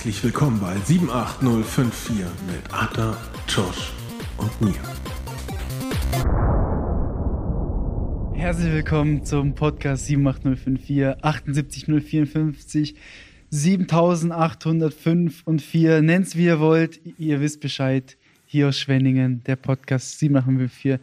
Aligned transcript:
Herzlich 0.00 0.24
willkommen 0.24 0.58
bei 0.60 0.74
78054 0.78 2.16
mit 2.46 2.72
Arthur, 2.72 3.18
Josh 3.46 3.92
und 4.38 4.60
mir. 4.62 4.72
Herzlich 8.32 8.72
willkommen 8.72 9.26
zum 9.26 9.54
Podcast 9.54 10.06
78054 10.06 11.04
78054 11.22 12.94
7805 13.50 15.42
und 15.44 15.60
4. 15.60 16.00
Nennt's 16.00 16.34
wie 16.34 16.46
ihr 16.46 16.60
wollt, 16.60 16.98
ihr 17.18 17.42
wisst 17.42 17.60
Bescheid. 17.60 18.16
Hier 18.46 18.68
aus 18.68 18.78
Schwenningen, 18.78 19.44
der 19.44 19.56
Podcast 19.56 20.18
78054 20.18 20.98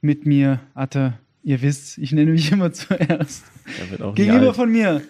mit 0.00 0.26
mir, 0.26 0.58
Atta. 0.74 1.20
Ihr 1.44 1.62
wisst, 1.62 1.98
ich 1.98 2.10
nenne 2.10 2.32
mich 2.32 2.50
immer 2.52 2.72
zuerst. 2.72 3.44
Gegenüber 4.16 4.54
von 4.54 4.72
mir, 4.72 5.02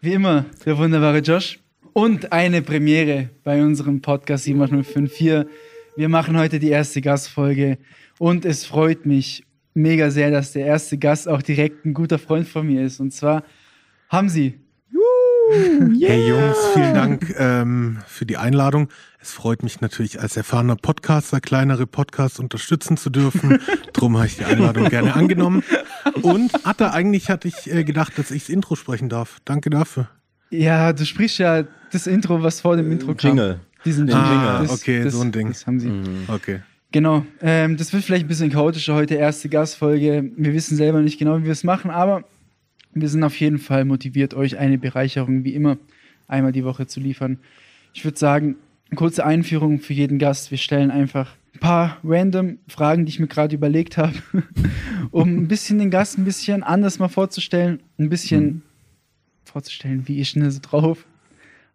wie 0.00 0.14
immer, 0.14 0.46
der 0.66 0.76
wunderbare 0.76 1.20
Josh. 1.20 1.60
Und 1.94 2.32
eine 2.32 2.60
Premiere 2.60 3.30
bei 3.44 3.62
unserem 3.62 4.00
Podcast 4.00 4.46
78054. 4.46 5.46
Wir 5.94 6.08
machen 6.08 6.36
heute 6.36 6.58
die 6.58 6.70
erste 6.70 7.00
Gastfolge 7.00 7.78
und 8.18 8.44
es 8.44 8.64
freut 8.64 9.06
mich 9.06 9.44
mega 9.74 10.10
sehr, 10.10 10.32
dass 10.32 10.50
der 10.50 10.66
erste 10.66 10.98
Gast 10.98 11.28
auch 11.28 11.40
direkt 11.40 11.86
ein 11.86 11.94
guter 11.94 12.18
Freund 12.18 12.48
von 12.48 12.66
mir 12.66 12.84
ist. 12.84 12.98
Und 12.98 13.12
zwar 13.12 13.44
Hamsi. 14.08 14.58
Yeah. 15.96 16.08
Hey 16.10 16.28
Jungs, 16.30 16.56
vielen 16.74 16.94
Dank 16.94 17.32
ähm, 17.38 17.98
für 18.08 18.26
die 18.26 18.38
Einladung. 18.38 18.88
Es 19.20 19.32
freut 19.32 19.62
mich 19.62 19.80
natürlich 19.80 20.20
als 20.20 20.36
erfahrener 20.36 20.74
Podcaster, 20.74 21.40
kleinere 21.40 21.86
Podcasts 21.86 22.40
unterstützen 22.40 22.96
zu 22.96 23.08
dürfen. 23.08 23.60
Drum 23.92 24.16
habe 24.16 24.26
ich 24.26 24.38
die 24.38 24.44
Einladung 24.44 24.88
gerne 24.88 25.14
angenommen. 25.14 25.62
Und 26.22 26.66
Atta, 26.66 26.90
eigentlich 26.90 27.30
hatte 27.30 27.46
ich 27.46 27.72
äh, 27.72 27.84
gedacht, 27.84 28.18
dass 28.18 28.32
ich 28.32 28.46
das 28.46 28.48
Intro 28.48 28.74
sprechen 28.74 29.08
darf. 29.08 29.38
Danke 29.44 29.70
dafür. 29.70 30.08
Ja, 30.50 30.92
du 30.92 31.04
sprichst 31.04 31.38
ja 31.38 31.64
das 31.94 32.06
Intro, 32.06 32.42
was 32.42 32.60
vor 32.60 32.76
dem 32.76 32.90
Intro 32.92 33.14
kam. 33.14 33.30
Jingle. 33.30 33.60
Diesen 33.84 34.10
Ah, 34.10 34.30
Jingle. 34.58 34.68
Das- 34.68 34.80
okay, 34.82 35.04
das, 35.04 35.12
so 35.14 35.20
ein 35.20 35.32
Ding. 35.32 35.48
Das 35.48 35.66
haben 35.66 35.80
sie. 35.80 35.88
Mhm. 35.88 36.24
Okay. 36.28 36.60
Genau. 36.92 37.26
Ähm, 37.40 37.76
das 37.76 37.92
wird 37.92 38.04
vielleicht 38.04 38.24
ein 38.26 38.28
bisschen 38.28 38.50
chaotischer 38.50 38.94
heute, 38.94 39.14
erste 39.14 39.48
Gastfolge. 39.48 40.30
Wir 40.36 40.52
wissen 40.54 40.76
selber 40.76 41.00
nicht 41.00 41.18
genau, 41.18 41.38
wie 41.40 41.44
wir 41.44 41.52
es 41.52 41.64
machen, 41.64 41.90
aber 41.90 42.24
wir 42.92 43.08
sind 43.08 43.24
auf 43.24 43.38
jeden 43.40 43.58
Fall 43.58 43.84
motiviert, 43.84 44.34
euch 44.34 44.58
eine 44.58 44.78
Bereicherung 44.78 45.42
wie 45.44 45.54
immer 45.54 45.76
einmal 46.28 46.52
die 46.52 46.64
Woche 46.64 46.86
zu 46.86 47.00
liefern. 47.00 47.38
Ich 47.92 48.04
würde 48.04 48.16
sagen, 48.18 48.56
eine 48.90 48.96
kurze 48.96 49.24
Einführung 49.26 49.80
für 49.80 49.92
jeden 49.92 50.18
Gast. 50.20 50.50
Wir 50.52 50.58
stellen 50.58 50.90
einfach 50.92 51.34
ein 51.54 51.58
paar 51.60 51.98
random 52.04 52.58
Fragen, 52.68 53.04
die 53.06 53.10
ich 53.10 53.18
mir 53.20 53.26
gerade 53.26 53.54
überlegt 53.56 53.96
habe, 53.96 54.14
um 55.10 55.28
ein 55.36 55.48
bisschen 55.48 55.78
den 55.80 55.90
Gast 55.90 56.16
ein 56.18 56.24
bisschen 56.24 56.62
anders 56.62 56.98
mal 57.00 57.08
vorzustellen, 57.08 57.80
ein 57.98 58.08
bisschen 58.08 58.62
vorzustellen, 59.44 60.06
wie 60.06 60.20
ist 60.20 60.34
denn 60.36 60.48
so 60.50 60.60
drauf? 60.62 61.04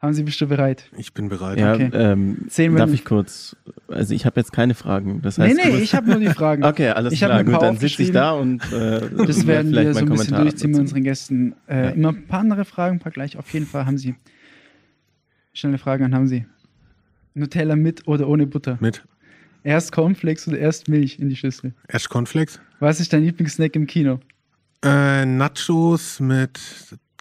Haben 0.01 0.13
Sie 0.13 0.23
bestimmt 0.23 0.49
bereit? 0.49 0.89
Ich 0.97 1.13
bin 1.13 1.27
bereit. 1.27 1.59
Ja, 1.59 1.73
Okay. 1.73 1.89
ähm, 1.93 2.45
Zehn 2.47 2.73
darf 2.75 2.93
ich 2.93 3.03
kurz, 3.03 3.57
also 3.89 4.13
ich 4.13 4.25
habe 4.25 4.39
jetzt 4.39 4.53
keine 4.53 4.73
Fragen. 4.73 5.21
Das 5.21 5.37
Nee, 5.37 5.45
heißt, 5.49 5.57
nee, 5.57 5.69
musst- 5.71 5.81
ich 5.83 5.93
habe 5.93 6.07
nur 6.09 6.19
die 6.19 6.27
Fragen. 6.27 6.63
Okay, 6.69 6.89
alles 6.89 7.11
Ich 7.11 7.19
klar, 7.19 7.43
gut, 7.43 7.61
dann 7.61 7.77
sitze 7.77 8.03
ich 8.03 8.11
da 8.11 8.31
und 8.31 8.63
äh, 8.71 9.01
Das 9.27 9.45
werden 9.47 9.71
wir 9.73 9.93
so 9.93 9.99
ein 9.99 10.09
bisschen 10.09 10.37
durchziehen 10.37 10.71
mit 10.71 10.79
unseren 10.79 11.03
Gästen. 11.03 11.53
Äh, 11.67 11.83
Ja. 11.83 11.89
Immer 11.89 12.09
ein 12.09 12.27
paar 12.27 12.39
andere 12.39 12.63
Fragen, 12.63 12.95
ein 12.95 12.99
paar 12.99 13.11
gleich. 13.11 13.35
Auf 13.37 13.51
jeden 13.51 13.65
Fall 13.65 13.85
haben 13.85 13.97
Sie. 13.97 14.15
Schnelle 15.53 15.77
Fragen 15.77 16.05
an 16.05 16.15
haben 16.15 16.27
Sie. 16.27 16.45
Nutella 17.33 17.75
mit 17.75 18.07
oder 18.07 18.27
ohne 18.27 18.47
Butter? 18.47 18.77
Mit 18.79 19.03
Erst 19.63 19.91
Cornflakes 19.91 20.47
oder 20.47 20.57
erst 20.57 20.87
Milch 20.87 21.19
in 21.19 21.27
die 21.27 21.35
Schüssel? 21.35 21.73
Ash 21.89 22.07
Cornflakes. 22.07 22.61
Was 22.79 23.01
ist 23.01 23.11
dein 23.11 23.23
Lieblingssnack 23.23 23.75
im 23.75 23.85
Kino? 23.85 24.21
Äh, 24.83 25.25
Nachos 25.25 26.21
mit 26.21 26.57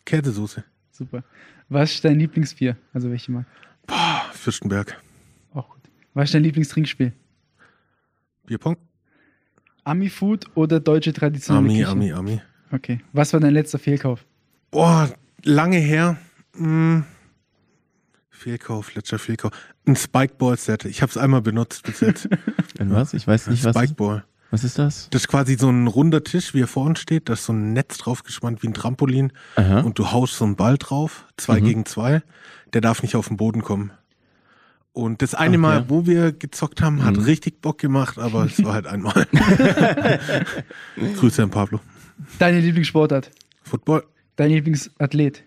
Käsesoße. 0.05 0.63
Super. 0.93 1.25
Was 1.69 1.93
ist 1.93 2.05
dein 2.05 2.19
Lieblingsbier? 2.19 2.77
Also 2.93 3.11
welche 3.11 3.31
mal? 3.31 3.45
Boah, 3.87 4.25
Fürstenberg. 4.33 5.01
Auch 5.53 5.69
gut. 5.69 5.83
Was 6.15 6.27
ist 6.27 6.35
dein 6.35 6.43
Lieblingstrinkspiel? 6.43 7.13
Bierpong. 8.47 8.77
Ami-Food 9.85 10.47
oder 10.55 10.81
deutsche 10.81 11.13
traditionelle 11.13 11.67
Ami, 11.67 11.79
Küche? 11.79 11.89
Ami, 11.91 12.13
Ami. 12.13 12.41
Okay. 12.73 13.01
Was 13.13 13.33
war 13.33 13.41
dein 13.41 13.55
letzter 13.55 13.79
Fehlkauf? 13.79 14.25
Boah, 14.71 15.11
lange 15.45 15.79
her. 15.79 16.19
Hm. 16.55 17.05
Fehlkauf, 18.31 18.95
letzter 18.95 19.19
Fehlkauf. 19.19 19.53
Ein 19.87 19.97
Spikeball-Set. 19.97 20.85
Ich 20.85 21.03
habe 21.03 21.11
es 21.11 21.17
einmal 21.17 21.43
benutzt 21.43 21.83
bis 21.85 22.01
jetzt. 22.01 22.29
Ein 22.79 22.93
was? 22.93 23.15
Ich 23.15 23.27
weiß 23.27 23.49
nicht, 23.49 23.65
was, 23.65 23.77
Spikeball. 23.77 24.25
Was 24.51 24.65
ist 24.65 24.79
das? 24.79 25.09
Das 25.11 25.23
ist 25.23 25.29
quasi 25.29 25.57
so 25.59 25.69
ein 25.69 25.87
runder 25.87 26.25
Tisch, 26.25 26.55
wie 26.55 26.61
er 26.63 26.67
vor 26.69 26.85
uns 26.87 27.01
steht. 27.01 27.29
Da 27.29 27.35
ist 27.35 27.45
so 27.45 27.53
ein 27.53 27.73
Netz 27.75 27.99
drauf 27.99 28.23
gespannt 28.23 28.63
wie 28.63 28.69
ein 28.69 28.75
Trampolin. 28.75 29.33
Aha. 29.57 29.81
Und 29.81 29.99
du 29.99 30.11
haust 30.11 30.35
so 30.37 30.45
einen 30.45 30.57
Ball 30.57 30.79
drauf, 30.79 31.27
zwei 31.37 31.61
Mhm. 31.61 31.65
gegen 31.65 31.87
zwei. 31.87 32.23
Der 32.73 32.81
darf 32.81 33.03
nicht 33.03 33.15
auf 33.17 33.29
den 33.29 33.37
Boden 33.37 33.63
kommen. 33.63 33.91
Und 34.93 35.23
das 35.23 35.35
eine 35.35 35.51
Okay. 35.51 35.59
Mal, 35.59 35.85
wo 35.91 36.07
wir 36.07 36.33
gezockt 36.33 36.81
haben, 36.83 37.05
hat 37.05 37.17
Mhm. 37.17 37.23
richtig 37.25 37.61
Bock 37.61 37.79
gemacht, 37.79 38.19
aber 38.19 38.47
es 38.47 38.63
war 38.65 38.73
halt 38.75 38.87
einmal. 38.87 39.27
Grüße 41.17 41.43
an 41.43 41.51
Pablo. 41.51 41.81
Deine 42.39 42.61
Lieblingssportart? 42.61 43.31
Football. 43.63 44.05
Dein 44.37 44.51
Lieblingsathlet? 44.51 45.45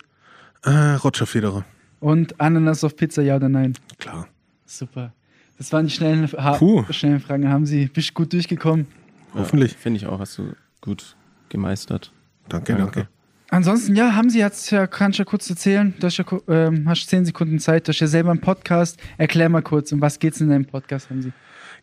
Äh, 0.63 0.69
Roger 0.95 1.25
Federer. 1.25 1.66
Und 2.00 2.39
Ananas 2.39 2.83
auf 2.83 2.95
Pizza, 2.95 3.22
ja 3.22 3.35
oder 3.35 3.50
nein? 3.50 3.73
Klar. 4.00 4.28
Super. 4.66 5.13
Das 5.61 5.72
waren 5.72 5.85
die 5.85 5.91
schnellen, 5.94 6.27
ha 6.27 6.53
Puh. 6.57 6.83
schnellen 6.89 7.19
Fragen. 7.19 7.47
Haben 7.47 7.67
Sie 7.67 7.85
bist 7.85 8.16
gut 8.16 8.33
durchgekommen? 8.33 8.88
Hoffentlich. 9.35 9.73
Ja, 9.73 9.77
Finde 9.77 9.97
ich 9.97 10.07
auch, 10.07 10.19
hast 10.19 10.39
du 10.39 10.53
gut 10.81 11.16
gemeistert. 11.49 12.11
Danke, 12.49 12.72
Ja. 12.72 12.79
danke. 12.79 13.07
Ansonsten, 13.51 13.95
ja, 13.95 14.16
haben 14.16 14.31
Sie 14.31 14.39
jetzt 14.39 14.71
ja, 14.71 14.88
kannst 14.88 15.19
du 15.19 15.21
ja 15.21 15.25
kurz 15.25 15.47
erzählen. 15.51 15.94
Du 16.00 16.07
hast 16.07 16.17
ja 16.17 16.25
ähm, 16.47 16.89
hast 16.89 17.07
zehn 17.07 17.25
Sekunden 17.25 17.59
Zeit, 17.59 17.88
du 17.88 17.89
hast 17.91 18.00
ja 18.00 18.07
selber 18.07 18.31
einen 18.31 18.41
Podcast. 18.41 19.00
Erklär 19.19 19.50
mal 19.50 19.61
kurz, 19.61 19.91
um 19.91 20.01
was 20.01 20.17
geht's 20.17 20.41
in 20.41 20.50
deinem 20.50 20.66
Podcast, 20.66 21.11
haben 21.11 21.21
Sie? 21.21 21.31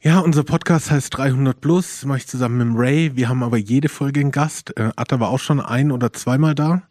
Ja, 0.00 0.18
unser 0.18 0.42
Podcast 0.42 0.90
heißt 0.90 1.16
300 1.16 1.60
Plus, 1.60 2.04
mache 2.04 2.18
ich 2.18 2.26
zusammen 2.26 2.58
mit 2.58 2.66
dem 2.66 2.76
Ray. 2.76 3.14
Wir 3.14 3.28
haben 3.28 3.44
aber 3.44 3.58
jede 3.58 3.88
Folge 3.88 4.18
einen 4.18 4.32
Gast. 4.32 4.76
Äh, 4.76 4.90
Atta 4.96 5.20
war 5.20 5.28
auch 5.28 5.38
schon 5.38 5.60
ein 5.60 5.92
oder 5.92 6.12
zweimal 6.12 6.56
da. 6.56 6.82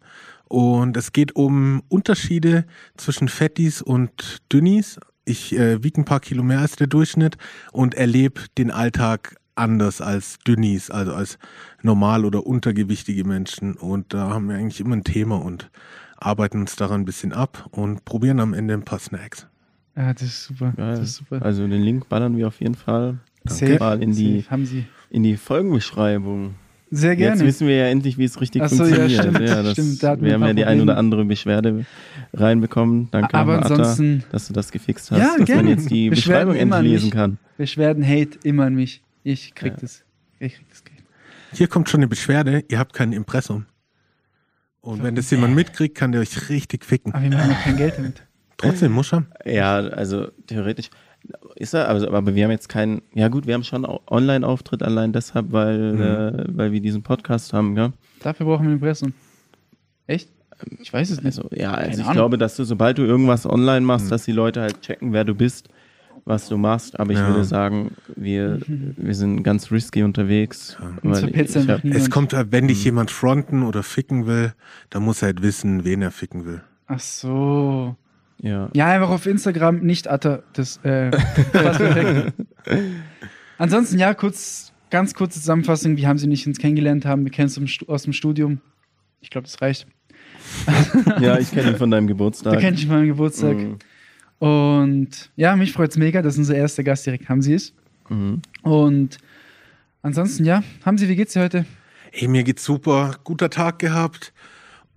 Und 0.46 0.96
es 0.96 1.12
geht 1.12 1.36
um 1.36 1.82
Unterschiede 1.90 2.64
zwischen 2.96 3.28
Fettis 3.28 3.82
und 3.82 4.38
Dünnis. 4.50 4.98
Ich 5.28 5.54
äh, 5.54 5.82
wiege 5.84 6.00
ein 6.00 6.04
paar 6.06 6.20
Kilo 6.20 6.42
mehr 6.42 6.60
als 6.60 6.76
der 6.76 6.86
Durchschnitt 6.86 7.36
und 7.70 7.94
erlebe 7.94 8.40
den 8.56 8.70
Alltag 8.70 9.36
anders 9.56 10.00
als 10.00 10.38
Dünnis, 10.46 10.90
also 10.90 11.12
als 11.12 11.38
normal 11.82 12.24
oder 12.24 12.46
untergewichtige 12.46 13.24
Menschen. 13.24 13.74
Und 13.74 14.14
da 14.14 14.30
haben 14.30 14.48
wir 14.48 14.56
eigentlich 14.56 14.80
immer 14.80 14.96
ein 14.96 15.04
Thema 15.04 15.36
und 15.36 15.70
arbeiten 16.16 16.60
uns 16.60 16.76
daran 16.76 17.02
ein 17.02 17.04
bisschen 17.04 17.34
ab 17.34 17.68
und 17.72 18.06
probieren 18.06 18.40
am 18.40 18.54
Ende 18.54 18.72
ein 18.72 18.84
paar 18.84 19.00
Snacks. 19.00 19.46
Ja, 19.96 20.14
das 20.14 20.22
ist 20.22 20.44
super. 20.44 20.72
Ja, 20.78 20.92
Das 20.92 21.00
ist 21.00 21.16
super. 21.16 21.42
Also 21.42 21.66
den 21.66 21.82
Link 21.82 22.08
ballern 22.08 22.36
wir 22.36 22.46
auf 22.48 22.60
jeden 22.60 22.74
Fall 22.74 23.18
Safe, 23.44 23.78
mal 23.78 24.02
in 24.02 24.12
die, 24.12 24.40
safe. 24.40 24.50
Haben 24.50 24.64
Sie. 24.64 24.86
in 25.10 25.22
die 25.24 25.36
Folgenbeschreibung. 25.36 26.54
Sehr 26.90 27.16
gerne. 27.16 27.36
Jetzt 27.36 27.44
wissen 27.46 27.66
wir 27.68 27.76
ja 27.76 27.86
endlich, 27.86 28.16
wie 28.18 28.24
es 28.24 28.40
richtig 28.40 28.62
Ach 28.62 28.68
so, 28.68 28.84
ja, 28.84 28.96
funktioniert. 28.96 29.20
stimmt, 29.22 29.40
das, 29.48 29.72
stimmt, 29.72 30.02
da 30.02 30.20
wir 30.20 30.32
haben 30.34 30.42
ja 30.46 30.52
die 30.54 30.64
ein 30.64 30.80
oder 30.80 30.96
andere 30.96 31.24
Beschwerde 31.24 31.84
reinbekommen. 32.32 33.08
Danke, 33.10 33.34
Aber 33.34 33.58
Atta, 33.58 33.74
ansonsten- 33.74 34.24
dass 34.32 34.46
du 34.48 34.52
das 34.54 34.70
gefixt 34.72 35.10
hast, 35.10 35.18
Ja, 35.18 35.28
dass 35.30 35.36
man 35.38 35.44
gerne. 35.46 35.70
jetzt 35.70 35.90
die 35.90 36.08
Beschwerden 36.10 36.48
Beschreibung 36.52 36.72
endlich 36.74 36.92
lesen 36.92 37.10
kann. 37.10 37.38
Beschwerden, 37.58 38.06
Hate 38.06 38.38
immer 38.42 38.64
an 38.66 38.74
mich. 38.74 39.02
Ich 39.22 39.54
krieg 39.54 39.72
Ja. 39.74 39.78
das. 39.80 40.04
Ich 40.38 40.54
krieg 40.54 40.68
das 40.70 40.84
Geld. 40.84 40.98
Hier 41.52 41.66
kommt 41.68 41.88
schon 41.88 41.98
eine 42.00 42.08
Beschwerde, 42.08 42.64
ihr 42.68 42.78
habt 42.78 42.92
kein 42.94 43.12
Impressum. 43.12 43.66
Und 44.80 45.02
wenn 45.02 45.14
das 45.14 45.30
jemand 45.30 45.54
mitkriegt, 45.54 45.96
kann 45.96 46.12
der 46.12 46.20
euch 46.20 46.48
richtig 46.48 46.84
ficken. 46.84 47.12
Aber 47.12 47.22
wir 47.22 47.30
machen 47.30 47.50
noch 47.50 47.60
kein 47.62 47.76
Geld 47.76 47.94
damit. 47.98 48.22
Trotzdem, 48.56 48.92
muss 48.92 49.06
schon. 49.08 49.26
Ja, 49.44 49.76
also 49.76 50.28
theoretisch 50.46 50.90
ist 51.56 51.74
er, 51.74 51.88
also, 51.88 52.08
aber 52.10 52.34
wir 52.34 52.44
haben 52.44 52.50
jetzt 52.50 52.68
keinen, 52.68 53.02
ja 53.14 53.28
gut, 53.28 53.46
wir 53.46 53.54
haben 53.54 53.64
schon 53.64 53.84
Online-Auftritt 53.84 54.82
allein 54.82 55.12
deshalb, 55.12 55.52
weil, 55.52 55.92
Mhm. 55.94 56.00
äh, 56.02 56.44
weil 56.56 56.72
wir 56.72 56.80
diesen 56.80 57.02
Podcast 57.02 57.52
haben, 57.52 57.74
gell? 57.74 57.92
Dafür 58.20 58.46
brauchen 58.46 58.66
wir 58.66 58.72
Impressum. 58.74 59.12
Echt? 60.06 60.30
Ich 60.80 60.92
weiß 60.92 61.10
es 61.10 61.18
nicht. 61.22 61.26
Also, 61.38 61.48
ja, 61.54 61.70
also 61.72 61.82
Keine 61.82 61.94
ich 61.94 62.00
Ahnung. 62.02 62.12
glaube, 62.14 62.38
dass 62.38 62.56
du, 62.56 62.64
sobald 62.64 62.98
du 62.98 63.02
irgendwas 63.02 63.46
online 63.46 63.82
machst, 63.86 64.06
Mhm. 64.06 64.10
dass 64.10 64.24
die 64.24 64.32
Leute 64.32 64.60
halt 64.60 64.80
checken, 64.80 65.12
wer 65.12 65.24
du 65.24 65.34
bist, 65.34 65.68
was 66.24 66.48
du 66.48 66.56
machst. 66.56 66.98
Aber 66.98 67.12
ich 67.12 67.18
Ja. 67.18 67.28
würde 67.28 67.44
sagen, 67.44 67.92
wir, 68.16 68.58
wir 68.66 69.14
sind 69.14 69.42
ganz 69.44 69.70
risky 69.70 70.02
unterwegs. 70.02 70.76
Verpetzt 71.02 71.54
ich 71.56 71.62
einfach 71.70 71.84
hab. 71.84 71.94
Es 71.94 72.10
kommt, 72.10 72.32
äh, 72.32 72.50
wenn 72.50 72.66
dich 72.68 72.78
Mhm. 72.80 72.84
jemand 72.84 73.10
fronten 73.12 73.62
oder 73.62 73.82
ficken 73.82 74.26
will, 74.26 74.52
dann 74.90 75.04
muss 75.04 75.22
er 75.22 75.26
halt 75.26 75.42
wissen, 75.42 75.84
wen 75.84 76.02
er 76.02 76.10
ficken 76.10 76.44
will. 76.44 76.60
Ach 76.86 76.98
so. 77.00 77.94
Ja. 78.40 78.70
Ja, 78.74 78.86
einfach 78.86 79.10
auf 79.10 79.26
Instagram, 79.26 79.80
nicht 79.80 80.08
Atta. 80.08 80.42
Das 80.52 80.78
äh, 80.84 81.10
passt 81.52 81.78
perfekt. 81.78 82.32
Ansonsten, 83.58 83.98
ja, 83.98 84.14
kurz, 84.14 84.72
ganz 84.90 85.14
kurze 85.14 85.40
Zusammenfassung. 85.40 85.96
Wie 85.96 86.06
haben 86.06 86.18
Sie 86.18 86.28
nicht 86.28 86.46
uns 86.46 86.58
kennengelernt 86.58 87.04
haben? 87.04 87.24
Wir 87.24 87.32
kennen 87.32 87.52
uns 87.56 87.78
aus 87.88 88.02
dem 88.04 88.12
Studium. 88.12 88.60
Ich 89.20 89.30
glaube, 89.30 89.46
das 89.46 89.60
reicht. 89.60 89.86
ja, 91.20 91.38
ich 91.38 91.50
kenne 91.50 91.70
ihn 91.70 91.76
von 91.76 91.90
deinem 91.90 92.06
Geburtstag. 92.06 92.54
Du 92.54 92.60
kennst 92.60 92.80
dich 92.80 92.88
meinen 92.88 93.08
Geburtstag. 93.08 93.56
Mhm. 93.56 93.78
Und 94.38 95.30
ja, 95.34 95.56
mich 95.56 95.72
freut 95.72 95.90
es 95.90 95.96
mega, 95.96 96.22
dass 96.22 96.38
unser 96.38 96.54
erster 96.54 96.84
Gast 96.84 97.04
direkt 97.06 97.28
Hamsi 97.28 97.54
ist. 97.54 97.74
Mhm. 98.08 98.40
Und 98.62 99.18
ansonsten, 100.02 100.44
ja, 100.44 100.62
Hamsi, 100.84 101.08
wie 101.08 101.16
geht's 101.16 101.32
dir 101.32 101.42
heute? 101.42 101.66
Ey, 102.12 102.28
mir 102.28 102.44
geht's 102.44 102.64
super, 102.64 103.16
guter 103.24 103.50
Tag 103.50 103.80
gehabt 103.80 104.32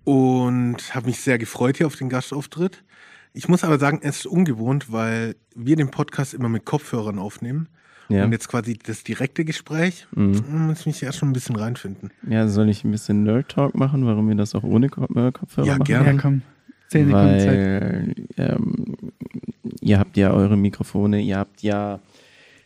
und 0.03 0.95
habe 0.95 1.07
mich 1.07 1.19
sehr 1.19 1.37
gefreut 1.37 1.77
hier 1.77 1.87
auf 1.87 1.95
den 1.95 2.09
Gastauftritt. 2.09 2.83
Ich 3.33 3.47
muss 3.47 3.63
aber 3.63 3.79
sagen, 3.79 3.99
es 4.03 4.19
ist 4.19 4.25
ungewohnt, 4.25 4.91
weil 4.91 5.35
wir 5.55 5.75
den 5.75 5.89
Podcast 5.89 6.33
immer 6.33 6.49
mit 6.49 6.65
Kopfhörern 6.65 7.19
aufnehmen. 7.19 7.69
Ja. 8.09 8.25
Und 8.25 8.33
jetzt 8.33 8.49
quasi 8.49 8.77
das 8.77 9.03
direkte 9.03 9.45
Gespräch, 9.45 10.05
mhm. 10.13 10.43
muss 10.67 10.85
mich 10.85 11.01
erst 11.01 11.19
schon 11.19 11.29
ein 11.29 11.33
bisschen 11.33 11.55
reinfinden. 11.55 12.11
Ja, 12.27 12.47
soll 12.49 12.69
ich 12.69 12.83
ein 12.83 12.91
bisschen 12.91 13.23
Nerd-Talk 13.23 13.73
machen, 13.73 14.05
warum 14.05 14.27
wir 14.27 14.35
das 14.35 14.53
auch 14.53 14.63
ohne 14.63 14.87
äh, 14.87 15.31
Kopfhörer 15.31 15.65
ja, 15.65 15.73
machen? 15.73 15.85
Gerne. 15.85 16.11
Ja, 16.11 16.17
komm. 16.17 16.41
Zehn 16.89 17.07
Sekunden 17.07 17.39
Zeit. 17.39 17.47
Weil, 17.47 18.15
ähm, 18.35 18.95
ihr 19.79 19.97
habt 19.97 20.17
ja 20.17 20.31
eure 20.31 20.57
Mikrofone, 20.57 21.21
ihr 21.21 21.37
habt 21.37 21.61
ja 21.61 21.99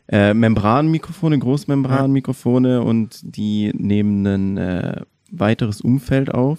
äh, 0.07 0.33
Membranmikrofone, 0.33 1.37
Großmembranmikrofone 1.37 2.81
und 2.81 3.19
die 3.23 3.71
nehmen 3.75 4.25
ein 4.25 4.57
äh, 4.57 5.01
weiteres 5.31 5.81
Umfeld 5.81 6.33
auf. 6.33 6.57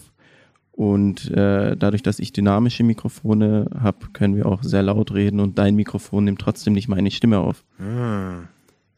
Und 0.77 1.31
äh, 1.31 1.75
dadurch, 1.75 2.03
dass 2.03 2.19
ich 2.19 2.35
dynamische 2.35 2.85
Mikrofone 2.85 3.71
habe, 3.81 4.09
können 4.13 4.37
wir 4.37 4.45
auch 4.47 4.63
sehr 4.63 4.83
laut 4.83 5.15
reden 5.15 5.41
und 5.41 5.59
dein 5.59 5.75
Mikrofon 5.75 6.25
nimmt 6.25 6.39
trotzdem 6.41 6.75
nicht 6.75 6.87
meine 6.87 7.11
Stimme 7.11 7.39
auf. 7.39 7.65
Ah. 7.81 8.41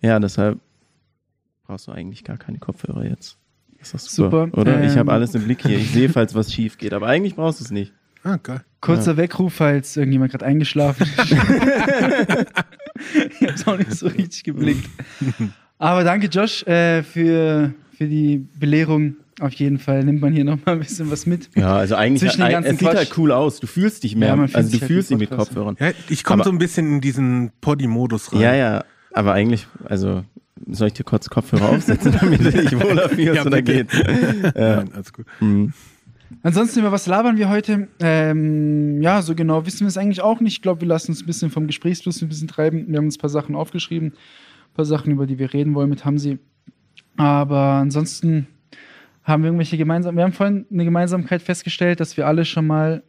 Ja, 0.01 0.19
deshalb 0.19 0.59
brauchst 1.65 1.87
du 1.87 1.93
eigentlich 1.93 2.25
gar 2.25 2.37
keine 2.37 2.59
Kopfhörer 2.59 3.05
jetzt. 3.05 3.39
Das 3.79 3.95
ist 3.95 4.11
Super. 4.11 4.47
super. 4.47 4.61
Oder? 4.61 4.83
ich 4.85 4.93
Ähm. 4.95 4.99
habe 4.99 5.13
alles 5.13 5.37
im 5.37 5.45
Blick 5.45 5.63
hier. 5.65 5.79
Ich 5.79 5.93
sehe, 5.93 6.09
falls 6.09 6.35
was 6.35 6.53
schief 6.53 6.79
geht. 6.79 6.93
Aber 6.93 7.07
eigentlich 7.07 7.37
brauchst 7.37 7.61
du 7.61 7.65
es 7.65 7.71
nicht. 7.71 7.93
Ah, 8.25 8.39
geil. 8.43 8.65
Kurzer 8.81 9.17
Weckruf, 9.17 9.55
falls 9.55 9.97
irgendjemand 9.97 10.33
gerade 10.33 10.47
eingeschlafen 10.47 11.05
ist. 11.05 11.33
ich 13.41 13.49
hab's 13.49 13.67
auch 13.69 13.79
nicht 13.79 13.93
so 13.93 14.09
richtig 14.09 14.43
geblickt. 14.43 14.91
Aber 15.79 16.03
danke, 16.03 16.27
Josh, 16.27 16.65
äh, 16.67 17.05
für, 17.05 17.73
für 17.97 18.09
die 18.09 18.45
Belehrung. 18.59 19.15
Auf 19.41 19.53
jeden 19.55 19.79
Fall 19.79 20.05
nimmt 20.05 20.21
man 20.21 20.33
hier 20.33 20.45
nochmal 20.45 20.75
ein 20.75 20.81
bisschen 20.81 21.11
was 21.11 21.25
mit. 21.27 21.49
Ja, 21.55 21.77
also 21.77 21.95
eigentlich 21.95 22.21
Zwischen 22.21 22.39
den 22.41 22.47
ein, 22.47 22.53
ganzen 22.53 22.71
es 22.73 22.79
sieht 22.79 22.89
Quatsch. 22.89 22.97
halt 22.97 23.19
cool 23.19 23.33
aus. 23.33 23.61
Du 23.61 23.67
fühlst 23.67 24.03
dich 24.03 24.17
mehr. 24.17 24.29
Ja, 24.31 24.37
man 24.37 24.49
fühlt 24.49 24.57
also 24.57 24.69
du 24.69 24.73
sich 24.73 24.81
halt 24.83 24.91
fühlst 24.93 25.11
dich 25.11 25.19
mit. 25.19 25.31
Kopfhörern. 25.31 25.77
Ja, 25.79 25.91
ich 26.09 26.25
komme 26.25 26.43
so 26.43 26.51
ein 26.51 26.59
bisschen 26.59 26.87
in 26.95 27.01
diesen 27.01 27.53
Poddy-Modus 27.61 28.33
rein. 28.33 28.41
Ja, 28.41 28.55
ja. 28.55 28.85
Aber 29.13 29.33
eigentlich, 29.35 29.67
also 29.85 30.25
soll 30.67 30.89
ich 30.89 30.95
dir 30.95 31.05
kurz 31.05 31.31
Kopfhörer 31.31 31.69
aufsetzen, 31.69 32.13
damit 32.21 32.41
du 32.45 32.51
dich 32.51 32.73
wohler 32.81 33.09
fühlst 33.09 33.35
Ja, 33.37 33.47
oder 33.47 33.63
geht's? 33.63 33.95
Ja. 34.57 34.77
Nein, 34.77 34.91
alles 34.93 35.13
gut. 35.13 35.27
Mhm. 35.41 35.73
Ansonsten, 36.43 36.81
über 36.81 36.93
was 36.93 37.07
labern 37.07 37.37
wir 37.39 37.49
heute? 37.49 37.89
Ähm, 38.01 39.01
ja, 39.01 39.23
so 39.23 39.35
genau 39.35 39.65
wissen 39.67 39.81
wir 39.81 39.89
es 39.89 39.97
eigentlich 39.97 40.21
auch 40.21 40.41
nicht. 40.41 40.55
Ich 40.55 40.63
glaube, 40.63 40.81
wir 40.83 40.89
lassen 40.89 41.13
uns 41.13 41.23
ein 41.23 41.27
bisschen 41.27 41.51
vom 41.51 41.67
Gesprächsfluss 41.67 42.21
ein 42.23 42.29
bisschen 42.29 42.49
treiben. 42.49 42.87
Wir 42.89 42.99
haben 42.99 43.07
uns 43.07 43.17
ein 43.17 43.21
paar 43.21 43.31
Sachen 43.31 43.55
aufgeschrieben, 43.55 44.09
ein 44.09 44.75
paar 44.75 44.85
Sachen, 44.85 45.13
über 45.13 45.27
die 45.27 45.39
wir 45.39 45.53
reden 45.55 45.75
wollen 45.75 45.89
mit 45.89 46.05
Hamsi. 46.05 46.39
Aber 47.17 47.59
ansonsten 47.59 48.47
haben 49.29 49.43
wir 49.43 49.49
irgendwelche 49.49 49.77
gemeinsam. 49.77 50.17
Wir 50.17 50.25
haben 50.25 50.33
vorhin 50.33 50.67
eine 50.73 50.85
Gemeinsamkeit 50.85 51.43
festgestellt, 51.43 52.01
dass 52.01 52.17
wir 52.17 52.27
alle 52.27 52.45
schon 52.45 52.67
mal. 52.67 53.03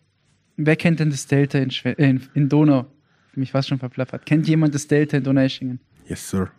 Wer 0.58 0.76
kennt 0.76 1.00
denn 1.00 1.10
das 1.10 1.26
Delta 1.26 1.58
in, 1.58 1.72
Schwe 1.72 1.98
äh, 1.98 2.10
in, 2.10 2.22
in 2.34 2.50
Donau? 2.50 2.86
Für 3.34 3.40
mich 3.40 3.54
war 3.54 3.60
es 3.62 3.68
schon 3.68 3.80
verplappert. 3.80 4.26
Kennt 4.26 4.48
jemand 4.48 4.76
das 4.76 4.88
Delta 4.88 5.18
in 5.18 5.24
Donaueschingen? 5.24 5.80
Yes, 6.08 6.30
sir. 6.30 6.50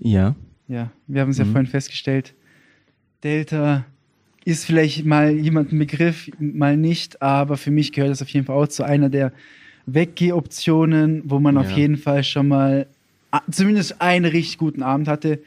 ja. 0.00 0.34
Ja, 0.68 0.90
wir 1.06 1.20
haben 1.20 1.30
es 1.30 1.38
ja 1.38 1.44
Mhm. 1.44 1.50
vorhin 1.52 1.66
festgestellt. 1.66 2.32
Delta 3.22 3.84
ist 4.44 4.64
vielleicht 4.64 5.04
mal 5.04 5.30
jemand 5.32 5.70
ein 5.72 5.78
Begriff, 5.78 6.30
mal 6.38 6.76
nicht, 6.78 7.20
aber 7.20 7.56
für 7.58 7.70
mich 7.70 7.92
gehört 7.92 8.10
das 8.10 8.22
auf 8.22 8.28
jeden 8.30 8.46
Fall 8.46 8.56
auch 8.56 8.68
zu 8.68 8.82
einer 8.84 9.10
der 9.10 9.32
Weggeh-Optionen, 9.86 11.22
wo 11.24 11.40
man 11.40 11.56
auf 11.58 11.70
Ja. 11.70 11.76
jeden 11.78 11.96
Fall 11.96 12.24
schon 12.24 12.48
mal 12.48 12.86
a- 13.30 13.42
zumindest 13.50 14.00
einen 14.00 14.24
richtig 14.24 14.58
guten 14.58 14.82
Abend 14.82 15.08
hatte. 15.08 15.40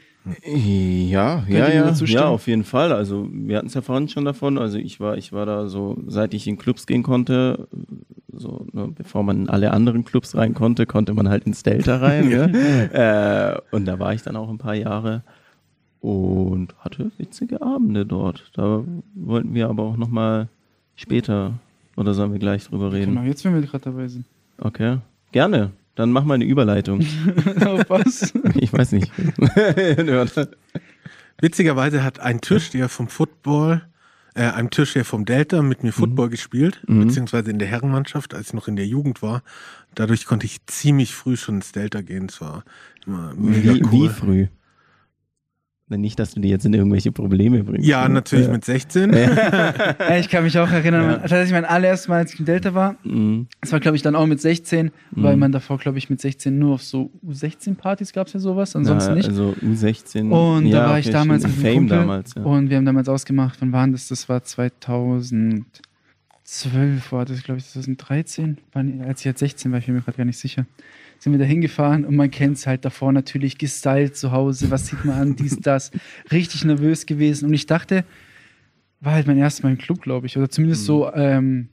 Ja, 0.44 1.44
ja, 1.48 1.68
ja, 1.68 1.94
ja, 2.04 2.28
auf 2.28 2.46
jeden 2.46 2.64
Fall. 2.64 2.92
Also 2.92 3.28
wir 3.30 3.58
hatten 3.58 3.68
es 3.68 3.74
ja 3.74 3.80
vorhin 3.80 4.08
schon 4.08 4.24
davon. 4.24 4.58
Also 4.58 4.78
ich 4.78 4.98
war, 4.98 5.16
ich 5.16 5.32
war 5.32 5.46
da 5.46 5.68
so, 5.68 5.96
seit 6.06 6.34
ich 6.34 6.46
in 6.48 6.58
Clubs 6.58 6.86
gehen 6.86 7.02
konnte, 7.02 7.68
so 8.32 8.66
ne, 8.72 8.88
bevor 8.88 9.22
man 9.22 9.42
in 9.42 9.48
alle 9.48 9.72
anderen 9.72 10.04
Clubs 10.04 10.36
rein 10.36 10.54
konnte, 10.54 10.86
konnte 10.86 11.14
man 11.14 11.28
halt 11.28 11.44
ins 11.44 11.62
Delta 11.62 11.98
rein. 11.98 12.30
ja. 12.30 12.46
äh, 13.54 13.60
und 13.70 13.84
da 13.86 13.98
war 13.98 14.14
ich 14.14 14.22
dann 14.22 14.36
auch 14.36 14.48
ein 14.48 14.58
paar 14.58 14.74
Jahre 14.74 15.22
und 16.00 16.74
hatte 16.80 17.10
witzige 17.18 17.62
Abende 17.62 18.04
dort. 18.04 18.50
Da 18.54 18.84
wollten 19.14 19.54
wir 19.54 19.68
aber 19.68 19.84
auch 19.84 19.96
noch 19.96 20.08
mal 20.08 20.48
später 20.96 21.54
oder 21.96 22.14
sollen 22.14 22.32
wir 22.32 22.38
gleich 22.38 22.64
drüber 22.64 22.92
reden? 22.92 23.14
Genau, 23.14 23.26
jetzt, 23.26 23.44
wenn 23.44 23.54
wir 23.54 23.62
gerade 23.62 23.84
dabei 23.84 24.08
sind. 24.08 24.24
Okay, 24.58 24.98
gerne. 25.32 25.70
Dann 25.96 26.12
mach 26.12 26.24
mal 26.24 26.34
eine 26.34 26.44
Überleitung. 26.44 27.00
Auf 27.64 27.90
was? 27.90 28.32
Ich 28.54 28.72
weiß 28.72 28.92
nicht. 28.92 29.10
Witzigerweise 31.40 32.02
hat 32.02 32.20
ein 32.20 32.40
Türsteher 32.40 32.88
vom 32.88 33.08
Football, 33.08 33.82
äh, 34.34 34.42
ein 34.44 34.70
Türsteher 34.70 35.04
vom 35.04 35.24
Delta 35.24 35.60
mit 35.62 35.82
mir 35.82 35.92
Football 35.92 36.28
gespielt, 36.30 36.80
Mhm. 36.86 37.06
beziehungsweise 37.06 37.50
in 37.50 37.58
der 37.58 37.68
Herrenmannschaft, 37.68 38.34
als 38.34 38.48
ich 38.48 38.54
noch 38.54 38.68
in 38.68 38.76
der 38.76 38.86
Jugend 38.86 39.20
war. 39.22 39.42
Dadurch 39.94 40.24
konnte 40.26 40.46
ich 40.46 40.64
ziemlich 40.66 41.14
früh 41.14 41.36
schon 41.36 41.56
ins 41.56 41.72
Delta 41.72 42.00
gehen. 42.02 42.26
Es 42.28 42.40
war 42.40 42.64
immer 43.06 43.34
mega 43.34 43.74
wie, 43.74 43.82
cool. 43.84 43.90
wie 43.92 44.08
früh? 44.08 44.46
Nicht, 45.88 46.18
dass 46.18 46.34
du 46.34 46.40
dir 46.40 46.48
jetzt 46.50 46.66
in 46.66 46.74
irgendwelche 46.74 47.12
Probleme 47.12 47.62
bringst. 47.62 47.86
ja, 47.86 48.08
ne? 48.08 48.14
natürlich 48.14 48.46
Ja. 48.46 48.52
mit 48.52 48.64
16. 48.64 49.12
ja, 49.12 50.16
ich 50.18 50.28
kann 50.28 50.42
mich 50.42 50.58
auch 50.58 50.68
erinnern, 50.68 51.04
Ja. 51.10 51.16
tatsächlich 51.18 51.52
mein 51.52 51.64
allererstes 51.64 52.08
Mal, 52.08 52.16
als 52.18 52.34
ich 52.34 52.40
im 52.40 52.44
Delta 52.46 52.74
war, 52.74 52.96
Mhm. 53.04 53.46
das 53.60 53.70
war, 53.70 53.78
glaube 53.78 53.96
ich, 53.96 54.02
dann 54.02 54.16
auch 54.16 54.26
mit 54.26 54.40
16, 54.40 54.90
weil 55.12 55.34
Mhm. 55.34 55.40
man 55.40 55.52
davor, 55.52 55.78
glaube 55.78 55.98
ich, 55.98 56.10
mit 56.10 56.20
16 56.20 56.58
nur 56.58 56.74
auf 56.74 56.82
so 56.82 57.12
U16-Partys 57.24 58.12
gab 58.12 58.26
es 58.26 58.32
ja 58.32 58.40
sowas, 58.40 58.74
ansonsten 58.74 59.10
ja, 59.10 59.14
nicht. 59.16 59.28
Also 59.28 59.54
U16. 59.62 60.30
Und 60.32 60.66
ja, 60.66 60.80
da 60.80 60.88
war 60.90 60.98
ich 60.98 61.06
okay, 61.06 61.12
damals 61.12 61.42
stimmt. 61.44 61.56
mit 61.56 61.64
einem 61.66 61.74
Fame 61.74 61.88
Kumpel 61.88 61.98
damals, 61.98 62.34
ja. 62.34 62.42
und 62.42 62.68
wir 62.70 62.76
haben 62.78 62.84
damals 62.86 63.08
ausgemacht, 63.08 63.56
wann 63.60 63.72
waren 63.72 63.92
das? 63.92 64.08
Das 64.08 64.28
war 64.28 64.42
2012, 66.46 67.12
war 67.12 67.24
das, 67.24 67.42
glaube 67.42 67.58
ich, 67.58 67.66
2013, 67.66 68.58
Wann- 68.72 69.00
als 69.02 69.20
ich 69.20 69.24
jetzt 69.26 69.40
16 69.40 69.72
war, 69.72 69.78
ich 69.80 69.86
bin 69.86 69.94
mir 69.96 70.00
gerade 70.02 70.16
gar 70.16 70.24
nicht 70.24 70.38
sicher. 70.38 70.64
Sind 71.18 71.32
wir 71.32 71.38
da 71.38 71.44
hingefahren 71.44 72.04
und 72.04 72.14
man 72.14 72.30
kennt 72.30 72.56
es 72.56 72.66
halt 72.66 72.84
davor 72.84 73.12
natürlich, 73.12 73.58
gestylt 73.58 74.16
zu 74.16 74.30
Hause, 74.32 74.70
was 74.70 74.86
sieht 74.86 75.04
man 75.04 75.18
an, 75.18 75.36
dies, 75.36 75.58
das. 75.58 75.90
Richtig 76.30 76.64
nervös 76.64 77.06
gewesen 77.06 77.46
und 77.46 77.54
ich 77.54 77.66
dachte, 77.66 78.04
war 79.00 79.14
halt 79.14 79.26
mein 79.26 79.38
erstes 79.38 79.62
Mal 79.62 79.70
im 79.70 79.78
Club, 79.78 80.02
glaube 80.02 80.26
ich, 80.26 80.36
oder 80.36 80.48
zumindest 80.48 80.82
Mhm. 80.82 80.86
so 80.86 81.12
ähm, 81.14 81.68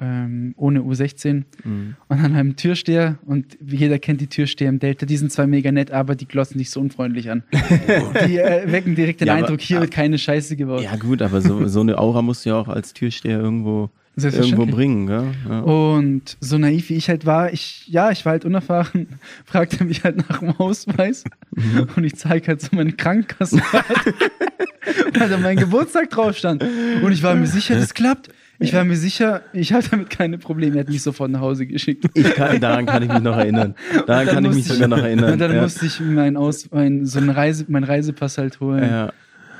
ähm, 0.00 0.54
ohne 0.58 0.80
U16 0.82 1.44
Mhm. 1.64 1.96
und 2.08 2.22
dann 2.22 2.34
einem 2.34 2.56
Türsteher 2.56 3.18
und 3.24 3.56
jeder 3.66 3.98
kennt 3.98 4.20
die 4.20 4.26
Türsteher 4.26 4.68
im 4.68 4.78
Delta, 4.78 5.06
die 5.06 5.16
sind 5.16 5.32
zwar 5.32 5.46
mega 5.46 5.72
nett, 5.72 5.90
aber 5.90 6.14
die 6.14 6.26
glotzen 6.28 6.58
dich 6.58 6.70
so 6.70 6.80
unfreundlich 6.80 7.30
an. 7.30 7.42
die 8.28 8.38
äh, 8.38 8.70
wecken 8.70 8.94
direkt 8.94 9.20
den 9.20 9.28
Ja, 9.28 9.34
aber- 9.34 9.44
Eindruck, 9.44 9.60
hier 9.62 9.76
ja. 9.76 9.80
wird 9.82 9.92
keine 9.92 10.18
Scheiße 10.18 10.56
gebaut. 10.56 10.82
Ja, 10.82 10.96
gut, 10.96 11.22
aber 11.22 11.40
so, 11.40 11.66
so 11.66 11.80
eine 11.80 11.98
Aura 11.98 12.20
musst 12.22 12.44
du 12.44 12.50
ja 12.50 12.56
auch 12.56 12.68
als 12.68 12.92
Türsteher 12.92 13.38
irgendwo, 13.40 13.88
irgendwo 14.18 14.66
bringen, 14.66 15.06
gell? 15.06 15.24
Ja. 15.48 15.60
Und 15.60 16.36
so 16.40 16.58
naiv 16.58 16.88
wie 16.90 16.94
ich 16.94 17.08
halt 17.08 17.24
war, 17.26 17.52
ich, 17.52 17.86
ja, 17.88 18.10
ich 18.10 18.24
war 18.26 18.32
halt 18.32 18.44
unerfahren, 18.44 19.08
fragte 19.46 19.84
mich 19.84 20.04
halt 20.04 20.28
nach 20.28 20.40
dem 20.40 20.50
Ausweis 20.58 21.24
Mhm. 21.54 21.86
und 21.96 22.04
ich 22.04 22.16
zeige 22.16 22.48
halt 22.48 22.60
so 22.60 22.68
meine 22.76 22.92
Krankenkassenkarte, 22.92 24.12
weil 25.18 25.28
da 25.30 25.38
mein 25.38 25.56
Geburtstag 25.56 26.10
drauf 26.10 26.36
stand. 26.36 26.62
Und 27.02 27.12
ich 27.12 27.22
war 27.22 27.34
mir 27.34 27.46
sicher, 27.46 27.76
das 27.76 27.94
klappt. 27.94 28.28
Ich 28.58 28.72
war 28.72 28.84
mir 28.84 28.96
sicher, 28.96 29.42
ich 29.52 29.72
hatte 29.72 29.90
damit 29.90 30.10
keine 30.10 30.38
Probleme. 30.38 30.76
Er 30.76 30.80
hat 30.80 30.88
mich 30.88 31.02
sofort 31.02 31.30
nach 31.30 31.40
Hause 31.40 31.66
geschickt. 31.66 32.06
Ich 32.14 32.34
kann, 32.34 32.58
daran 32.60 32.86
kann 32.86 33.02
ich 33.02 33.08
mich 33.12 33.20
noch 33.22 33.36
erinnern. 33.36 33.74
Daran 34.06 34.26
kann 34.26 34.44
ich 34.46 34.54
mich 34.54 34.64
sogar 34.64 34.88
noch 34.88 34.98
erinnern. 34.98 35.32
Und 35.34 35.38
dann 35.38 35.54
ja. 35.54 35.62
musste 35.62 35.84
ich 35.86 36.00
mein, 36.00 36.36
Aus, 36.36 36.70
mein, 36.70 37.04
so 37.06 37.18
einen 37.18 37.30
Reise, 37.30 37.66
mein 37.68 37.84
Reisepass 37.84 38.38
halt 38.38 38.60
holen. 38.60 38.82
ja. 38.84 39.12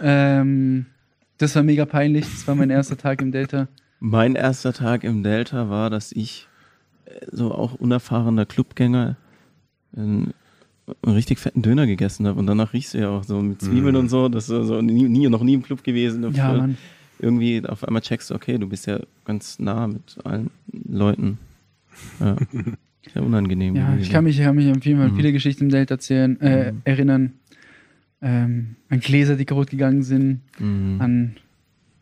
Ähm, 0.02 0.86
das 1.38 1.54
war 1.56 1.62
mega 1.62 1.84
peinlich. 1.84 2.24
Das 2.24 2.46
war 2.48 2.54
mein 2.54 2.70
erster 2.70 2.96
Tag 2.96 3.20
im 3.20 3.32
Delta. 3.32 3.68
Mein 4.00 4.34
erster 4.34 4.72
Tag 4.72 5.04
im 5.04 5.22
Delta 5.22 5.68
war, 5.70 5.90
dass 5.90 6.12
ich 6.12 6.48
äh, 7.06 7.10
so 7.32 7.52
auch 7.52 7.74
unerfahrener 7.74 8.46
Clubgänger 8.46 9.16
einen, 9.96 10.32
einen 11.02 11.14
richtig 11.14 11.38
fetten 11.38 11.62
Döner 11.62 11.86
gegessen 11.86 12.26
habe 12.26 12.38
und 12.38 12.46
danach 12.46 12.72
riechst 12.72 12.94
du 12.94 12.98
ja 12.98 13.08
auch 13.10 13.24
so 13.24 13.40
mit 13.40 13.60
Zwiebeln 13.62 13.94
Mhm. 13.94 14.00
und 14.00 14.08
so, 14.08 14.28
das 14.28 14.48
ist 14.48 14.66
so 14.66 14.80
nie, 14.82 15.04
nie 15.08 15.28
noch 15.28 15.42
nie 15.42 15.54
im 15.54 15.62
Club 15.62 15.82
gewesen. 15.84 16.22
Ja, 16.34 16.52
für- 16.52 16.58
Mann. 16.58 16.78
Irgendwie 17.18 17.64
auf 17.66 17.82
einmal 17.86 18.02
checkst 18.02 18.30
du, 18.30 18.34
okay, 18.34 18.58
du 18.58 18.68
bist 18.68 18.86
ja 18.86 19.00
ganz 19.24 19.58
nah 19.58 19.86
mit 19.86 20.18
allen 20.24 20.50
Leuten. 20.72 21.38
Ja. 22.20 22.36
Sehr 23.14 23.22
unangenehm. 23.22 23.76
Ja, 23.76 23.96
ich 23.96 24.10
kann 24.10 24.24
mich, 24.24 24.38
ich 24.38 24.44
kann 24.44 24.56
mich 24.56 24.66
an 24.68 24.82
viele, 24.82 24.96
Mhm. 25.08 25.16
viele 25.16 25.32
Geschichten 25.32 25.64
im 25.64 25.70
Delta 25.70 25.94
erzählen, 25.94 26.40
äh, 26.40 26.72
Mhm. 26.72 26.80
erinnern. 26.84 27.32
Ähm, 28.20 28.76
an 28.88 29.00
Gläser, 29.00 29.36
die 29.36 29.44
kaputt 29.44 29.70
gegangen 29.70 30.02
sind, 30.02 30.40
Mhm. 30.58 30.96
an 31.00 31.36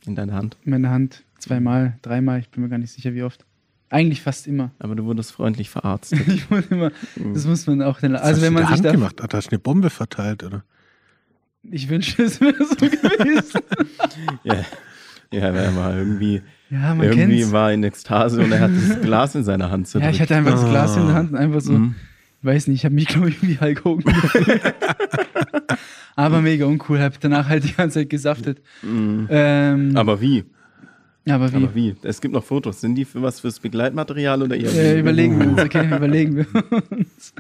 in 0.07 0.15
deiner 0.15 0.33
Hand. 0.35 0.57
meine 0.65 0.89
Hand 0.91 1.23
zweimal, 1.39 1.99
dreimal, 2.03 2.39
ich 2.41 2.49
bin 2.49 2.63
mir 2.63 2.69
gar 2.71 2.79
nicht 2.79 2.93
sicher, 2.93 3.13
wie 3.15 3.23
oft. 3.23 3.45
Eigentlich 3.91 4.23
fast 4.23 4.47
immer. 4.47 4.71
Aber 4.79 4.95
du 4.97 5.05
wurdest 5.05 5.33
freundlich 5.33 5.69
verarztet. 5.71 6.21
Ich 6.27 6.51
wurde 6.51 6.67
immer, 6.71 6.91
das 7.35 7.47
muss 7.47 7.67
man 7.67 7.83
auch, 7.83 8.01
den, 8.01 8.15
Was 8.15 8.23
also 8.23 8.37
hast 8.37 8.43
wenn 8.43 8.55
du 8.55 8.61
man 8.61 8.63
sich 8.69 8.77
Hand 8.77 8.85
da, 8.87 8.93
gemacht? 8.93 9.23
Hat 9.23 9.35
das 9.35 9.49
eine 9.49 9.59
Bombe 9.59 9.91
verteilt, 9.91 10.43
oder? 10.43 10.65
ich 11.71 11.89
wünsche, 11.89 12.23
es 12.23 12.41
wäre 12.41 12.65
so 12.65 12.75
gewesen. 12.77 13.61
ja. 14.43 14.65
Ja, 15.33 15.41
er 15.51 15.77
war 15.77 15.97
irgendwie, 15.97 16.43
Ja, 16.71 16.95
irgendwie 16.95 17.37
kennt's. 17.39 17.53
war 17.53 17.73
in 17.73 17.83
Ekstase 17.85 18.43
und 18.43 18.53
er 18.53 18.61
hat 18.61 18.71
das 18.75 19.01
Glas 19.01 19.35
in 19.35 19.45
seiner 19.45 19.71
Hand 19.71 19.87
Ja, 19.87 19.91
zerdrückt. 19.93 20.15
ich 20.15 20.21
hatte 20.21 20.37
einfach 20.37 20.53
das 20.53 20.65
Glas 20.69 20.97
in 20.97 21.07
der 21.07 21.15
Hand 21.15 21.31
und 21.33 21.37
einfach 21.39 21.61
so, 21.61 21.73
Mhm. 21.73 21.95
ich 22.41 22.45
weiß 22.47 22.67
nicht, 22.69 22.79
ich 22.81 22.85
habe 22.85 22.95
mich, 22.95 23.07
glaube 23.07 23.29
ich, 23.31 23.43
wie 23.43 23.59
Hulk 23.61 23.85
Hogan. 23.85 24.15
Aber 26.17 26.41
mega 26.41 26.67
uncool, 26.67 27.01
habe 27.01 27.15
danach 27.21 27.49
halt 27.49 27.65
die 27.65 27.73
ganze 27.75 28.01
Zeit 28.01 28.11
gesaftet. 28.11 28.61
Mhm. 28.83 29.27
Ähm, 29.31 29.97
Aber 29.97 30.21
wie? 30.21 30.45
Ja, 31.27 31.37
aber 31.37 31.51
wie? 31.53 31.57
Aber 31.57 31.75
wie? 31.75 31.95
Es 32.03 32.21
gibt 32.21 32.35
noch 32.35 32.45
Fotos. 32.45 32.83
Sind 32.83 32.97
die 32.97 33.07
für 33.07 33.23
was 33.23 33.41
fürs 33.41 33.59
Begleitmaterial 33.59 34.43
oder 34.43 34.57
eher? 34.57 34.71
Äh, 34.73 35.01
überlegen 35.01 35.41
wir 35.41 35.49
uns, 35.49 35.61
okay? 35.63 35.87
überlegen 35.97 36.37
wir 36.37 36.47
uns. 36.91 37.33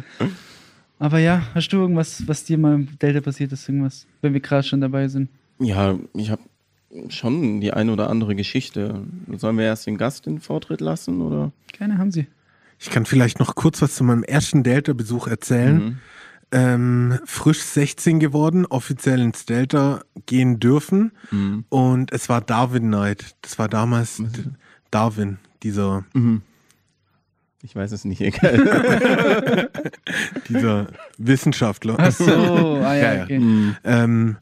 Aber 0.98 1.18
ja, 1.18 1.42
hast 1.54 1.68
du 1.68 1.76
irgendwas, 1.76 2.26
was 2.26 2.44
dir 2.44 2.56
mal 2.56 2.74
im 2.74 2.98
Delta 2.98 3.20
passiert 3.20 3.52
ist, 3.52 3.68
irgendwas, 3.68 4.06
wenn 4.22 4.32
wir 4.32 4.40
gerade 4.40 4.66
schon 4.66 4.80
dabei 4.80 5.06
sind? 5.08 5.28
Ja, 5.58 5.98
ich 6.14 6.30
habe 6.30 6.40
schon 7.08 7.60
die 7.60 7.72
eine 7.72 7.92
oder 7.92 8.08
andere 8.10 8.34
Geschichte. 8.34 9.02
Sollen 9.36 9.58
wir 9.58 9.64
erst 9.64 9.86
den 9.86 9.96
Gast 9.98 10.26
den 10.26 10.40
Vortritt 10.40 10.80
lassen 10.80 11.20
oder? 11.20 11.52
Keine 11.72 11.98
haben 11.98 12.12
sie. 12.12 12.26
Ich 12.78 12.90
kann 12.90 13.06
vielleicht 13.06 13.38
noch 13.40 13.54
kurz 13.54 13.80
was 13.82 13.94
zu 13.94 14.04
meinem 14.04 14.24
ersten 14.24 14.62
Delta-Besuch 14.62 15.26
erzählen. 15.26 15.76
Mhm. 15.76 15.98
Ähm, 16.52 17.18
frisch 17.24 17.62
16 17.62 18.20
geworden, 18.20 18.64
offiziell 18.66 19.20
ins 19.20 19.44
Delta 19.46 20.02
gehen 20.26 20.60
dürfen. 20.60 21.12
Mhm. 21.30 21.64
Und 21.68 22.12
es 22.12 22.28
war 22.28 22.40
Darwin 22.40 22.90
Night. 22.90 23.34
Das 23.42 23.58
war 23.58 23.68
damals 23.68 24.22
Darwin, 24.90 25.38
dieser, 25.62 26.04
Mhm. 26.14 26.42
Ich 27.62 27.74
weiß 27.74 27.92
es 27.92 28.04
nicht, 28.04 28.20
egal. 28.20 29.70
dieser 30.48 30.88
Wissenschaftler. 31.16 31.94
Ach 31.98 32.12
so, 32.12 32.24
ah 32.84 32.94
Ja, 32.94 32.94
ja, 32.94 33.14
ja. 33.14 33.22
okay. 33.24 33.38
Mhm. 33.38 33.76
Ähm, 33.84 34.36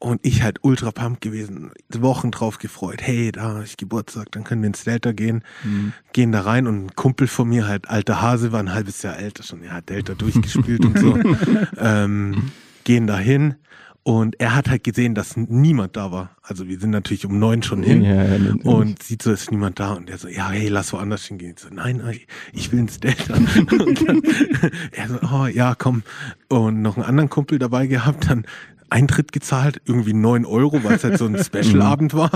und 0.00 0.20
ich 0.24 0.42
halt 0.42 0.58
ultra 0.62 0.90
pumped 0.90 1.20
gewesen, 1.20 1.70
Wochen 1.98 2.30
drauf 2.30 2.58
gefreut. 2.58 3.00
Hey, 3.02 3.30
da 3.30 3.62
ich 3.62 3.76
Geburtstag, 3.76 4.32
dann 4.32 4.44
können 4.44 4.62
wir 4.62 4.68
ins 4.68 4.84
Delta 4.84 5.12
gehen. 5.12 5.44
Mhm. 5.62 5.92
Gehen 6.12 6.32
da 6.32 6.40
rein 6.40 6.66
und 6.66 6.86
ein 6.86 6.96
Kumpel 6.96 7.28
von 7.28 7.48
mir, 7.48 7.68
halt 7.68 7.88
alter 7.88 8.22
Hase, 8.22 8.50
war 8.50 8.60
ein 8.60 8.72
halbes 8.72 9.02
Jahr 9.02 9.18
älter 9.18 9.42
schon, 9.42 9.62
ja, 9.62 9.80
Delta 9.80 10.14
durchgespielt 10.14 10.84
und 10.84 10.98
so. 10.98 11.18
Ähm, 11.78 12.50
gehen 12.84 13.06
da 13.06 13.18
hin 13.18 13.56
und 14.02 14.40
er 14.40 14.54
hat 14.54 14.70
halt 14.70 14.82
gesehen, 14.82 15.14
dass 15.14 15.36
niemand 15.36 15.96
da 15.96 16.10
war. 16.10 16.30
Also 16.42 16.66
wir 16.66 16.80
sind 16.80 16.90
natürlich 16.90 17.26
um 17.26 17.38
neun 17.38 17.62
schon 17.62 17.82
hin. 17.82 18.02
Ja, 18.02 18.24
ja. 18.24 18.54
Und 18.64 19.02
sieht 19.02 19.22
so, 19.22 19.30
ist 19.30 19.50
niemand 19.50 19.78
da. 19.78 19.92
Und 19.92 20.08
er 20.08 20.16
so, 20.16 20.28
ja, 20.28 20.50
hey, 20.50 20.68
lass 20.68 20.92
woanders 20.92 21.26
hingehen. 21.26 21.54
Ich 21.56 21.62
so, 21.62 21.68
nein, 21.70 21.98
nein, 22.02 22.18
ich 22.52 22.72
will 22.72 22.78
ins 22.78 22.98
Delta. 22.98 23.34
Und 23.70 24.08
dann, 24.08 24.22
er 24.92 25.08
so, 25.08 25.18
oh, 25.30 25.46
ja, 25.46 25.74
komm. 25.74 26.02
Und 26.48 26.80
noch 26.80 26.96
einen 26.96 27.04
anderen 27.04 27.28
Kumpel 27.28 27.58
dabei 27.58 27.86
gehabt, 27.86 28.30
dann 28.30 28.46
Eintritt 28.90 29.32
gezahlt, 29.32 29.80
irgendwie 29.86 30.12
neun 30.14 30.44
Euro, 30.44 30.82
weil 30.84 30.96
es 30.96 31.04
halt 31.04 31.18
so 31.18 31.26
ein 31.26 31.38
Special-Abend 31.42 32.14
war. 32.14 32.30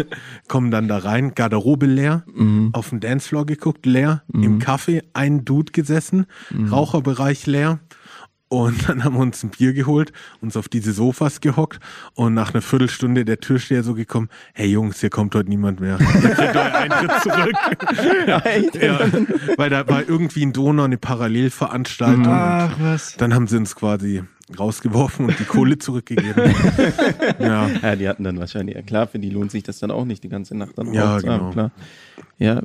Kommen 0.48 0.70
dann 0.70 0.88
da 0.88 0.98
rein, 0.98 1.34
Garderobe 1.34 1.86
leer, 1.86 2.24
Mhm. 2.34 2.70
auf 2.72 2.90
den 2.90 3.00
Dancefloor 3.00 3.46
geguckt, 3.46 3.86
leer, 3.86 4.22
im 4.32 4.58
Café 4.60 5.02
ein 5.14 5.44
Dude 5.44 5.72
gesessen, 5.72 6.26
Raucherbereich 6.70 7.46
leer. 7.46 7.80
Und 8.48 8.88
dann 8.88 9.02
haben 9.02 9.14
wir 9.14 9.20
uns 9.22 9.42
ein 9.42 9.50
Bier 9.50 9.72
geholt, 9.72 10.12
uns 10.40 10.56
auf 10.56 10.68
diese 10.68 10.92
Sofas 10.92 11.40
gehockt 11.40 11.80
und 12.14 12.32
nach 12.32 12.54
einer 12.54 12.62
Viertelstunde 12.62 13.24
der 13.24 13.40
Türsteher 13.40 13.82
so 13.82 13.94
gekommen, 13.94 14.28
hey 14.54 14.68
Jungs, 14.70 15.00
hier 15.00 15.10
kommt 15.10 15.34
heute 15.34 15.48
niemand 15.48 15.80
mehr. 15.80 15.98
Ihr 16.00 16.30
kriegt 16.30 16.54
euren 16.54 16.72
Eintritt 16.72 17.22
zurück. 17.22 17.56
Ja, 18.28 18.42
ja, 18.80 18.98
weil 19.56 19.70
da 19.70 19.88
war 19.88 20.08
irgendwie 20.08 20.42
in 20.42 20.52
Donau 20.52 20.84
eine 20.84 20.96
Parallelveranstaltung. 20.96 22.26
Ach, 22.28 22.70
was. 22.78 23.16
Dann 23.16 23.34
haben 23.34 23.48
sie 23.48 23.56
uns 23.56 23.74
quasi 23.74 24.22
rausgeworfen 24.58 25.26
und 25.26 25.38
die 25.38 25.44
Kohle 25.44 25.78
zurückgegeben. 25.78 26.54
ja. 27.38 27.68
Ja, 27.68 27.96
die 27.96 28.08
hatten 28.08 28.24
dann 28.24 28.38
wahrscheinlich, 28.38 28.76
ja 28.76 28.82
klar, 28.82 29.06
für 29.06 29.18
die 29.18 29.30
lohnt 29.30 29.50
sich 29.50 29.62
das 29.62 29.78
dann 29.78 29.90
auch 29.90 30.04
nicht, 30.04 30.22
die 30.24 30.28
ganze 30.28 30.56
Nacht 30.56 30.76
dann 30.78 30.92
Ja, 30.94 31.18
genau. 31.18 31.50
klar. 31.50 31.70
Ja, 32.38 32.62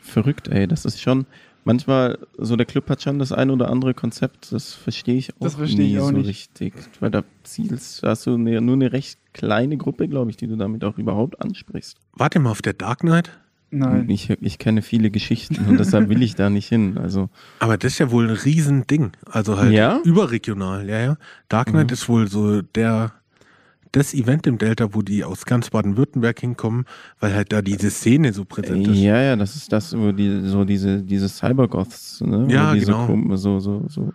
verrückt, 0.00 0.48
ey, 0.48 0.66
das 0.66 0.84
ist 0.84 1.00
schon, 1.00 1.26
manchmal, 1.64 2.18
so 2.38 2.56
der 2.56 2.66
Club 2.66 2.88
hat 2.88 3.02
schon 3.02 3.18
das 3.18 3.32
ein 3.32 3.50
oder 3.50 3.70
andere 3.70 3.92
Konzept, 3.94 4.52
das 4.52 4.72
verstehe 4.72 5.16
ich 5.16 5.32
auch 5.34 5.40
Das 5.40 5.54
verstehe 5.56 5.86
ich 5.86 5.92
nie 5.94 5.98
auch 6.00 6.06
so 6.06 6.12
nicht. 6.12 6.26
richtig. 6.28 6.74
Weil 7.00 7.10
da 7.10 7.22
zielst, 7.44 8.02
da 8.02 8.10
hast 8.10 8.26
du 8.26 8.34
eine, 8.34 8.60
nur 8.60 8.74
eine 8.74 8.92
recht 8.92 9.18
kleine 9.34 9.76
Gruppe, 9.76 10.08
glaube 10.08 10.30
ich, 10.30 10.36
die 10.36 10.46
du 10.46 10.56
damit 10.56 10.82
auch 10.84 10.98
überhaupt 10.98 11.40
ansprichst. 11.42 11.98
Warte 12.14 12.38
mal 12.40 12.50
auf 12.50 12.62
der 12.62 12.72
Dark 12.72 13.00
Knight. 13.00 13.38
Nein. 13.70 14.08
Ich, 14.08 14.30
ich 14.30 14.58
kenne 14.58 14.80
viele 14.82 15.10
Geschichten 15.10 15.66
und 15.68 15.78
deshalb 15.78 16.08
will 16.08 16.22
ich 16.22 16.34
da 16.34 16.48
nicht 16.48 16.68
hin. 16.68 16.96
Also, 16.96 17.28
Aber 17.58 17.76
das 17.76 17.92
ist 17.92 17.98
ja 17.98 18.10
wohl 18.10 18.28
ein 18.30 18.36
Riesending. 18.36 19.10
Also 19.30 19.58
halt 19.58 19.72
Ja? 19.72 20.00
überregional, 20.04 20.88
ja, 20.88 20.98
ja. 21.00 21.16
Dark 21.48 21.68
Knight 21.68 21.92
ist 21.92 22.08
wohl 22.08 22.28
so 22.28 22.62
der 22.62 23.12
das 23.92 24.12
Event 24.12 24.46
im 24.46 24.58
Delta, 24.58 24.92
wo 24.94 25.00
die 25.00 25.24
aus 25.24 25.46
ganz 25.46 25.70
Baden-Württemberg 25.70 26.38
hinkommen, 26.40 26.84
weil 27.20 27.34
halt 27.34 27.52
da 27.52 27.62
diese 27.62 27.88
Szene 27.90 28.34
so 28.34 28.44
präsent 28.44 28.86
ist. 28.86 28.98
ja, 28.98 29.18
ja, 29.20 29.34
das 29.36 29.56
ist 29.56 29.72
das, 29.72 29.96
wo 29.96 30.12
die, 30.12 30.42
so 30.46 30.64
diese, 30.66 31.02
diese 31.02 31.26
Cybergoths, 31.28 32.20
ne? 32.20 32.46
Ja, 32.50 32.70
wo 32.70 32.74
die 32.74 32.80
genau. 32.80 33.06
so, 33.06 33.12
kom- 33.14 33.36
so, 33.38 33.60
so, 33.60 33.84
so 33.88 34.12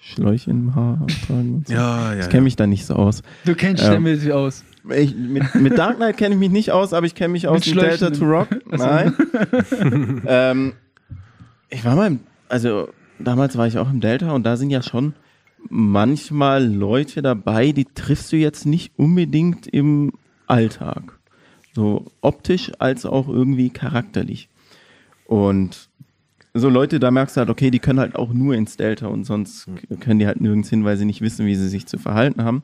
Schläuche 0.00 0.50
im 0.52 0.74
Haar 0.76 1.04
tragen 1.26 1.54
und 1.56 1.66
so. 1.68 1.74
Ja, 1.74 2.12
ja. 2.12 2.18
Ich 2.18 2.24
ja. 2.24 2.30
kenne 2.30 2.42
mich 2.42 2.54
da 2.56 2.66
nicht 2.68 2.86
so 2.86 2.94
aus. 2.94 3.22
Du 3.44 3.54
kennst 3.56 3.82
Ja. 3.82 3.88
dich 3.90 3.96
damit 3.96 4.30
aus. 4.32 4.64
Ich, 4.90 5.14
mit, 5.14 5.54
mit 5.54 5.78
Dark 5.78 5.96
Knight 5.96 6.16
kenne 6.16 6.34
ich 6.34 6.40
mich 6.40 6.50
nicht 6.50 6.72
aus, 6.72 6.92
aber 6.92 7.06
ich 7.06 7.14
kenne 7.14 7.32
mich 7.32 7.46
aus 7.46 7.58
Mit 7.58 7.66
dem 7.66 7.72
Schläuchen 7.72 7.98
Delta 7.98 8.10
to 8.10 8.24
Rock. 8.24 8.48
Nein. 8.66 9.14
ähm, 10.26 10.72
ich 11.68 11.84
war 11.84 11.94
mal 11.94 12.08
im, 12.08 12.20
also 12.48 12.88
damals 13.18 13.56
war 13.56 13.66
ich 13.66 13.78
auch 13.78 13.90
im 13.90 14.00
Delta 14.00 14.32
und 14.32 14.44
da 14.44 14.56
sind 14.56 14.70
ja 14.70 14.82
schon 14.82 15.14
manchmal 15.68 16.66
Leute 16.66 17.22
dabei, 17.22 17.72
die 17.72 17.84
triffst 17.84 18.32
du 18.32 18.36
jetzt 18.36 18.66
nicht 18.66 18.92
unbedingt 18.96 19.66
im 19.66 20.12
Alltag. 20.46 21.18
So 21.74 22.06
optisch 22.20 22.72
als 22.78 23.06
auch 23.06 23.28
irgendwie 23.28 23.70
charakterlich. 23.70 24.48
Und 25.24 25.88
so 26.54 26.68
Leute, 26.68 27.00
da 27.00 27.10
merkst 27.10 27.36
du 27.36 27.40
halt, 27.40 27.50
okay, 27.50 27.70
die 27.70 27.78
können 27.78 28.00
halt 28.00 28.16
auch 28.16 28.32
nur 28.32 28.54
ins 28.54 28.76
Delta 28.76 29.06
und 29.06 29.24
sonst 29.24 29.68
können 30.00 30.18
die 30.18 30.26
halt 30.26 30.40
nirgends 30.40 30.68
hin, 30.68 30.84
weil 30.84 30.98
sie 30.98 31.06
nicht 31.06 31.22
wissen, 31.22 31.46
wie 31.46 31.54
sie 31.54 31.68
sich 31.68 31.86
zu 31.86 31.98
verhalten 31.98 32.44
haben. 32.44 32.62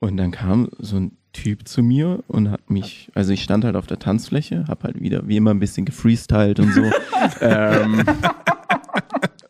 Und 0.00 0.16
dann 0.16 0.32
kam 0.32 0.68
so 0.78 0.96
ein 0.96 1.17
Typ 1.32 1.68
zu 1.68 1.82
mir 1.82 2.24
und 2.26 2.50
hat 2.50 2.70
mich, 2.70 3.10
also 3.14 3.32
ich 3.32 3.42
stand 3.42 3.64
halt 3.64 3.76
auf 3.76 3.86
der 3.86 3.98
Tanzfläche, 3.98 4.64
hab 4.66 4.84
halt 4.84 5.00
wieder 5.00 5.28
wie 5.28 5.36
immer 5.36 5.50
ein 5.50 5.60
bisschen 5.60 5.84
gefreestylt 5.84 6.60
und 6.60 6.72
so. 6.72 6.82
ähm, 7.40 8.02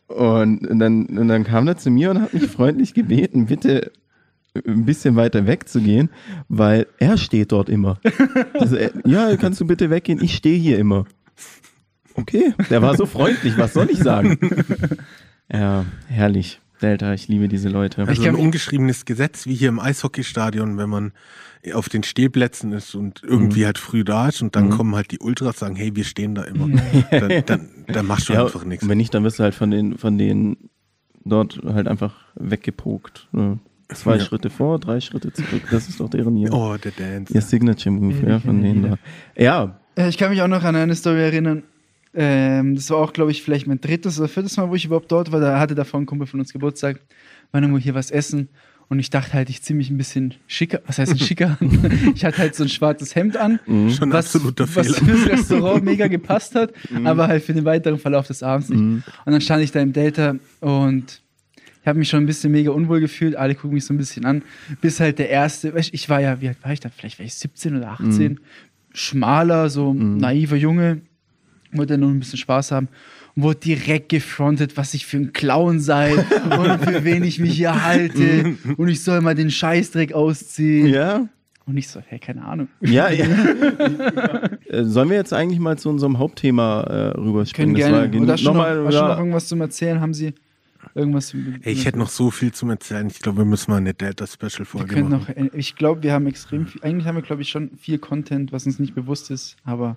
und, 0.09 0.79
dann, 0.79 1.07
und 1.07 1.29
dann 1.29 1.45
kam 1.45 1.69
er 1.69 1.77
zu 1.77 1.91
mir 1.91 2.11
und 2.11 2.21
hat 2.21 2.35
mich 2.35 2.47
freundlich 2.47 2.95
gebeten, 2.95 3.47
bitte 3.47 3.93
ein 4.67 4.85
bisschen 4.85 5.17
weiter 5.17 5.47
wegzugehen, 5.47 6.11
weil 6.49 6.87
er 6.99 7.17
steht 7.17 7.53
dort 7.53 7.69
immer. 7.69 8.01
Also, 8.55 8.77
er, 8.77 8.91
ja, 9.07 9.37
kannst 9.37 9.61
du 9.61 9.67
bitte 9.67 9.91
weggehen? 9.91 10.23
Ich 10.23 10.35
stehe 10.35 10.59
hier 10.59 10.79
immer. 10.79 11.05
Okay, 12.15 12.53
der 12.69 12.83
war 12.83 12.97
so 12.97 13.07
freundlich, 13.07 13.57
was 13.57 13.73
soll 13.75 13.91
ich 13.91 13.99
sagen? 13.99 14.39
Ja, 15.51 15.87
herrlich. 16.09 16.61
Delta, 16.83 17.13
ich 17.15 17.29
liebe 17.29 17.49
diese 17.49 17.69
Leute. 17.69 18.07
Also 18.07 18.23
ein 18.25 18.35
ungeschriebenes 18.35 19.05
Gesetz, 19.05 19.47
wie 19.47 19.55
hier 19.55 19.69
im 19.69 19.79
Eishockeystadion, 19.81 20.77
wenn 20.79 20.89
man 20.91 21.13
auf 21.75 21.89
den 21.89 22.03
Stehplätzen 22.05 22.73
ist 22.73 22.95
und 22.95 23.23
irgendwie 23.25 23.67
halt 23.67 23.79
früh 23.79 24.05
da 24.05 24.29
ist 24.29 24.43
und 24.43 24.55
dann 24.57 24.71
kommen 24.71 24.95
halt 24.95 25.11
die 25.11 25.19
Ultras 25.19 25.59
sagen, 25.59 25.75
hey, 25.77 25.95
wir 25.97 26.05
stehen 26.05 26.35
da 26.35 26.45
immer. 26.45 26.69
Dann, 27.11 27.43
dann, 27.47 27.69
dann 27.89 28.07
machst 28.07 28.29
du 28.29 28.33
Ja, 28.35 28.45
einfach 28.45 28.65
nichts. 28.65 28.85
und 28.85 28.89
wenn 28.91 28.99
nicht, 28.99 29.13
dann 29.13 29.25
wirst 29.25 29.39
du 29.39 29.43
halt 29.43 29.55
von 29.55 29.71
den, 29.71 29.99
von 29.99 30.17
denen 30.19 30.57
dort 31.25 31.61
halt 31.65 31.89
einfach 31.89 32.15
weggepokt. 32.37 33.29
Ne? 33.33 33.59
Zwei 33.93 34.17
Ja. 34.17 34.25
Schritte 34.25 34.51
vor, 34.51 34.79
drei 34.79 35.01
Schritte 35.01 35.33
zurück. 35.33 35.63
Das 35.71 35.89
ist 35.89 35.99
doch 36.01 36.09
deren 36.09 36.37
ihr, 36.37 36.53
Oh, 36.53 36.77
der 36.77 36.93
Dance. 36.93 37.33
ihr 37.35 37.41
Signature 37.43 37.91
Move, 37.95 38.27
ja, 38.29 38.39
von 38.39 38.63
denen 38.63 38.83
da. 38.91 38.99
Ja, 39.37 39.81
Äh, 39.97 40.09
Ich 40.11 40.17
kann 40.19 40.31
mich 40.31 40.41
auch 40.43 40.49
noch 40.49 40.63
an 40.63 40.77
eine 40.77 40.95
Story 40.95 41.21
erinnern. 41.23 41.65
Ähm, 42.15 42.75
das 42.75 42.91
war 42.91 42.99
auch, 42.99 43.13
glaube 43.13 43.31
ich, 43.31 43.43
vielleicht 43.43 43.67
mein 43.67 43.81
drittes 43.81 44.19
oder 44.19 44.29
viertes 44.29 44.57
Mal, 44.57 44.69
wo 44.71 44.75
ich 44.75 44.85
überhaupt 44.85 45.11
dort 45.13 45.31
war. 45.33 45.41
Da 45.41 45.59
hatte 45.61 45.75
davor 45.75 46.01
ein 46.01 46.07
Kumpel 46.07 46.27
von 46.27 46.41
uns 46.41 46.53
Geburtstag. 46.53 47.01
War 47.53 47.61
irgendwo 47.61 47.79
hier 47.79 47.95
was 47.95 48.11
essen. 48.11 48.49
Und 48.91 49.01
ich 49.01 49.11
dachte 49.11 49.35
halt, 49.35 49.51
ich 49.51 49.63
ziehe 49.63 49.77
mich 49.77 49.91
ein 49.91 49.99
bisschen 49.99 50.35
schicker. 50.47 50.81
Was 50.87 50.99
heißt 50.99 51.13
ein 51.13 51.19
schicker 51.19 51.59
an? 51.61 52.13
ich 52.15 52.25
hatte 52.25 52.39
halt 52.39 52.55
so 52.55 52.63
ein 52.63 52.71
schwarzes 52.71 53.15
Hemd 53.15 53.37
an. 53.37 53.61
Schon 53.67 54.11
was, 54.13 54.35
absoluter 54.35 54.67
was 54.75 54.97
Fehler. 54.97 55.07
fürs 55.07 55.27
Restaurant 55.29 55.85
mega 55.85 56.07
gepasst 56.09 56.55
hat, 56.55 56.73
aber 57.05 57.29
halt 57.29 57.45
für 57.45 57.53
den 57.53 57.67
weiteren 57.67 57.99
Verlauf 57.99 58.27
des 58.27 58.43
Abends 58.43 58.71
nicht. 58.71 58.81
Und 58.81 59.03
dann 59.27 59.43
stand 59.43 59.63
ich 59.63 59.73
da 59.73 59.81
im 59.81 59.93
Delta 59.93 60.37
und 60.61 61.21
ich 61.83 61.87
habe 61.87 61.99
mich 61.99 62.09
schon 62.09 62.23
ein 62.23 62.27
bisschen 62.27 62.51
mega 62.51 62.71
unwohl 62.71 63.01
gefühlt. 63.01 63.37
Alle 63.37 63.55
gucken 63.55 63.75
mich 63.75 63.85
so 63.85 63.93
ein 63.93 63.99
bisschen 63.99 64.25
an. 64.25 64.43
Bis 64.81 65.01
halt 65.01 65.19
der 65.19 65.29
erste, 65.29 65.75
ich 65.77 66.09
war 66.09 66.21
ja, 66.21 66.41
wie 66.41 66.49
alt 66.49 66.59
war 66.63 66.73
ich 66.73 66.81
da? 66.81 66.89
Vielleicht 66.89 67.19
war 67.19 67.27
ich 67.27 67.35
17 67.35 67.77
oder 67.77 67.91
18. 67.91 68.41
Schmaler, 68.95 69.69
so 69.69 69.93
naiver 69.93 70.57
Junge. 70.57 71.03
Wollte 71.73 71.99
nur 71.99 72.11
ein 72.11 72.19
bisschen 72.19 72.39
Spaß 72.39 72.73
haben. 72.73 72.89
Und 73.37 73.43
wurde 73.43 73.61
direkt 73.61 74.09
gefrontet, 74.09 74.77
was 74.77 74.95
ich 74.95 75.07
für 75.07 75.19
ein 75.19 75.33
Clown 75.33 75.81
sei 75.81 76.15
und 76.51 76.85
für 76.85 77.05
wen 77.05 77.23
ich 77.25 77.39
mich 77.39 77.55
hier 77.55 77.85
halte. 77.85 78.57
und 78.77 78.89
ich 78.89 79.03
soll 79.05 79.21
mal 79.21 79.35
den 79.35 79.51
Scheißdreck 79.51 80.13
ausziehen. 80.13 80.87
ja, 80.89 81.29
Und 81.67 81.77
ich 81.77 81.89
so, 81.89 82.01
hey, 82.07 82.19
keine 82.19 82.45
Ahnung. 82.45 82.69
ja. 82.81 83.11
ja. 83.11 83.27
Äh, 84.69 84.85
Sollen 84.85 85.09
wir 85.09 85.17
jetzt 85.17 85.33
eigentlich 85.33 85.61
mal 85.61 85.79
zu 85.79 85.89
unserem 85.89 86.19
Hauptthema 86.19 86.83
äh, 86.83 87.19
rüberspringen? 87.19 87.75
Können 87.75 87.91
Das 87.91 88.11
gerne. 88.11 88.23
Oder 88.23 88.33
hast 88.35 88.45
noch, 88.45 88.53
nochmal, 88.53 88.85
hast 88.85 88.95
du 88.95 89.01
noch 89.01 89.09
ja, 89.09 89.17
irgendwas 89.17 89.49
zum 89.49 89.61
Erzählen? 89.63 89.99
Haben 90.03 90.13
Sie 90.13 90.35
irgendwas? 90.95 91.35
Ey, 91.63 91.73
ich 91.73 91.87
hätte 91.87 91.99
noch 91.99 92.11
so 92.11 92.31
viel 92.31 92.53
zum 92.53 92.69
Erzählen. 92.69 93.07
Ich 93.07 93.21
glaube, 93.21 93.39
wir 93.39 93.45
müssen 93.47 93.71
mal 93.71 93.79
eine 93.79 93.95
Delta-Special-Folge 93.95 95.03
machen. 95.03 95.11
noch, 95.11 95.55
ich 95.55 95.75
glaube, 95.77 96.03
wir 96.03 96.13
haben 96.13 96.27
extrem 96.27 96.67
viel, 96.67 96.83
eigentlich 96.83 97.07
haben 97.07 97.15
wir, 97.17 97.23
glaube 97.23 97.41
ich, 97.41 97.49
schon 97.49 97.71
viel 97.79 97.99
Content, 97.99 98.53
was 98.53 98.67
uns 98.67 98.79
nicht 98.79 98.95
bewusst 98.95 99.31
ist, 99.31 99.57
aber 99.65 99.97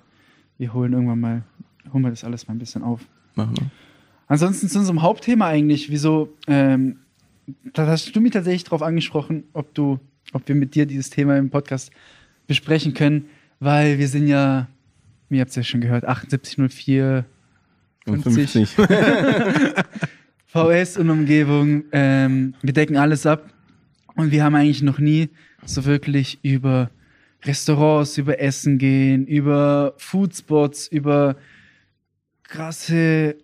wir 0.62 0.74
holen 0.74 0.94
irgendwann 0.94 1.20
mal, 1.20 1.44
holen 1.92 2.04
wir 2.04 2.12
das 2.12 2.24
alles 2.24 2.48
mal 2.48 2.54
ein 2.54 2.60
bisschen 2.60 2.84
auf. 2.84 3.02
machen 3.36 3.58
wir. 3.58 3.70
Ansonsten 4.28 4.70
zu 4.70 4.80
unserem 4.80 5.02
Hauptthema 5.02 5.48
eigentlich, 5.48 5.90
wieso, 5.90 6.38
ähm, 6.48 7.00
da 7.74 7.88
hast 7.88 8.16
du 8.16 8.22
mich 8.22 8.32
tatsächlich 8.32 8.64
darauf 8.64 8.84
angesprochen, 8.84 9.44
ob 9.54 9.74
du, 9.74 10.00
ob 10.32 10.48
wir 10.48 10.56
mit 10.56 10.76
dir 10.76 10.86
dieses 10.86 11.10
Thema 11.10 11.38
im 11.38 11.50
Podcast 11.50 11.92
besprechen 12.48 12.94
können, 12.94 13.26
weil 13.60 14.00
wir 14.00 14.08
sind 14.08 14.28
ja 14.28 14.68
ihr 15.32 15.42
habt 15.42 15.50
es 15.50 15.56
ja 15.56 15.64
schon 15.64 15.82
gehört, 15.82 16.04
7804 16.04 17.26
50. 18.06 18.70
50. 18.70 18.88
VS 20.48 20.98
und 20.98 21.10
Umgebung. 21.10 21.84
Ähm, 21.92 22.54
wir 22.62 22.74
decken 22.74 22.98
alles 22.98 23.26
ab. 23.26 23.50
Und 24.16 24.32
wir 24.32 24.44
haben 24.44 24.56
eigentlich 24.56 24.82
noch 24.82 25.00
nie 25.00 25.30
so 25.66 25.86
wirklich 25.86 26.40
über 26.44 26.90
Restaurants, 27.44 28.18
über 28.18 28.40
Essen 28.40 28.78
gehen, 28.78 29.26
über 29.26 29.94
Foodspots, 29.98 30.88
über 30.88 31.36
krasse, 32.44 33.36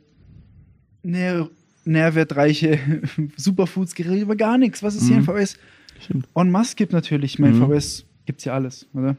nähr 1.04 1.50
nährwertreiche 1.86 2.80
Superfoods 3.38 3.96
geredet, 3.96 4.24
über 4.24 4.36
gar 4.36 4.58
nichts. 4.58 4.84
Was 4.84 4.96
es 4.96 5.08
hier 5.08 5.16
in 5.18 5.22
Mhm. 5.24 5.26
VS 5.26 5.58
Stimmt. 6.02 6.28
en 6.36 6.52
masse 6.52 6.76
gibt 6.76 6.92
natürlich. 6.92 7.40
Mein 7.40 7.58
Mhm. 7.58 7.72
VS 7.80 8.06
gibt's 8.26 8.44
ja 8.44 8.54
alles, 8.54 8.88
oder? 8.94 9.16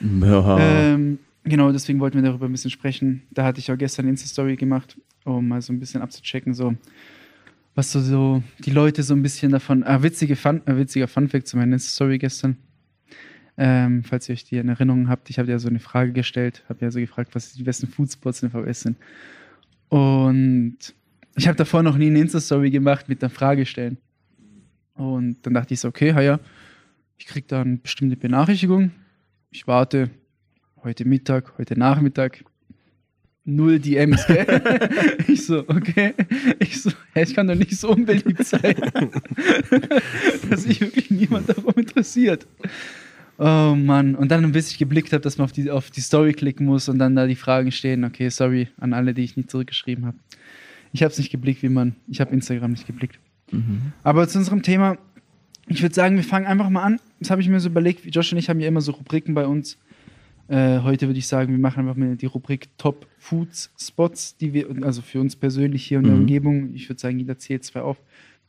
Ja. 0.00 0.58
Ähm, 0.58 1.20
genau, 1.44 1.70
deswegen 1.70 2.00
wollten 2.00 2.16
wir 2.16 2.22
darüber 2.28 2.46
ein 2.46 2.52
bisschen 2.52 2.70
sprechen. 2.72 3.22
Da 3.30 3.44
hatte 3.44 3.60
ich 3.60 3.70
auch 3.70 3.78
gestern 3.78 4.04
eine 4.06 4.10
Insta-Story 4.10 4.56
gemacht, 4.56 4.96
um 5.24 5.46
mal 5.46 5.62
so 5.62 5.72
ein 5.72 5.78
bisschen 5.78 6.02
abzuchecken, 6.02 6.52
so 6.52 6.74
was 7.76 7.92
so, 7.92 8.00
so 8.00 8.42
die 8.64 8.70
Leute 8.70 9.04
so 9.04 9.14
ein 9.14 9.22
bisschen 9.22 9.52
davon. 9.52 9.84
Ah, 9.84 10.02
witzige 10.02 10.34
Fun, 10.34 10.62
äh, 10.66 10.76
witziger 10.76 11.06
Funfact 11.06 11.46
zu 11.46 11.56
meiner 11.56 11.74
Insta-Story 11.74 12.18
gestern. 12.18 12.56
Ähm, 13.60 14.04
falls 14.04 14.28
ihr 14.28 14.34
euch 14.34 14.44
die 14.44 14.56
in 14.56 14.68
Erinnerung 14.68 15.08
habt, 15.08 15.30
ich 15.30 15.40
habe 15.40 15.50
ja 15.50 15.58
so 15.58 15.68
eine 15.68 15.80
Frage 15.80 16.12
gestellt, 16.12 16.62
habe 16.68 16.84
ja 16.84 16.92
so 16.92 17.00
gefragt, 17.00 17.34
was 17.34 17.54
die 17.54 17.64
besten 17.64 17.88
Foodspots 17.88 18.44
in 18.44 18.50
VS 18.50 18.82
sind. 18.82 18.96
Und 19.88 20.76
ich 21.36 21.48
habe 21.48 21.56
davor 21.56 21.82
noch 21.82 21.96
nie 21.96 22.06
eine 22.06 22.20
Insta-Story 22.20 22.70
gemacht 22.70 23.08
mit 23.08 23.20
einer 23.20 23.30
Frage 23.30 23.66
stellen. 23.66 23.98
Und 24.94 25.44
dann 25.44 25.54
dachte 25.54 25.74
ich 25.74 25.80
so, 25.80 25.88
okay, 25.88 26.12
ja, 26.24 26.38
ich 27.16 27.26
krieg 27.26 27.48
da 27.48 27.62
eine 27.62 27.78
bestimmte 27.78 28.16
Benachrichtigung. 28.16 28.92
Ich 29.50 29.66
warte 29.66 30.10
heute 30.84 31.04
Mittag, 31.04 31.58
heute 31.58 31.76
Nachmittag. 31.76 32.44
Null 33.44 33.80
DMs, 33.80 34.26
gell? 34.26 34.46
ich 35.26 35.46
so, 35.46 35.60
okay. 35.68 36.14
Ich 36.60 36.80
so, 36.82 36.90
hä, 37.14 37.22
ich 37.22 37.34
kann 37.34 37.48
doch 37.48 37.54
nicht 37.54 37.76
so 37.76 37.90
unbeliebt 37.90 38.44
sein, 38.44 38.76
dass 40.50 40.64
sich 40.64 40.80
wirklich 40.80 41.10
niemand 41.10 41.48
darum 41.48 41.72
interessiert. 41.74 42.46
Oh 43.38 43.74
Mann. 43.76 44.16
Und 44.16 44.30
dann, 44.30 44.50
bis 44.50 44.72
ich 44.72 44.78
geblickt 44.78 45.12
habe, 45.12 45.20
dass 45.22 45.38
man 45.38 45.44
auf 45.44 45.52
die, 45.52 45.70
auf 45.70 45.90
die 45.90 46.00
Story 46.00 46.32
klicken 46.32 46.66
muss 46.66 46.88
und 46.88 46.98
dann 46.98 47.14
da 47.14 47.26
die 47.26 47.36
Fragen 47.36 47.70
stehen. 47.70 48.04
Okay, 48.04 48.28
sorry 48.30 48.68
an 48.78 48.92
alle, 48.92 49.14
die 49.14 49.22
ich 49.22 49.36
nicht 49.36 49.50
zurückgeschrieben 49.50 50.06
habe. 50.06 50.16
Ich 50.92 51.02
habe 51.02 51.12
es 51.12 51.18
nicht 51.18 51.30
geblickt, 51.30 51.62
wie 51.62 51.68
man. 51.68 51.94
Ich 52.08 52.20
habe 52.20 52.32
Instagram 52.32 52.72
nicht 52.72 52.86
geblickt. 52.86 53.18
Mhm. 53.52 53.92
Aber 54.02 54.26
zu 54.26 54.38
unserem 54.38 54.62
Thema, 54.62 54.98
ich 55.68 55.82
würde 55.82 55.94
sagen, 55.94 56.16
wir 56.16 56.24
fangen 56.24 56.46
einfach 56.46 56.68
mal 56.68 56.82
an. 56.82 56.98
Das 57.20 57.30
habe 57.30 57.40
ich 57.40 57.48
mir 57.48 57.60
so 57.60 57.68
überlegt. 57.68 58.04
Josh 58.14 58.32
und 58.32 58.38
ich 58.38 58.48
haben 58.50 58.58
ja 58.58 58.68
immer 58.68 58.80
so 58.80 58.92
Rubriken 58.92 59.34
bei 59.34 59.46
uns. 59.46 59.78
Äh, 60.48 60.80
heute 60.80 61.06
würde 61.06 61.18
ich 61.18 61.26
sagen, 61.26 61.52
wir 61.52 61.58
machen 61.58 61.80
einfach 61.80 61.94
mal 61.94 62.16
die 62.16 62.26
Rubrik 62.26 62.68
Top 62.78 63.06
Foods 63.18 63.70
Spots, 63.78 64.36
die 64.38 64.54
wir, 64.54 64.66
also 64.82 65.02
für 65.02 65.20
uns 65.20 65.36
persönlich 65.36 65.84
hier 65.84 65.98
in 65.98 66.04
der 66.04 66.14
Mhm. 66.14 66.20
Umgebung. 66.20 66.74
Ich 66.74 66.88
würde 66.88 67.00
sagen, 67.00 67.18
jeder 67.18 67.38
zählt 67.38 67.64
zwei 67.64 67.82
auf. 67.82 68.00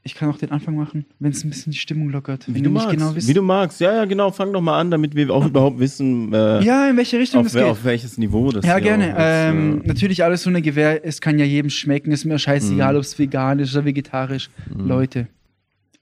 Ich 0.01 0.15
kann 0.15 0.29
auch 0.29 0.37
den 0.37 0.51
Anfang 0.51 0.75
machen, 0.77 1.05
wenn 1.19 1.31
es 1.31 1.43
ein 1.43 1.49
bisschen 1.49 1.71
die 1.73 1.77
Stimmung 1.77 2.09
lockert. 2.09 2.47
Wie 2.47 2.55
wenn 2.55 2.63
du 2.63 2.69
magst. 2.69 2.89
genau. 2.91 3.13
Wie 3.15 3.33
du 3.33 3.41
magst. 3.41 3.81
Ja, 3.81 3.93
ja, 3.93 4.05
genau. 4.05 4.31
Fang 4.31 4.53
doch 4.53 4.61
mal 4.61 4.79
an, 4.79 4.89
damit 4.91 5.13
wir 5.13 5.29
auch 5.29 5.45
überhaupt 5.47 5.77
wissen, 5.79 6.33
äh, 6.33 6.61
ja, 6.63 6.89
in 6.89 6.95
welche 6.97 7.19
Richtung 7.19 7.45
auf, 7.45 7.51
geht. 7.51 7.63
auf 7.63 7.83
welches 7.83 8.17
Niveau 8.17 8.49
das 8.51 8.65
Ja, 8.65 8.79
gerne. 8.79 9.07
jetzt, 9.07 9.15
Ähm, 9.19 9.81
äh, 9.83 9.87
natürlich 9.87 10.23
alles 10.23 10.43
so 10.43 10.49
eine 10.49 10.61
Gewehr. 10.61 11.05
Es 11.05 11.19
kann 11.19 11.37
ja 11.37 11.43
jedem 11.45 11.69
schmecken. 11.69 12.11
Ist 12.11 12.23
mir 12.23 12.39
scheißegal, 12.39 12.93
Mhm. 12.93 12.97
ob 12.97 13.03
es 13.03 13.19
veganisch 13.19 13.73
oder 13.75 13.83
vegetarisch. 13.85 14.49
Mhm. 14.73 14.87
Leute, 14.87 15.27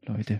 Leute. 0.05 0.39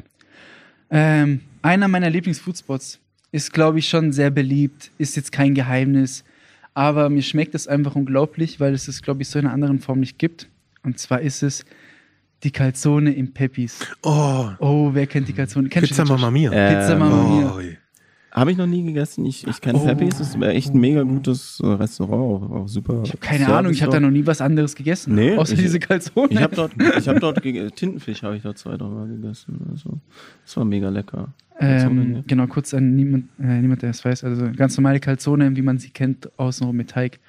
Ähm, 0.90 1.42
einer 1.62 1.88
meiner 1.88 2.10
Lieblingsfoodspots 2.10 3.00
ist, 3.32 3.54
glaube 3.54 3.80
ich, 3.80 3.90
schon 3.90 4.12
sehr 4.14 4.30
beliebt. 4.30 4.92
Ist 4.98 5.16
jetzt 5.16 5.32
kein 5.32 5.54
Geheimnis. 5.56 6.24
Aber 6.74 7.10
mir 7.10 7.24
schmeckt 7.24 7.56
es 7.56 7.68
einfach 7.68 7.96
unglaublich, 7.96 8.60
weil 8.60 8.74
es 8.74 8.88
es, 8.88 9.02
glaube 9.02 9.24
ich, 9.24 9.28
so 9.30 9.40
in 9.40 9.46
einer 9.46 9.54
anderen 9.54 9.80
Form 9.80 10.00
nicht 10.00 10.20
gibt. 10.20 10.48
Und 10.84 11.00
zwar 11.00 11.22
ist 11.22 11.42
es 11.44 11.66
die 12.44 12.52
Calzone 12.52 13.14
im 13.14 13.34
Pepis. 13.34 13.80
Oh, 14.04 14.50
Oh, 14.60 14.90
wer 14.94 15.08
kennt 15.08 15.28
die 15.28 15.34
Calzone? 15.34 15.70
Kennst 15.70 15.90
Pizza? 15.90 16.06
Mamma 16.06 16.30
Mia. 16.32 16.50
Pizza 16.52 16.94
ähm, 16.94 17.00
Mamma 17.00 17.24
Mia. 17.36 17.54
Oh, 17.56 17.62
Habe 18.32 18.52
ich 18.52 18.58
noch 18.58 18.68
nie 18.68 18.84
gegessen. 18.84 19.26
Ich, 19.26 19.48
ich 19.48 19.60
kenne 19.60 19.80
Oh. 19.80 19.86
Peppis. 19.86 20.18
Das 20.20 20.36
ist 20.36 20.42
echt 20.44 20.74
ein 20.74 20.80
mega 20.80 21.02
gutes 21.02 21.60
äh, 21.64 21.68
Restaurant. 21.68 22.44
Auch, 22.44 22.52
auch 22.52 22.68
super. 22.68 23.02
Ich 23.04 23.10
habe 23.10 23.18
keine 23.20 23.40
Service 23.46 23.56
Ahnung, 23.58 23.72
ich 23.72 23.82
habe 23.82 23.92
da 23.92 24.00
noch 24.00 24.12
nie 24.12 24.26
was 24.26 24.42
anderes 24.42 24.76
gegessen. 24.76 25.16
Nee, 25.16 25.36
außer 25.36 25.54
ich- 25.54 25.62
diese 25.62 25.80
Calzone. 25.80 26.28
Ich 26.32 26.42
habe 26.42 26.56
dort, 26.56 26.74
ich 26.98 27.08
hab 27.08 27.20
dort 27.20 27.42
Tintenfisch 27.76 28.22
habe 28.22 28.38
ich 28.38 28.44
dort 28.44 28.58
zwei, 28.60 28.78
drei 28.78 28.88
Mal 28.88 29.08
gegessen. 29.08 29.60
Also, 29.72 30.00
das 30.46 30.56
war 30.58 30.66
mega 30.66 30.90
lecker. 30.90 31.34
Ähm, 31.60 32.12
ne? 32.12 32.24
genau, 32.28 32.46
kurz 32.46 32.76
an 32.76 32.96
niemand, 32.96 33.26
äh, 33.40 33.60
niemand, 33.62 33.82
der 33.82 33.90
es 33.90 34.06
weiß. 34.06 34.24
Also 34.24 34.52
ganz 34.56 34.78
normale 34.78 35.00
Calzone, 35.00 35.56
wie 35.56 35.64
man 35.64 35.80
sie 35.80 35.90
kennt, 35.90 36.30
außenrum 36.38 36.76
mit 36.76 36.92
Teig. 36.92 37.20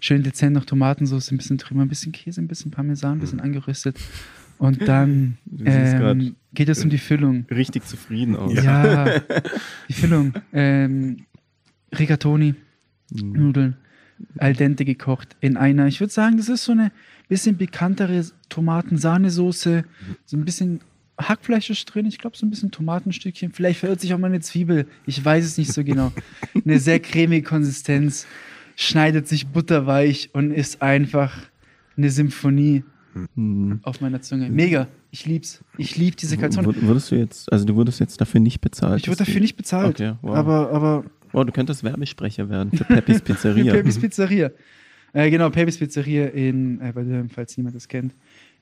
Schön 0.00 0.22
dezent 0.24 0.54
noch 0.54 0.64
Tomatensauce, 0.64 1.30
ein 1.30 1.36
bisschen 1.36 1.58
drüber, 1.58 1.82
ein 1.82 1.88
bisschen 1.88 2.10
Käse, 2.10 2.40
ein 2.40 2.48
bisschen 2.48 2.70
Parmesan, 2.72 3.12
ein 3.12 3.18
bisschen 3.20 3.38
angeröstet. 3.38 3.96
Und 4.60 4.80
dann 4.88 5.38
ähm, 5.64 6.36
geht 6.52 6.68
es 6.68 6.84
um 6.84 6.90
die 6.90 6.98
Füllung. 6.98 7.46
richtig 7.50 7.86
zufrieden 7.86 8.36
aus. 8.36 8.52
Ja, 8.54 9.20
die 9.88 9.92
Füllung. 9.94 10.34
Ähm, 10.52 11.24
Rigatoni, 11.98 12.54
Mhm. 13.12 13.32
Nudeln, 13.32 13.76
al 14.38 14.52
dente 14.54 14.84
gekocht 14.84 15.34
in 15.40 15.56
einer. 15.56 15.88
Ich 15.88 15.98
würde 15.98 16.12
sagen, 16.12 16.36
das 16.36 16.48
ist 16.48 16.62
so 16.64 16.70
eine 16.70 16.92
bisschen 17.28 17.56
bekanntere 17.56 18.24
Tomaten-Sahnesoße, 18.48 19.84
so 20.24 20.36
ein 20.36 20.44
bisschen 20.44 20.80
Hackfleisch 21.20 21.70
ist 21.70 21.86
drin, 21.86 22.06
ich 22.06 22.18
glaube 22.18 22.36
so 22.36 22.46
ein 22.46 22.50
bisschen 22.50 22.70
Tomatenstückchen, 22.70 23.50
vielleicht 23.52 23.80
verirrt 23.80 24.00
sich 24.00 24.14
auch 24.14 24.18
mal 24.18 24.28
eine 24.28 24.38
Zwiebel, 24.40 24.86
ich 25.06 25.24
weiß 25.24 25.44
es 25.44 25.58
nicht 25.58 25.72
so 25.72 25.82
genau. 25.82 26.12
Eine 26.64 26.78
sehr 26.78 27.00
cremige 27.00 27.42
Konsistenz, 27.42 28.26
schneidet 28.76 29.26
sich 29.26 29.48
butterweich 29.48 30.30
und 30.32 30.52
ist 30.52 30.82
einfach 30.82 31.36
eine 31.96 32.10
Symphonie 32.10 32.84
Mhm. 33.34 33.80
auf 33.82 34.00
meiner 34.00 34.20
Zunge. 34.22 34.48
Mega, 34.50 34.86
ich 35.10 35.26
lieb's. 35.26 35.62
Ich 35.78 35.96
lieb 35.96 36.16
diese 36.16 36.36
Calzone. 36.36 36.66
Wur- 36.68 36.82
Wurdest 36.82 37.10
du 37.10 37.16
jetzt, 37.16 37.52
also 37.52 37.64
du 37.64 37.74
wurdest 37.76 38.00
jetzt 38.00 38.20
dafür 38.20 38.40
nicht 38.40 38.60
bezahlt? 38.60 39.00
Ich 39.02 39.08
wurde 39.08 39.18
dafür 39.18 39.40
nicht 39.40 39.56
bezahlt, 39.56 40.00
Okay, 40.00 40.14
wow. 40.22 40.36
aber, 40.36 40.70
aber 40.70 41.04
Wow, 41.32 41.44
du 41.44 41.52
könntest 41.52 41.84
Werbesprecher 41.84 42.48
werden 42.48 42.72
für 42.76 42.84
Peppis 42.84 43.20
Pizzeria. 43.22 43.72
Pepis 43.72 43.98
Pizzeria. 44.00 44.50
Äh, 45.12 45.30
genau, 45.30 45.48
Pepis 45.50 45.78
Pizzeria 45.78 46.26
in 46.26 46.80
äh, 46.80 46.92
Dürren, 46.92 47.28
falls 47.28 47.56
niemand 47.56 47.76
das 47.76 47.86
kennt. 47.88 48.14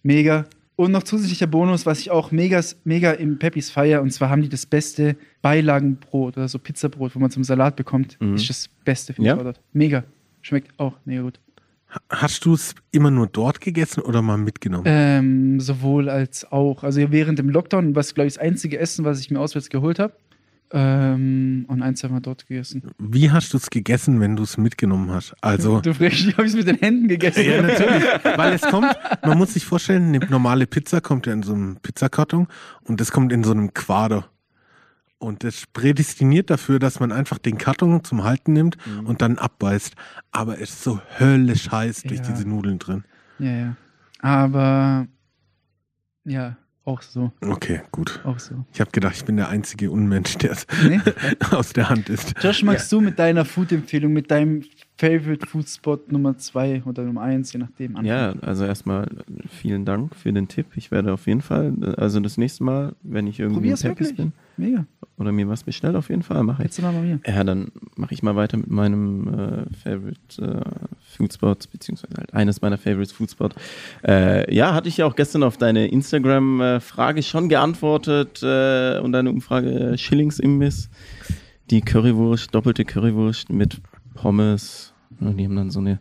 Mega. 0.03 0.45
Und 0.77 0.93
noch 0.93 1.03
zusätzlicher 1.03 1.47
Bonus, 1.49 1.87
was 1.87 1.99
ich 1.99 2.11
auch 2.11 2.31
mega, 2.31 2.61
mega 2.85 3.11
im 3.13 3.39
Pepis 3.39 3.69
feier, 3.71 4.01
und 4.01 4.13
zwar 4.13 4.31
haben 4.31 4.43
die 4.43 4.49
das 4.49 4.65
beste 4.65 5.17
Beilagenbrot 5.43 6.37
oder 6.37 6.47
so 6.47 6.59
Pizzabrot, 6.59 7.15
wo 7.17 7.19
man 7.19 7.31
zum 7.31 7.43
Salat 7.43 7.75
bekommt. 7.75 8.17
Mhm. 8.21 8.35
Ist 8.37 8.49
das 8.49 8.69
Beste, 8.85 9.13
finde 9.13 9.29
Ja? 9.29 9.37
ich, 9.37 9.43
dort. 9.43 9.61
Mega. 9.73 10.05
Schmeckt 10.43 10.79
auch 10.79 10.95
mega 11.05 11.23
gut. 11.23 11.41
Hast 12.11 12.45
du 12.45 12.55
es 12.55 12.75
immer 12.91 13.11
nur 13.11 13.27
dort 13.27 13.61
gegessen 13.61 14.01
oder 14.03 14.21
mal 14.21 14.37
mitgenommen? 14.37 14.85
Ähm, 14.87 15.61
sowohl 15.61 16.09
als 16.11 16.51
auch. 16.53 16.85
Also 16.85 17.01
während 17.11 17.39
dem 17.39 17.49
Lockdown, 17.49 17.95
was 17.97 18.15
glaube 18.15 18.29
ich 18.29 18.35
das 18.35 18.43
einzige 18.43 18.79
Essen, 18.79 19.05
was 19.05 19.21
ich 19.21 19.31
mir 19.31 19.41
auswärts 19.41 19.71
geholt 19.71 19.99
habe. 19.99 20.13
Ähm, 20.71 21.65
und 21.69 21.81
ein, 21.81 21.97
zwei 21.97 22.09
Mal 22.09 22.21
dort 22.21 22.47
gegessen. 22.47 22.83
Wie 22.99 23.31
hast 23.31 23.55
du 23.55 23.57
es 23.57 23.71
gegessen, 23.71 24.21
wenn 24.21 24.37
du 24.37 24.43
es 24.43 24.59
mitgenommen 24.59 25.11
hast? 25.11 25.35
Also, 25.41 25.81
Du 25.81 25.95
fragst 25.95 26.27
mich, 26.27 26.37
habe 26.37 26.47
ich 26.47 26.53
es 26.53 26.57
mit 26.59 26.67
den 26.69 26.77
Händen 26.77 27.09
gegessen? 27.09 27.43
ja, 27.43 27.63
natürlich. 27.63 28.05
Weil 28.37 28.53
es 28.53 28.61
kommt, 28.61 28.95
man 29.25 29.39
muss 29.39 29.55
sich 29.55 29.65
vorstellen, 29.65 30.15
eine 30.15 30.19
normale 30.27 30.67
Pizza 30.67 31.01
kommt 31.01 31.27
ja 31.27 31.33
in 31.33 31.43
so 31.43 31.55
einem 31.55 31.77
Pizzakarton 31.77 32.49
und 32.85 33.01
das 33.01 33.13
kommt 33.13 33.33
in 33.33 33.45
so 33.45 33.53
einem 33.53 33.73
Quader. 33.73 34.29
Und 35.21 35.43
das 35.43 35.65
prädestiniert 35.73 36.49
dafür, 36.49 36.79
dass 36.79 37.01
man 37.01 37.11
einfach 37.11 37.39
den 37.39 37.59
Karton 37.59 38.05
zum 38.05 38.23
Halten 38.23 38.53
nimmt 38.53 38.77
und 39.05 39.21
dann 39.21 39.37
abbeißt. 39.39 39.95
Aber 40.31 40.55
es 40.61 40.71
ist 40.71 40.85
so 40.85 41.01
höllisch 41.19 41.71
heiß 41.71 42.03
durch 42.05 42.21
Ja. 42.21 42.27
diese 42.33 42.49
Nudeln 42.49 42.79
drin. 42.79 43.05
Ja, 43.41 43.51
ja. 43.51 43.77
Aber 44.21 45.07
ja, 46.25 46.57
auch 46.85 47.03
so. 47.03 47.33
Okay, 47.41 47.83
gut. 47.91 48.21
Auch 48.25 48.39
so. 48.39 48.65
Ich 48.73 48.81
habe 48.81 48.91
gedacht, 48.93 49.17
ich 49.17 49.25
bin 49.25 49.37
der 49.37 49.49
einzige 49.49 49.91
Unmensch, 49.91 50.37
der 50.39 50.53
es 50.53 50.67
Nee? 50.85 51.01
aus 51.51 51.73
der 51.73 51.89
Hand 51.91 52.09
ist. 52.09 52.35
Josh, 52.43 52.63
magst 52.63 52.91
du 52.93 53.01
mit 53.01 53.19
deiner 53.19 53.45
Food-Empfehlung, 53.45 54.13
mit 54.13 54.31
deinem 54.31 54.63
Favorite 54.99 55.47
Food 55.47 55.69
Spot 55.69 55.99
Nummer 56.09 56.37
2 56.37 56.83
oder 56.85 57.05
Nummer 57.05 57.23
1, 57.23 57.53
je 57.53 57.61
nachdem, 57.61 57.91
anfangen? 57.91 58.07
Ja, 58.09 58.35
also 58.41 58.65
erstmal 58.65 59.09
vielen 59.49 59.85
Dank 59.85 60.17
für 60.17 60.33
den 60.33 60.49
Tipp. 60.49 60.67
Ich 60.75 60.91
werde 60.91 61.13
auf 61.13 61.29
jeden 61.29 61.41
Fall, 61.41 61.73
also 61.97 62.19
das 62.19 62.37
nächste 62.37 62.65
Mal, 62.65 62.97
wenn 63.05 63.29
ich 63.29 63.39
irgendwie 63.39 63.59
in 63.59 63.63
Probier's 63.63 63.83
Peppis 63.83 64.13
bin 64.17 64.33
Mega. 64.57 64.87
oder 65.17 65.31
mir 65.31 65.49
was 65.49 65.63
bestelle, 65.63 65.97
auf 65.97 66.09
jeden 66.09 66.25
Fall 66.25 66.43
mache 66.43 66.63
ich. 66.63 66.71
Jetzt 66.71 66.83
mal 66.83 66.93
bei 66.93 67.01
mir. 67.01 67.21
Ja, 67.25 67.45
dann 67.45 67.71
mache 67.95 68.13
ich 68.13 68.25
mal 68.25 68.35
weiter 68.35 68.57
mit 68.57 68.71
meinem 68.71 69.29
äh, 69.29 69.75
Favorite 69.77 70.43
äh, 70.43 70.87
Foodspot, 71.17 71.71
beziehungsweise 71.71 72.15
halt 72.17 72.35
eines 72.35 72.61
meiner 72.61 72.77
Favorites 72.77 73.13
Foodspot. 73.13 73.55
Äh, 74.05 74.53
ja, 74.53 74.75
hatte 74.75 74.89
ich 74.89 74.97
ja 74.97 75.07
auch 75.07 75.15
gestern 75.15 75.45
auf 75.45 75.57
deine 75.57 75.87
Instagram-Frage 75.87 77.23
schon 77.23 77.49
geantwortet 77.49 78.43
äh, 78.43 78.99
und 78.99 79.13
deine 79.13 79.31
Umfrage 79.31 79.93
äh, 79.93 79.97
Schillingsimbiss. 79.97 80.91
Die 81.71 81.83
Currywurst, 81.83 82.53
doppelte 82.53 82.85
Currywurst 82.85 83.51
mit 83.51 83.81
Pommes. 84.21 84.93
Und 85.21 85.37
die 85.37 85.45
haben 85.45 85.57
dann 85.57 85.71
so 85.71 85.81
eine, 85.81 86.01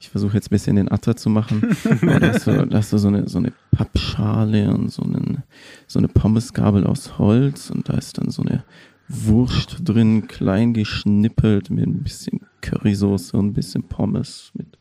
ich 0.00 0.08
versuche 0.10 0.34
jetzt 0.34 0.46
ein 0.46 0.50
bisschen 0.50 0.76
den 0.76 0.90
Atter 0.90 1.16
zu 1.16 1.28
machen. 1.28 1.76
Da 2.02 2.20
hast 2.20 2.46
du, 2.46 2.66
da 2.66 2.78
hast 2.78 2.92
du 2.92 2.98
so, 2.98 3.08
eine, 3.08 3.28
so 3.28 3.38
eine 3.38 3.52
Pappschale 3.72 4.72
und 4.72 4.90
so, 4.92 5.02
einen, 5.02 5.42
so 5.86 5.98
eine 5.98 6.08
Pommesgabel 6.08 6.86
aus 6.86 7.18
Holz 7.18 7.70
und 7.70 7.88
da 7.88 7.94
ist 7.94 8.18
dann 8.18 8.30
so 8.30 8.42
eine 8.42 8.64
Wurst 9.08 9.78
drin, 9.84 10.28
klein 10.28 10.74
geschnippelt 10.74 11.70
mit 11.70 11.86
ein 11.86 12.02
bisschen 12.02 12.40
Currysoße 12.60 13.36
und 13.36 13.46
ein 13.46 13.52
bisschen 13.54 13.82
Pommes 13.82 14.52
mit 14.54 14.78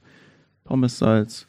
Pommessalz. 0.65 1.47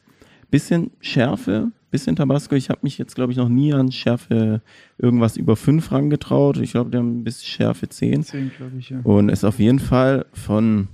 Bisschen 0.50 0.92
Schärfe, 1.00 1.72
bisschen 1.90 2.16
Tabasco. 2.16 2.54
Ich 2.54 2.70
habe 2.70 2.80
mich 2.82 2.96
jetzt, 2.96 3.14
glaube 3.16 3.32
ich, 3.32 3.38
noch 3.38 3.48
nie 3.48 3.74
an 3.74 3.92
Schärfe 3.92 4.62
irgendwas 4.96 5.36
über 5.36 5.56
5 5.56 5.90
rangetraut. 5.92 6.56
Ich 6.58 6.70
glaube, 6.70 6.90
die 6.90 6.98
haben 6.98 7.24
bis 7.24 7.44
Schärfe 7.44 7.88
10. 7.88 8.22
10, 8.22 8.52
glaube 8.56 8.78
ich, 8.78 8.90
ja. 8.90 9.00
Und 9.02 9.28
ist 9.28 9.44
auf 9.44 9.58
jeden 9.58 9.80
Fall 9.80 10.26
von, 10.32 10.88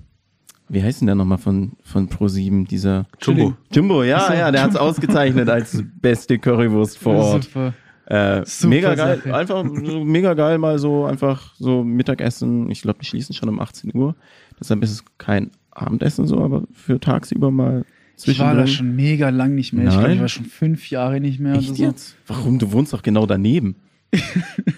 wie 0.69 0.83
heißt 0.83 1.01
denn 1.01 1.07
der 1.07 1.15
nochmal 1.15 1.39
von, 1.39 1.73
von 1.83 2.09
Pro7, 2.09 2.67
dieser 2.67 3.07
Jumbo. 3.21 3.55
Jumbo, 3.73 4.03
ja, 4.03 4.33
ja, 4.35 4.51
der 4.51 4.63
hat 4.63 4.71
es 4.71 4.77
ausgezeichnet 4.77 5.49
als 5.49 5.83
beste 6.01 6.39
Currywurst 6.39 6.99
vor 6.99 7.17
Ort. 7.17 7.45
Super. 7.45 7.75
Äh, 8.07 8.45
Super 8.45 8.69
mega 8.69 8.95
geil, 8.95 9.17
Sache. 9.17 9.35
einfach 9.35 9.65
so 9.85 10.05
mega 10.05 10.35
geil, 10.35 10.59
mal 10.59 10.79
so 10.79 11.07
einfach 11.07 11.55
so 11.59 11.83
Mittagessen. 11.85 12.71
Ich 12.71 12.83
glaube, 12.83 12.99
die 13.01 13.07
schließen 13.07 13.35
schon 13.35 13.49
um 13.49 13.61
18 13.61 13.95
Uhr. 13.95 14.15
Deshalb 14.61 14.83
ist 14.83 14.91
es 14.91 15.05
kein 15.17 15.51
Abendessen 15.71 16.27
so, 16.27 16.39
aber 16.43 16.65
für 16.73 17.01
tagsüber 17.01 17.51
mal 17.51 17.85
Ich 18.23 18.39
war 18.39 18.55
da 18.55 18.67
schon 18.67 18.95
mega 18.95 19.31
lang 19.31 19.55
nicht 19.55 19.73
mehr. 19.73 19.85
Ich 19.85 19.91
glaube, 19.91 20.07
Nein? 20.09 20.17
ich 20.17 20.21
war 20.21 20.29
schon 20.29 20.45
fünf 20.45 20.91
Jahre 20.91 21.21
nicht 21.21 21.41
mehr 21.41 21.55
Echt 21.55 21.69
oder 21.69 21.77
so. 21.77 21.83
jetzt? 21.83 22.17
Warum? 22.27 22.59
Du 22.59 22.73
wohnst 22.73 22.93
doch 22.93 23.03
genau 23.03 23.27
daneben. 23.27 23.77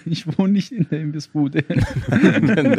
Ich 0.09 0.25
wohne 0.37 0.53
nicht 0.53 0.71
in 0.71 0.87
der 0.89 1.01
Imbissbude. 1.01 1.65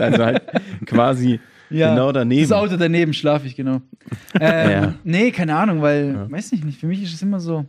also 0.00 0.24
halt 0.24 0.42
quasi 0.86 1.40
Ja, 1.70 1.90
genau 1.94 2.12
daneben. 2.12 2.42
Das 2.42 2.52
Auto 2.52 2.76
daneben 2.76 3.12
schlafe 3.12 3.46
ich, 3.46 3.56
genau. 3.56 3.82
Ähm, 4.40 4.70
Ja. 4.70 4.94
Nee, 5.04 5.30
keine 5.32 5.56
Ahnung, 5.56 5.82
weil, 5.82 6.12
Ja. 6.14 6.30
weiß 6.30 6.52
nicht, 6.52 6.64
nicht. 6.64 6.80
Für 6.80 6.86
mich 6.86 7.02
ist 7.02 7.12
es 7.14 7.22
immer 7.22 7.40
so, 7.40 7.66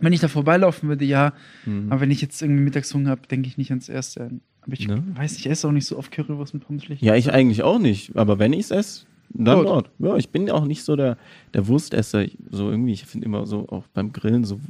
wenn 0.00 0.12
ich 0.12 0.20
da 0.20 0.28
vorbeilaufen 0.28 0.88
würde, 0.88 1.04
ja. 1.04 1.32
Mhm. 1.64 1.86
Aber 1.90 2.00
wenn 2.02 2.10
ich 2.10 2.20
jetzt 2.20 2.42
irgendwie 2.42 2.62
Mittagshunger 2.62 3.10
habe, 3.10 3.26
denke 3.28 3.48
ich 3.48 3.56
nicht 3.58 3.70
ans 3.70 3.88
Erste. 3.88 4.30
Aber 4.60 4.72
ich 4.72 4.86
Ne? 4.88 5.02
weiß 5.14 5.32
nicht, 5.32 5.46
ich 5.46 5.50
esse 5.50 5.66
auch 5.68 5.72
nicht 5.72 5.86
so 5.86 5.98
oft 5.98 6.10
Currywurst 6.10 6.54
mit 6.54 6.66
Pommes. 6.66 6.84
Ja, 7.00 7.14
ich 7.14 7.32
eigentlich 7.32 7.62
auch 7.62 7.78
nicht. 7.78 8.16
Aber 8.16 8.38
wenn 8.38 8.52
ich 8.52 8.60
es 8.60 8.70
esse, 8.70 9.06
dann 9.30 9.64
dort. 9.64 9.90
Ja, 9.98 10.16
ich 10.16 10.30
bin 10.30 10.50
auch 10.50 10.64
nicht 10.64 10.84
so 10.84 10.96
der, 10.96 11.16
der 11.54 11.66
Wurstesser. 11.66 12.22
Ich- 12.22 12.38
So 12.50 12.70
irgendwie, 12.70 12.92
ich 12.92 13.04
finde 13.06 13.26
immer 13.26 13.46
so, 13.46 13.68
auch 13.68 13.84
beim 13.94 14.12
Grillen, 14.12 14.44
so 14.44 14.60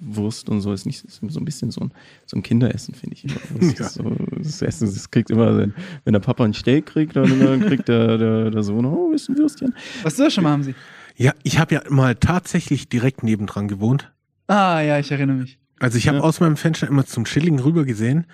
Wurst 0.00 0.48
und 0.48 0.60
so 0.60 0.72
ist 0.72 0.86
nicht 0.86 1.04
ist 1.04 1.20
so 1.28 1.40
ein 1.40 1.44
bisschen 1.44 1.70
so 1.70 1.80
ein, 1.82 1.92
so 2.26 2.36
ein 2.36 2.42
Kinderessen, 2.42 2.94
finde 2.94 3.16
ich. 3.16 3.24
Immer. 3.24 3.36
Wurst 3.60 3.78
Ja. 3.78 3.88
so, 3.88 4.16
das 4.38 4.62
Essen, 4.62 4.86
das 4.92 5.10
kriegt 5.10 5.30
immer, 5.30 5.56
wenn, 5.58 5.74
wenn 6.04 6.12
der 6.12 6.20
Papa 6.20 6.44
ein 6.44 6.54
Steak 6.54 6.86
kriegt, 6.86 7.16
dann, 7.16 7.38
dann 7.40 7.60
kriegt 7.60 7.88
der, 7.88 8.18
der, 8.18 8.50
der 8.50 8.62
Sohn, 8.62 8.84
oh, 8.86 9.12
ist 9.12 9.28
ein 9.28 9.36
Würstchen. 9.38 9.74
Was 10.02 10.16
du 10.16 10.30
schon 10.30 10.44
mal 10.44 10.50
haben 10.52 10.62
sie? 10.62 10.74
Ja, 11.16 11.32
ich 11.42 11.58
habe 11.58 11.74
ja 11.76 11.82
mal 11.90 12.14
tatsächlich 12.16 12.88
direkt 12.88 13.22
nebendran 13.22 13.68
gewohnt. 13.68 14.12
Ah, 14.48 14.80
ja, 14.80 14.98
ich 14.98 15.10
erinnere 15.12 15.36
mich. 15.36 15.58
Also 15.80 15.98
ich 15.98 16.06
habe 16.08 16.18
Ja. 16.18 16.24
aus 16.24 16.40
meinem 16.40 16.56
Fenster 16.56 16.86
immer 16.86 17.04
zum 17.04 17.26
Schilling 17.26 17.58
rüber 17.58 17.84
gesehen 17.84 18.26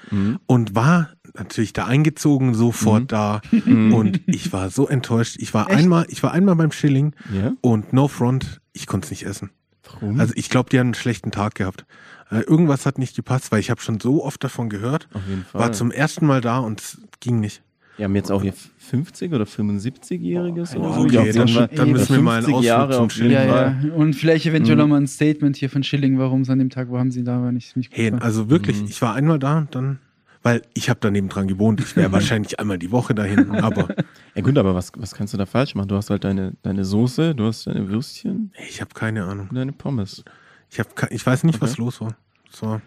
und 0.46 0.74
war 0.74 1.10
natürlich 1.36 1.72
da 1.72 1.86
eingezogen, 1.86 2.54
sofort 2.54 3.02
Mhm. 3.04 3.06
da. 3.08 3.40
Mhm. 3.50 3.94
Und 3.94 4.20
ich 4.26 4.52
war 4.52 4.70
so 4.70 4.86
enttäuscht. 4.88 5.36
Ich 5.40 5.52
war 5.54 5.68
Echt? 5.70 5.78
einmal, 5.78 6.06
ich 6.08 6.22
war 6.22 6.32
einmal 6.32 6.54
beim 6.56 6.70
Schilling 6.72 7.14
Ja? 7.34 7.52
und 7.60 7.92
no 7.92 8.08
front, 8.08 8.60
ich 8.72 8.86
konnte 8.86 9.06
es 9.06 9.10
nicht 9.10 9.24
essen. 9.24 9.50
Warum? 10.00 10.20
Also 10.20 10.32
ich 10.36 10.50
glaube, 10.50 10.70
die 10.70 10.78
haben 10.78 10.88
einen 10.88 10.94
schlechten 10.94 11.30
Tag 11.30 11.54
gehabt. 11.56 11.84
Äh, 12.30 12.40
irgendwas 12.42 12.86
hat 12.86 12.98
nicht 12.98 13.16
gepasst, 13.16 13.50
weil 13.52 13.60
ich 13.60 13.70
habe 13.70 13.80
schon 13.80 13.98
so 14.00 14.24
oft 14.24 14.42
davon 14.44 14.68
gehört. 14.70 15.08
Auf 15.12 15.22
jeden 15.28 15.44
Fall. 15.44 15.60
War 15.60 15.72
zum 15.72 15.90
ersten 15.90 16.26
Mal 16.26 16.40
da 16.40 16.58
und 16.58 16.80
es 16.80 16.98
ging 17.20 17.40
nicht. 17.40 17.62
Wir 17.96 18.04
haben 18.04 18.14
jetzt 18.14 18.30
auch 18.32 18.40
hier 18.40 18.54
50 18.78 19.32
oder 19.32 19.44
75-Jähriges 19.44 20.74
Oh, 20.74 20.80
oder 20.80 20.92
so. 20.94 21.00
okay, 21.00 21.32
dann- 21.32 21.52
dann, 21.52 21.68
dann 21.74 21.90
müssen 21.90 22.14
wir 22.16 22.22
mal 22.22 22.36
einen 22.38 22.44
50 22.46 22.54
Ausflug 22.54 22.64
Jahre 22.64 22.92
zum 22.94 23.08
jeden 23.10 23.30
Ja, 23.32 23.44
ja. 23.44 23.92
Und 23.94 24.14
vielleicht 24.14 24.46
eventuell 24.46 24.76
Mhm. 24.76 24.82
auch 24.82 24.86
mal 24.86 25.00
ein 25.00 25.06
Statement 25.06 25.56
hier 25.56 25.68
von 25.70 25.82
Schilling, 25.82 26.18
warum 26.18 26.42
es 26.42 26.50
an 26.50 26.58
dem 26.58 26.70
Tag, 26.70 26.88
wo 26.88 26.98
haben 26.98 27.10
sie 27.10 27.24
da 27.24 27.42
war, 27.42 27.52
nicht, 27.52 27.76
nicht 27.76 27.90
gut 27.90 27.98
Hey, 27.98 28.12
war. 28.12 28.22
also 28.22 28.48
wirklich, 28.48 28.80
Mhm. 28.80 28.86
ich 28.88 29.02
war 29.02 29.14
einmal 29.14 29.38
da 29.38 29.58
und 29.58 29.74
dann, 29.74 29.98
weil 30.42 30.62
ich 30.72 30.88
habe 30.88 30.98
daneben 31.02 31.28
dran 31.28 31.46
gewohnt. 31.48 31.80
Ich 31.80 31.94
wäre 31.96 32.10
wahrscheinlich 32.12 32.58
einmal 32.58 32.78
die 32.78 32.90
Woche 32.90 33.14
dahin, 33.14 33.50
aber 33.50 33.88
Ja 34.34 34.42
gut, 34.42 34.56
aber 34.58 34.74
was, 34.74 34.92
was 34.96 35.12
kannst 35.14 35.34
du 35.34 35.38
da 35.38 35.46
falsch 35.46 35.74
machen? 35.74 35.88
Du 35.88 35.96
hast 35.96 36.10
halt 36.10 36.24
deine, 36.24 36.52
deine 36.62 36.84
Soße, 36.84 37.34
du 37.34 37.46
hast 37.46 37.66
deine 37.66 37.88
Würstchen 37.88 38.52
ich 38.68 38.80
habe 38.80 38.94
keine 38.94 39.24
Ahnung. 39.24 39.48
und 39.50 39.56
deine 39.56 39.72
Pommes. 39.72 40.24
Ich, 40.70 40.78
hab, 40.78 41.10
ich 41.10 41.24
weiß 41.26 41.44
nicht, 41.44 41.60
was 41.60 41.72
Okay. 41.72 41.82
los 41.82 42.00
war. 42.00 42.16
So. 42.50 42.80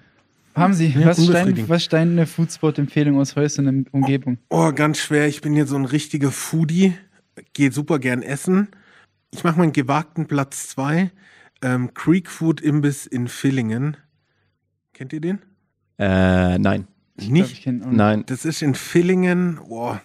Haben 0.56 0.74
sie, 0.74 0.88
Ja, 0.88 1.08
was, 1.08 1.18
ist 1.20 1.28
dein, 1.30 1.36
unbefriedigend. 1.36 1.70
was 1.70 1.82
ist 1.84 1.94
deine 1.94 2.26
Foodspot-Empfehlung 2.28 3.20
aus 3.20 3.36
Häusern 3.36 3.68
in 3.68 3.84
der 3.86 3.94
Umgebung? 3.94 4.38
Oh, 4.50 4.72
ganz 4.72 5.00
schwer. 5.00 5.28
Ich 5.28 5.42
bin 5.42 5.54
hier 5.54 5.66
so 5.66 5.76
ein 5.76 5.86
richtiger 5.86 6.32
Foodie. 6.32 6.94
Gehe 7.54 7.72
super 7.72 8.00
gern 8.00 8.22
essen. 8.22 8.70
Ich 9.32 9.44
mache 9.44 9.58
meinen 9.58 9.74
gewagten 9.74 10.28
Platz 10.28 10.70
2. 10.70 11.12
Ähm, 11.64 11.94
Creek 11.94 12.30
Food 12.30 12.62
Imbiss 12.62 13.06
in 13.08 13.28
Villingen. 13.28 13.98
Kennt 14.94 15.12
ihr 15.12 15.22
den? 15.22 15.40
Äh, 15.98 16.60
nein. 16.60 16.88
Ich 17.18 17.26
glaub, 17.26 17.34
Nicht? 17.34 17.52
ich 17.54 17.66
nicht. 17.66 17.86
Nein. 17.92 18.24
Das 18.28 18.46
ist 18.46 18.62
in 18.62 18.76
Villingen. 18.76 19.60
Boah, 19.68 20.02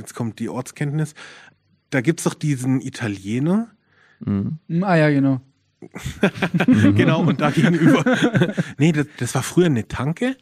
jetzt 0.00 0.14
kommt 0.14 0.38
die 0.38 0.48
Ortskenntnis. 0.48 1.14
Da 1.90 2.00
gibt 2.00 2.20
es 2.20 2.24
doch 2.24 2.34
diesen 2.34 2.80
Italiener. 2.80 3.68
Mhm. 4.20 4.58
Ah 4.82 4.96
ja, 4.96 5.10
genau. 5.10 5.40
genau, 6.66 7.22
und 7.22 7.40
da 7.40 7.50
gegenüber. 7.50 8.04
nee, 8.78 8.92
das, 8.92 9.06
das 9.18 9.34
war 9.34 9.42
früher 9.42 9.66
eine 9.66 9.88
Tanke. 9.88 10.36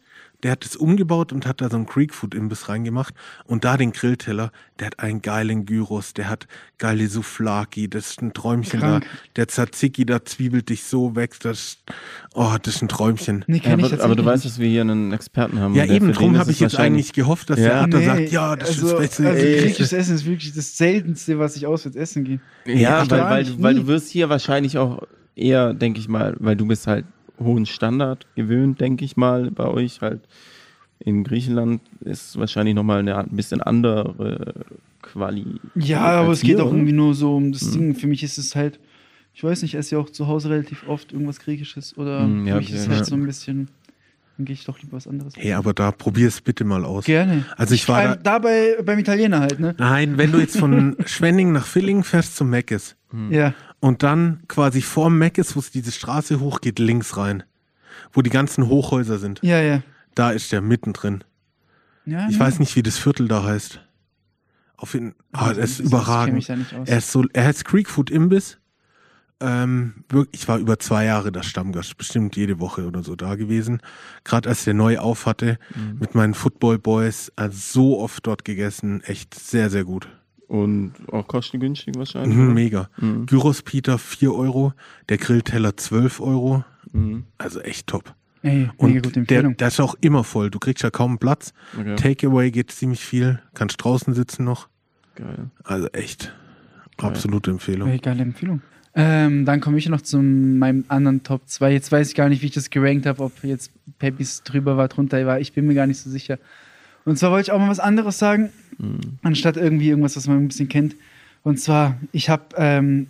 Der 0.44 0.52
hat 0.52 0.64
das 0.64 0.76
umgebaut 0.76 1.32
und 1.32 1.46
hat 1.46 1.60
da 1.60 1.68
so 1.68 1.74
einen 1.76 1.86
Creek 1.86 2.14
Food 2.14 2.32
Imbiss 2.32 2.68
reingemacht. 2.68 3.12
Und 3.44 3.64
da 3.64 3.76
den 3.76 3.90
Grillteller, 3.90 4.52
der 4.78 4.86
hat 4.86 5.00
einen 5.00 5.20
geilen 5.20 5.66
Gyros, 5.66 6.14
der 6.14 6.28
hat 6.28 6.46
geile 6.78 7.08
Souflaki, 7.08 7.88
das 7.90 8.10
ist 8.10 8.22
ein 8.22 8.32
Träumchen 8.34 8.78
Krank. 8.78 9.04
da. 9.04 9.10
Der 9.34 9.48
Tzatziki 9.48 10.06
da 10.06 10.24
zwiebelt 10.24 10.68
dich 10.68 10.84
so 10.84 11.16
weg, 11.16 11.32
das, 11.42 11.78
oh, 12.34 12.54
das 12.62 12.76
ist 12.76 12.82
ein 12.82 12.88
Träumchen. 12.88 13.44
Nee, 13.48 13.56
Ja, 13.56 13.62
kenn 13.62 13.80
ich 13.80 13.92
aber, 13.92 14.04
aber 14.04 14.14
du 14.14 14.24
weißt, 14.24 14.44
dass 14.44 14.60
wir 14.60 14.68
hier 14.68 14.82
einen 14.82 15.12
Experten 15.12 15.58
haben. 15.58 15.74
Ja, 15.74 15.84
eben, 15.86 16.12
drum 16.12 16.38
habe 16.38 16.50
ich 16.52 16.58
es 16.58 16.60
jetzt 16.60 16.74
wahrscheinlich- 16.74 17.06
eigentlich 17.06 17.12
gehofft, 17.14 17.50
dass 17.50 17.58
Ja. 17.58 17.64
der 17.68 17.80
Atta 17.82 17.98
Nee, 17.98 18.06
sagt, 18.06 18.30
ja, 18.30 18.54
das 18.54 18.68
also, 18.68 18.86
ist 18.86 18.92
das 18.92 19.00
Beste. 19.00 19.28
Also 19.28 19.44
griechisches 19.44 19.92
Essen 19.92 20.14
ist 20.14 20.24
wirklich 20.24 20.52
das 20.54 20.76
Seltenste, 20.78 21.38
was 21.40 21.56
ich 21.56 21.66
auswärts 21.66 21.96
essen 21.96 22.22
gehe. 22.22 22.40
Ja, 22.64 23.02
Echt 23.02 23.10
weil, 23.10 23.20
weil, 23.24 23.62
weil 23.62 23.74
du 23.74 23.86
wirst 23.88 24.08
hier 24.10 24.28
wahrscheinlich 24.28 24.78
auch 24.78 25.02
eher, 25.34 25.74
denke 25.74 25.98
ich 25.98 26.06
mal, 26.08 26.36
weil 26.38 26.54
du 26.54 26.64
bist 26.66 26.86
halt 26.86 27.06
hohen 27.38 27.66
Standard 27.66 28.26
gewöhnt, 28.34 28.80
denke 28.80 29.04
ich 29.04 29.16
mal, 29.16 29.50
bei 29.50 29.66
euch 29.66 30.00
halt. 30.00 30.20
In 31.00 31.22
Griechenland 31.22 31.80
ist 32.00 32.36
wahrscheinlich 32.38 32.74
nochmal 32.74 32.98
eine 32.98 33.16
ein 33.18 33.28
bisschen 33.30 33.60
andere 33.62 34.52
Quali. 35.02 35.60
Ja, 35.76 36.00
aber 36.00 36.32
es 36.32 36.40
hier, 36.40 36.54
geht 36.56 36.60
auch 36.60 36.66
oder? 36.68 36.74
irgendwie 36.76 36.92
nur 36.92 37.14
so 37.14 37.36
um 37.36 37.52
das 37.52 37.62
Mhm. 37.62 37.72
Ding. 37.72 37.94
Für 37.94 38.08
mich 38.08 38.22
ist 38.24 38.36
es 38.36 38.56
halt, 38.56 38.80
ich 39.32 39.44
weiß 39.44 39.62
nicht, 39.62 39.74
ich 39.74 39.78
esse 39.78 39.94
ja 39.94 40.00
auch 40.00 40.10
zu 40.10 40.26
Hause 40.26 40.50
relativ 40.50 40.88
oft 40.88 41.12
irgendwas 41.12 41.38
Griechisches 41.38 41.96
oder 41.96 42.26
Mhm, 42.26 42.46
ja, 42.48 42.54
für 42.54 42.58
mich 42.58 42.66
okay, 42.68 42.74
ist 42.74 42.80
es 42.82 42.86
ja. 42.88 42.94
halt 42.94 43.06
so 43.06 43.14
ein 43.14 43.24
bisschen, 43.24 43.68
dann 44.36 44.44
gehe 44.46 44.54
ich 44.54 44.64
doch 44.64 44.80
lieber 44.80 44.96
was 44.96 45.06
anderes. 45.06 45.34
Hey, 45.36 45.52
aber 45.52 45.72
da 45.72 45.92
probier 45.92 46.26
es 46.26 46.40
bitte 46.40 46.64
mal 46.64 46.84
aus. 46.84 47.04
Gerne. 47.04 47.44
Also 47.56 47.74
ich 47.74 47.88
war 47.88 48.00
Vor 48.02 48.10
allem 48.10 48.22
dabei 48.24 48.76
beim 48.84 48.98
Italiener 48.98 49.38
halt, 49.38 49.60
ne? 49.60 49.76
Nein, 49.78 50.18
wenn 50.18 50.32
du 50.32 50.38
jetzt 50.40 50.58
von 50.58 50.96
Schwenning 51.06 51.52
nach 51.52 51.66
Villingen 51.66 52.02
fährst 52.02 52.34
zum 52.36 52.50
Meckes 52.50 52.96
Hm. 53.10 53.32
Ja. 53.32 53.54
Und 53.80 54.02
dann 54.02 54.42
quasi 54.48 54.82
vorm 54.82 55.18
Meckes, 55.18 55.54
wo 55.56 55.60
es 55.60 55.70
diese 55.70 55.92
Straße 55.92 56.40
hochgeht, 56.40 56.78
links 56.78 57.16
rein, 57.16 57.42
wo 58.12 58.22
die 58.22 58.30
ganzen 58.30 58.68
Hochhäuser 58.68 59.18
sind, 59.18 59.40
Ja, 59.42 59.60
ja. 59.60 59.82
da 60.14 60.30
ist 60.30 60.50
der 60.52 60.60
mittendrin. 60.60 61.24
ja 62.04 62.26
Ich 62.28 62.34
nee. 62.34 62.40
weiß 62.40 62.58
nicht, 62.58 62.74
wie 62.76 62.82
das 62.82 62.98
Viertel 62.98 63.28
da 63.28 63.44
heißt. 63.44 63.80
Auf 64.76 64.94
jeden 64.94 65.14
ah, 65.32 65.48
das 65.52 65.58
ist 65.58 65.70
Ich 65.72 65.76
kenn 65.78 65.86
überragend. 65.88 66.34
mich 66.34 66.46
da 66.46 66.56
nicht 66.56 66.72
aus. 66.74 66.88
Er 66.88 66.98
ist 66.98 67.10
so, 67.12 67.24
er 67.32 67.44
heißt 67.44 67.64
Creek 67.64 67.88
Food 67.88 68.10
Imbiss. 68.10 68.58
Ähm, 69.40 70.04
ich 70.32 70.48
war 70.48 70.58
über 70.58 70.80
zwei 70.80 71.04
Jahre 71.04 71.30
der 71.30 71.44
Stammgast, 71.44 71.96
bestimmt 71.96 72.34
jede 72.36 72.58
Woche 72.58 72.86
oder 72.86 73.04
so 73.04 73.14
da 73.14 73.36
gewesen. 73.36 73.80
Gerade 74.24 74.48
als 74.48 74.64
der 74.64 74.74
neu 74.74 74.98
auf 74.98 75.26
hatte, 75.26 75.58
Mhm. 75.76 75.98
mit 76.00 76.14
meinen 76.16 76.34
Football 76.34 76.78
Boys, 76.80 77.32
also 77.36 77.56
so 77.56 78.00
oft 78.00 78.26
dort 78.26 78.44
gegessen, 78.44 79.00
echt 79.04 79.34
sehr, 79.36 79.70
sehr 79.70 79.84
gut. 79.84 80.08
Und 80.48 80.94
auch 81.12 81.26
kostengünstig 81.28 81.94
wahrscheinlich. 81.96 82.36
Mhm, 82.36 82.54
mega. 82.54 82.88
Mhm. 82.96 83.26
Gyros 83.26 83.62
Peter 83.62 83.98
4 83.98 84.34
Euro, 84.34 84.72
der 85.08 85.18
Grillteller 85.18 85.76
12 85.76 86.20
Euro, 86.20 86.64
Mhm. 86.92 87.24
also 87.36 87.60
echt 87.60 87.86
top. 87.86 88.14
Ey, 88.42 88.70
Und 88.78 88.88
mega 88.90 89.00
gute 89.00 89.12
der, 89.12 89.20
Empfehlung. 89.20 89.56
der 89.58 89.68
ist 89.68 89.78
auch 89.80 89.94
immer 90.00 90.24
voll, 90.24 90.50
du 90.50 90.58
kriegst 90.58 90.82
ja 90.82 90.90
kaum 90.90 91.18
Platz. 91.18 91.52
Okay. 91.78 91.96
Takeaway 91.96 92.50
geht 92.50 92.70
ziemlich 92.70 93.04
viel, 93.04 93.40
kannst 93.52 93.82
draußen 93.84 94.14
sitzen 94.14 94.44
noch, 94.44 94.68
Geil. 95.16 95.50
also 95.64 95.88
echt 95.88 96.32
Geil. 96.96 97.10
absolute 97.10 97.50
Empfehlung. 97.50 97.90
Ey, 97.90 97.98
geile 97.98 98.22
Empfehlung. 98.22 98.62
Ähm, 98.94 99.44
dann 99.44 99.60
komme 99.60 99.76
ich 99.76 99.88
noch 99.90 100.00
zu 100.00 100.18
meinem 100.18 100.84
anderen 100.88 101.22
Top 101.24 101.42
2. 101.46 101.72
Jetzt 101.72 101.92
weiß 101.92 102.08
ich 102.08 102.14
gar 102.14 102.28
nicht, 102.30 102.40
wie 102.42 102.46
ich 102.46 102.52
das 102.52 102.70
gerankt 102.70 103.04
habe, 103.06 103.22
ob 103.22 103.32
jetzt 103.44 103.70
Peppis 103.98 104.42
drüber 104.44 104.76
war, 104.78 104.88
drunter 104.88 105.24
war. 105.26 105.38
Ich 105.40 105.52
bin 105.52 105.66
mir 105.66 105.74
gar 105.74 105.86
nicht 105.86 105.98
so 106.00 106.08
sicher. 106.08 106.38
Und 107.08 107.16
zwar 107.18 107.30
wollte 107.30 107.50
ich 107.50 107.52
auch 107.52 107.58
mal 107.58 107.68
was 107.70 107.80
anderes 107.80 108.18
sagen, 108.18 108.50
Mhm. 108.80 109.00
anstatt 109.22 109.56
irgendwie 109.56 109.88
irgendwas, 109.88 110.16
was 110.16 110.28
man 110.28 110.36
ein 110.38 110.46
bisschen 110.48 110.68
kennt. 110.68 110.94
Und 111.42 111.58
zwar, 111.58 111.98
ich 112.12 112.28
habe, 112.30 112.44
ähm, 112.56 113.08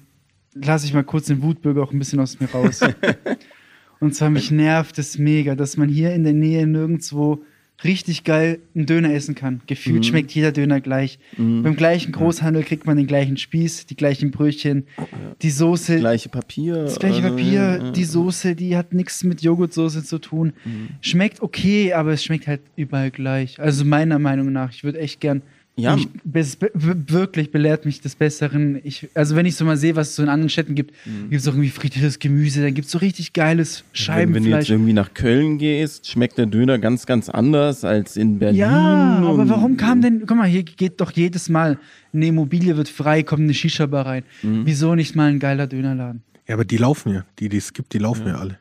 lasse 0.55 0.87
ich 0.87 0.95
mal 0.95 1.05
kurz 1.05 1.27
den 1.27 1.43
Wutbürger 1.43 1.83
auch 1.83 1.93
ein 1.93 1.99
bisschen 1.99 2.21
aus 2.21 2.41
mir 2.41 2.51
raus. 2.51 2.81
Und 4.01 4.15
zwar, 4.15 4.31
mich 4.31 4.51
nervt 4.51 4.99
es 4.99 5.19
mega, 5.19 5.55
dass 5.57 5.77
man 5.77 5.89
hier 5.91 6.15
in 6.15 6.25
der 6.25 6.33
Nähe 6.33 6.67
nirgendwo 6.67 7.43
richtig 7.85 8.25
geil 8.25 8.59
einen 8.75 8.87
Döner 8.87 9.13
essen 9.15 9.35
kann. 9.35 9.61
Gefühlt 9.67 9.99
Mhm. 9.99 10.03
schmeckt 10.03 10.33
jeder 10.33 10.51
Döner 10.53 10.81
gleich. 10.81 11.19
Mhm. 11.37 11.63
Beim 11.63 11.77
gleichen 11.77 12.13
Großhandel 12.13 12.65
kriegt 12.65 12.87
man 12.87 12.97
den 12.97 13.07
gleichen 13.07 13.37
Spieß, 13.37 13.87
die 13.87 13.95
gleichen 13.97 14.31
Brötchen, 14.33 14.85
die 15.43 15.51
Soße, 15.51 15.99
Gleiche 15.99 16.29
Papier. 16.29 16.75
das 16.83 16.99
gleiche 16.99 17.23
also, 17.23 17.29
Papier, 17.37 17.53
ja, 17.53 17.91
die 17.93 18.01
ja. 18.01 18.07
Soße, 18.07 18.55
die 18.57 18.77
hat 18.77 18.93
nichts 18.93 19.23
mit 19.23 19.43
Joghurtsoße 19.43 20.03
zu 20.05 20.19
tun. 20.19 20.53
Mhm. 20.65 20.89
Schmeckt 21.01 21.41
okay, 21.41 21.93
aber 21.93 22.13
es 22.13 22.25
schmeckt 22.25 22.47
halt 22.49 22.61
überall 22.77 23.11
gleich. 23.11 23.61
Also 23.61 23.85
meiner 23.85 24.19
Meinung 24.19 24.51
nach, 24.53 24.73
ich 24.73 24.83
würde 24.83 24.99
echt 24.99 25.21
gern 25.21 25.43
Ja. 25.79 25.97
Ich, 25.97 26.09
wirklich 26.25 27.53
belehrt 27.53 27.85
mich 27.87 28.01
des 28.01 28.17
Besseren. 28.17 28.81
Ich, 28.83 29.09
also 29.15 29.37
wenn 29.37 29.47
ich 29.47 29.55
so 29.55 29.65
mal 29.65 29.77
sehe, 29.77 29.95
was 29.95 30.11
es 30.11 30.17
so 30.17 30.23
in 30.25 30.29
anderen 30.29 30.49
Städten 30.49 30.75
gibt, 30.75 30.93
mhm. 31.07 31.31
gibt 31.31 31.41
es 31.41 31.47
auch 31.47 31.53
irgendwie 31.53 31.71
frittiertes 31.71 32.19
Gemüse, 32.19 32.63
dann 32.63 32.75
gibt 32.75 32.87
es 32.87 32.93
so 32.93 32.99
richtig 32.99 33.33
geiles 33.33 33.85
Scheibenfleisch. 33.93 34.35
Wenn, 34.35 34.45
wenn, 34.45 34.51
du 34.51 34.59
jetzt 34.59 34.71
irgendwie 34.71 34.93
nach 34.93 35.15
Köln 35.15 35.59
gehst, 35.59 36.09
schmeckt 36.09 36.37
der 36.37 36.47
Döner 36.47 36.79
ganz, 36.79 37.07
ganz 37.07 37.29
anders 37.29 37.85
als 37.85 38.17
in 38.17 38.39
Berlin. 38.41 38.59
Ja, 38.59 39.23
aber 39.23 39.49
warum 39.49 39.77
kam 39.77 40.03
denn, 40.03 40.25
guck 40.27 40.37
mal, 40.37 40.49
hier 40.49 40.65
geht 40.65 41.01
doch 41.01 41.13
jedes 41.13 41.49
Mal, 41.49 41.79
eine 42.13 42.27
Immobilie 42.27 42.77
wird 42.77 42.89
frei, 42.89 43.23
kommt 43.23 43.43
eine 43.43 43.55
Shisha-Bar 43.55 44.07
rein. 44.07 44.25
Mhm. 44.43 44.63
Wieso 44.65 44.95
nicht 44.95 45.15
mal 45.15 45.31
ein 45.31 45.39
geiler 45.39 45.67
Dönerladen? 45.69 46.23
Ja, 46.49 46.55
aber 46.55 46.65
die 46.65 46.79
laufen 46.79 47.13
ja. 47.13 47.25
Die, 47.39 47.49
die 47.49 47.59
es 47.59 47.73
gibt, 47.73 47.93
die 47.93 47.99
laufen 47.99 48.27
ja, 48.27 48.33
ja 48.33 48.39
alle. 48.39 48.59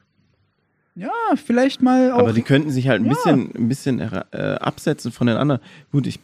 Ja, 0.98 1.12
vielleicht 1.36 1.84
mal 1.84 2.12
auch. 2.12 2.20
Aber 2.22 2.34
die 2.34 2.42
könnten 2.42 2.72
sich 2.72 2.88
halt 2.88 3.02
ein 3.02 3.06
ja. 3.06 3.14
bisschen, 3.14 3.52
ein 3.56 3.68
bisschen 3.68 4.00
äh, 4.00 4.58
absetzen 4.60 5.12
von 5.12 5.28
den 5.28 5.38
anderen. 5.38 5.62
Gut, 5.92 6.08
ich, 6.08 6.20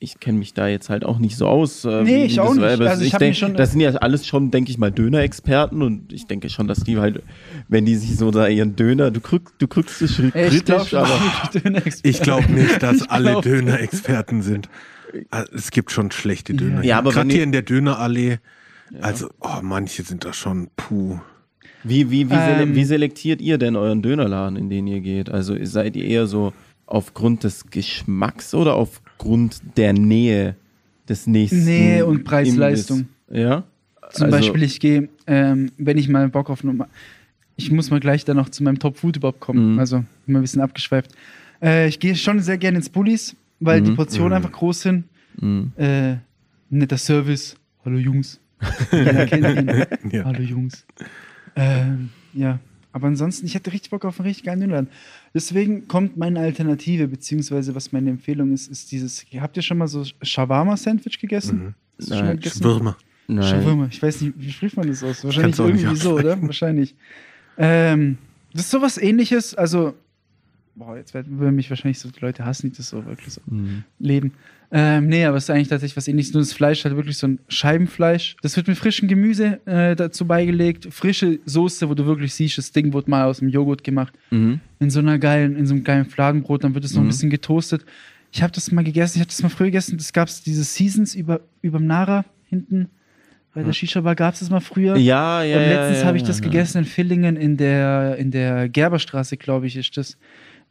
ich 0.00 0.20
kenne 0.20 0.38
mich 0.38 0.52
da 0.52 0.68
jetzt 0.68 0.90
halt 0.90 1.06
auch 1.06 1.18
nicht 1.18 1.38
so 1.38 1.46
aus. 1.46 1.86
Äh, 1.86 2.02
nee, 2.02 2.24
ich 2.26 2.38
auch 2.38 2.54
nicht. 2.54 2.62
Also 2.62 3.00
ich, 3.00 3.14
ich 3.14 3.18
denk, 3.18 3.34
schon, 3.36 3.54
das 3.54 3.70
sind 3.70 3.80
ja 3.80 3.90
alles 3.92 4.26
schon, 4.26 4.50
denke 4.50 4.70
ich 4.70 4.76
mal, 4.76 4.92
Döner-Experten 4.92 5.80
und 5.80 6.12
ich 6.12 6.26
denke 6.26 6.50
schon, 6.50 6.68
dass 6.68 6.80
die 6.80 6.98
halt, 6.98 7.22
wenn 7.68 7.86
die 7.86 7.96
sich 7.96 8.18
so 8.18 8.30
da 8.30 8.48
ihren 8.48 8.76
Döner, 8.76 9.10
du 9.10 9.20
kriegst, 9.20 9.54
du 9.56 9.66
kriegst 9.66 10.02
es 10.02 10.16
kritisch, 10.16 10.92
aber 10.92 11.18
ich 12.02 12.20
glaube 12.20 12.52
nicht, 12.52 12.82
dass 12.82 13.02
alle 13.08 13.40
Döner-Experten 13.40 14.42
sind. 14.42 14.68
Also, 15.30 15.54
es 15.54 15.70
gibt 15.70 15.90
schon 15.90 16.10
schlechte 16.10 16.52
Döner. 16.52 16.84
Ja, 16.84 16.98
aber 16.98 17.12
gerade 17.12 17.32
hier 17.32 17.44
in 17.44 17.52
der 17.52 17.62
Dönerallee. 17.62 18.40
Also, 19.00 19.30
oh, 19.40 19.62
manche 19.62 20.02
sind 20.02 20.26
da 20.26 20.34
schon 20.34 20.68
puh. 20.76 21.18
Wie, 21.84 22.10
wie, 22.10 22.30
wie, 22.30 22.34
sele 22.34 22.62
ähm, 22.62 22.74
wie 22.74 22.84
selektiert 22.84 23.40
ihr 23.40 23.58
denn 23.58 23.76
euren 23.76 24.02
Dönerladen, 24.02 24.56
in 24.56 24.70
den 24.70 24.86
ihr 24.86 25.00
geht? 25.00 25.30
Also 25.30 25.56
seid 25.64 25.96
ihr 25.96 26.04
eher 26.04 26.26
so 26.26 26.52
aufgrund 26.86 27.44
des 27.44 27.70
Geschmacks 27.70 28.54
oder 28.54 28.74
aufgrund 28.74 29.60
der 29.76 29.92
Nähe 29.92 30.56
des 31.08 31.26
nächsten? 31.26 31.64
Nähe 31.64 32.06
und 32.06 32.24
Preis-Leistung. 32.24 33.08
Ja. 33.30 33.64
Zum 34.12 34.26
also, 34.26 34.36
Beispiel, 34.36 34.62
ich 34.62 34.78
gehe, 34.78 35.08
ähm, 35.26 35.72
wenn 35.78 35.98
ich 35.98 36.08
mal 36.08 36.28
Bock 36.28 36.50
auf 36.50 36.62
Nummer. 36.64 36.88
Ich 37.56 37.70
muss 37.70 37.90
mal 37.90 38.00
gleich 38.00 38.24
dann 38.24 38.36
noch 38.36 38.48
zu 38.48 38.62
meinem 38.62 38.78
Top 38.78 38.96
Food 38.96 39.16
überhaupt 39.16 39.40
kommen. 39.40 39.74
Mhm. 39.74 39.78
Also 39.78 40.04
immer 40.26 40.38
ein 40.38 40.42
bisschen 40.42 40.62
abgeschweift. 40.62 41.12
Äh, 41.62 41.88
ich 41.88 41.98
gehe 41.98 42.14
schon 42.14 42.40
sehr 42.40 42.58
gerne 42.58 42.78
ins 42.78 42.88
Bullies, 42.88 43.36
weil 43.60 43.80
mhm. 43.80 43.84
die 43.86 43.92
Portionen 43.92 44.30
mhm. 44.30 44.36
einfach 44.36 44.52
groß 44.52 44.80
sind. 44.82 45.04
Mhm. 45.40 45.72
Äh, 45.76 46.16
netter 46.70 46.98
Service. 46.98 47.56
Hallo 47.84 47.98
Jungs. 47.98 48.38
Jeder 48.92 49.26
kennt 49.26 49.46
ihn. 49.46 49.84
Ja. 50.12 50.24
Hallo 50.24 50.42
Jungs. 50.42 50.86
Ähm, 51.56 52.10
ja, 52.32 52.58
aber 52.92 53.06
ansonsten, 53.06 53.46
ich 53.46 53.54
hätte 53.54 53.72
richtig 53.72 53.90
Bock 53.90 54.04
auf 54.04 54.20
einen 54.20 54.26
richtig 54.26 54.44
geilen 54.44 54.60
Dönerladen. 54.60 54.90
Deswegen 55.34 55.88
kommt 55.88 56.16
meine 56.16 56.40
Alternative, 56.40 57.08
beziehungsweise 57.08 57.74
was 57.74 57.92
meine 57.92 58.10
Empfehlung 58.10 58.52
ist, 58.52 58.70
ist 58.70 58.92
dieses, 58.92 59.24
habt 59.38 59.56
ihr 59.56 59.62
schon 59.62 59.78
mal 59.78 59.88
so 59.88 60.04
Shawarma-Sandwich 60.20 61.18
gegessen? 61.18 61.74
Mhm. 61.98 62.08
Nein, 62.08 62.42
Schwürmer. 62.42 62.96
Nein. 63.28 63.62
Schwürmer, 63.62 63.88
ich 63.90 64.02
weiß 64.02 64.20
nicht, 64.20 64.34
wie 64.36 64.50
spricht 64.50 64.76
man 64.76 64.88
das 64.88 65.02
aus? 65.02 65.24
Wahrscheinlich 65.24 65.58
irgendwie 65.58 65.96
so, 65.96 66.14
oder? 66.14 66.40
Wahrscheinlich. 66.42 66.94
Ähm, 67.56 68.18
das 68.52 68.62
ist 68.62 68.70
sowas 68.70 68.98
ähnliches, 68.98 69.54
also 69.54 69.94
boah, 70.74 70.96
jetzt 70.96 71.14
werden 71.14 71.54
mich 71.54 71.70
wahrscheinlich 71.70 71.98
so 71.98 72.10
die 72.10 72.20
Leute 72.20 72.44
hassen, 72.44 72.70
die 72.70 72.76
das 72.76 72.88
so 72.88 73.04
wirklich 73.04 73.32
so 73.34 73.40
mhm. 73.46 73.84
leben. 73.98 74.32
Ähm, 74.74 75.08
nee, 75.08 75.26
aber 75.26 75.36
es 75.36 75.44
ist 75.44 75.50
eigentlich 75.50 75.68
tatsächlich 75.68 75.98
was 75.98 76.08
ähnliches. 76.08 76.32
Nur 76.32 76.40
das 76.40 76.54
Fleisch 76.54 76.82
hat 76.86 76.96
wirklich 76.96 77.18
so 77.18 77.26
ein 77.26 77.38
Scheibenfleisch. 77.48 78.36
Das 78.40 78.56
wird 78.56 78.68
mit 78.68 78.78
frischem 78.78 79.06
Gemüse 79.06 79.60
äh, 79.66 79.94
dazu 79.94 80.26
beigelegt. 80.26 80.88
Frische 80.90 81.40
Soße, 81.44 81.90
wo 81.90 81.94
du 81.94 82.06
wirklich 82.06 82.32
siehst, 82.32 82.56
das 82.56 82.72
Ding 82.72 82.94
wird 82.94 83.06
mal 83.06 83.26
aus 83.26 83.40
dem 83.40 83.50
Joghurt 83.50 83.84
gemacht. 83.84 84.14
Mhm. 84.30 84.60
In 84.78 84.88
so 84.88 85.00
einer 85.00 85.18
geilen, 85.18 85.56
in 85.56 85.66
so 85.66 85.74
einem 85.74 85.84
geilen 85.84 86.06
Fladenbrot. 86.06 86.64
Dann 86.64 86.74
wird 86.74 86.86
es 86.86 86.94
noch 86.94 87.02
mhm. 87.02 87.08
ein 87.08 87.10
bisschen 87.10 87.28
getoastet. 87.28 87.84
Ich 88.32 88.42
habe 88.42 88.52
das 88.52 88.72
mal 88.72 88.82
gegessen. 88.82 89.18
Ich 89.18 89.20
habe 89.20 89.28
das 89.28 89.42
mal 89.42 89.50
früher 89.50 89.66
gegessen. 89.66 89.98
Das 89.98 90.14
gab 90.14 90.28
es 90.28 90.42
diese 90.42 90.64
Seasons 90.64 91.14
über, 91.14 91.42
überm 91.60 91.86
Nara 91.86 92.24
hinten. 92.48 92.88
Bei 93.54 93.62
der 93.62 93.74
Shisha-Bar 93.74 94.14
gab 94.14 94.32
es 94.32 94.40
das 94.40 94.48
mal 94.48 94.60
früher. 94.60 94.96
Ja, 94.96 95.42
ja. 95.42 95.58
Und 95.58 95.64
letztens 95.64 95.96
ja, 95.98 96.00
ja, 96.00 96.06
habe 96.06 96.16
ich 96.16 96.22
das 96.22 96.38
ja, 96.38 96.44
gegessen 96.44 96.78
in 96.78 96.84
Villingen 96.86 97.36
in 97.36 97.58
der, 97.58 98.16
in 98.16 98.30
der 98.30 98.70
Gerberstraße, 98.70 99.36
glaube 99.36 99.66
ich, 99.66 99.76
ist 99.76 99.94
das. 99.98 100.16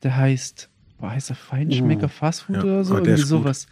Der 0.03 0.15
heißt, 0.15 0.69
boah, 0.99 1.11
heißt 1.11 1.29
er 1.29 1.35
Feinschmecker 1.35 2.05
uh, 2.05 2.09
Fastfood 2.09 2.57
ja, 2.57 2.63
oder 2.63 2.83
so? 2.83 2.95
Irgendwie 2.95 3.21
sowas. 3.21 3.67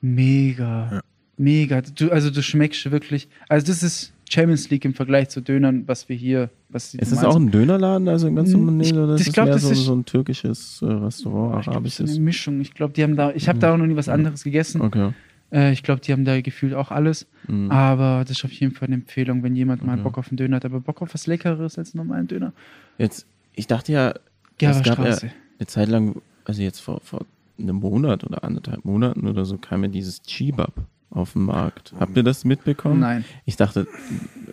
Mega. 0.00 0.92
Ja. 0.92 1.00
Mega. 1.36 1.80
Du, 1.80 2.10
also 2.10 2.30
du 2.30 2.42
schmeckst 2.42 2.90
wirklich. 2.90 3.28
Also 3.48 3.66
das 3.66 3.82
ist 3.82 4.12
Champions 4.28 4.68
League 4.70 4.84
im 4.84 4.94
Vergleich 4.94 5.28
zu 5.28 5.40
Dönern, 5.40 5.84
was 5.86 6.08
wir 6.08 6.16
hier. 6.16 6.50
Was 6.68 6.94
ist 6.94 7.12
das 7.12 7.24
auch 7.24 7.36
ein 7.36 7.50
Dönerladen, 7.50 8.08
also 8.08 8.26
ein 8.26 8.36
ganz 8.36 8.50
normaler? 8.50 8.80
Ich, 8.82 8.92
oder 8.92 9.14
ist 9.14 9.26
ich 9.26 9.32
glaub, 9.32 9.46
das 9.46 9.62
so, 9.62 9.74
so 9.74 9.94
ein 9.94 10.04
türkisches 10.04 10.82
äh, 10.82 10.86
Restaurant, 10.86 11.66
oh, 11.66 11.70
arabisches? 11.70 12.10
Eine 12.10 12.20
Mischung. 12.20 12.60
Ich 12.60 12.74
glaube, 12.74 12.92
die 12.92 13.02
haben 13.02 13.16
da. 13.16 13.30
Ich 13.32 13.48
habe 13.48 13.56
mhm. 13.56 13.60
da 13.60 13.74
auch 13.74 13.78
noch 13.78 13.86
nie 13.86 13.96
was 13.96 14.08
anderes 14.08 14.44
gegessen. 14.44 14.80
Okay. 14.82 15.12
Äh, 15.50 15.72
ich 15.72 15.82
glaube, 15.82 16.00
die 16.00 16.12
haben 16.12 16.24
da 16.24 16.40
gefühlt 16.40 16.74
auch 16.74 16.90
alles. 16.90 17.26
Mhm. 17.46 17.70
Aber 17.70 18.24
das 18.26 18.38
ist 18.38 18.44
auf 18.44 18.52
jeden 18.52 18.74
Fall 18.74 18.88
eine 18.88 18.96
Empfehlung, 18.96 19.42
wenn 19.42 19.56
jemand 19.56 19.82
okay. 19.82 19.90
mal 19.90 19.96
Bock 19.98 20.18
auf 20.18 20.28
einen 20.28 20.36
Döner 20.36 20.56
hat, 20.56 20.64
aber 20.64 20.80
Bock 20.80 21.00
auf 21.02 21.14
was 21.14 21.26
Leckeres 21.26 21.78
als 21.78 21.94
einen 21.94 22.06
normalen 22.06 22.28
Döner. 22.28 22.52
Jetzt, 22.98 23.26
ich 23.54 23.66
dachte 23.66 23.92
ja, 23.92 24.14
es 24.60 24.82
gab 24.82 25.04
ja 25.04 25.16
eine 25.58 25.66
Zeit 25.66 25.88
lang, 25.88 26.20
also 26.44 26.62
jetzt 26.62 26.80
vor, 26.80 27.00
vor 27.02 27.24
einem 27.58 27.76
Monat 27.76 28.24
oder 28.24 28.44
anderthalb 28.44 28.84
Monaten 28.84 29.26
oder 29.26 29.44
so, 29.44 29.58
kam 29.58 29.82
ja 29.82 29.88
dieses 29.88 30.22
Chibab 30.22 30.72
auf 31.10 31.32
den 31.32 31.42
Markt. 31.42 31.94
Habt 31.98 32.16
ihr 32.16 32.22
das 32.22 32.44
mitbekommen? 32.44 33.00
Nein. 33.00 33.24
Ich 33.44 33.56
dachte, 33.56 33.86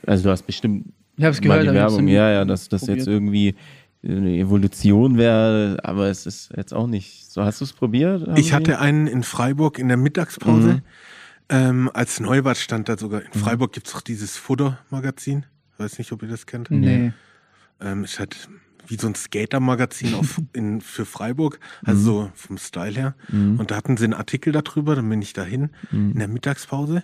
also 0.06 0.24
du 0.24 0.30
hast 0.32 0.44
bestimmt 0.44 0.88
ich 1.18 1.24
hab's 1.24 1.40
gehört, 1.40 1.66
mal 1.66 1.72
die 1.72 1.78
Werbung, 1.78 2.08
ja, 2.08 2.32
ja, 2.32 2.46
dass 2.46 2.68
das 2.68 2.88
jetzt 2.88 3.08
irgendwie 3.08 3.56
eine 4.04 4.38
Evolution 4.38 5.18
wäre, 5.18 5.80
aber 5.84 6.08
es 6.08 6.26
ist 6.26 6.52
jetzt 6.56 6.74
auch 6.74 6.88
nicht 6.88 7.32
so. 7.32 7.44
Hast 7.44 7.62
du 7.62 7.66
es 7.66 7.74
probiert? 7.74 8.28
Ich 8.38 8.54
hatte 8.54 8.80
einen 8.80 9.08
in 9.08 9.24
Freiburg 9.24 9.80
in 9.80 9.88
der 9.88 9.98
Mittagspause. 9.98 10.74
Mhm. 10.74 10.82
Ähm, 11.48 11.92
als 11.94 12.20
Neubad 12.20 12.58
stand 12.58 12.90
da 12.90 12.98
sogar. 12.98 13.22
In 13.22 13.28
mhm. 13.34 13.40
Freiburg 13.40 13.74
gibt 13.74 13.88
es 13.88 13.94
doch 13.94 14.02
dieses 14.02 14.36
Futtermagazin. 14.38 15.46
Weiß 15.78 15.98
nicht, 15.98 16.12
ob 16.12 16.24
ihr 16.24 16.30
das 16.30 16.46
kennt. 16.46 16.72
Nee. 16.72 17.14
Ähm, 17.82 18.04
ist 18.04 18.20
halt 18.20 18.50
wie 18.88 18.98
so 18.98 19.08
ein 19.08 19.16
Skater-Magazin 19.16 20.24
für 20.82 21.06
Freiburg, 21.06 21.60
also 21.84 22.00
mhm. 22.00 22.06
so 22.06 22.32
vom 22.36 22.58
Style 22.58 22.96
her. 22.96 23.16
Mhm. 23.30 23.60
Und 23.60 23.72
da 23.72 23.76
hatten 23.76 23.98
sie 23.98 24.06
einen 24.06 24.14
Artikel 24.14 24.54
darüber, 24.54 24.96
dann 24.96 25.10
bin 25.10 25.22
ich 25.22 25.34
dahin 25.34 25.72
mhm. 25.92 26.12
in 26.12 26.20
der 26.20 26.28
Mittagspause. 26.28 27.04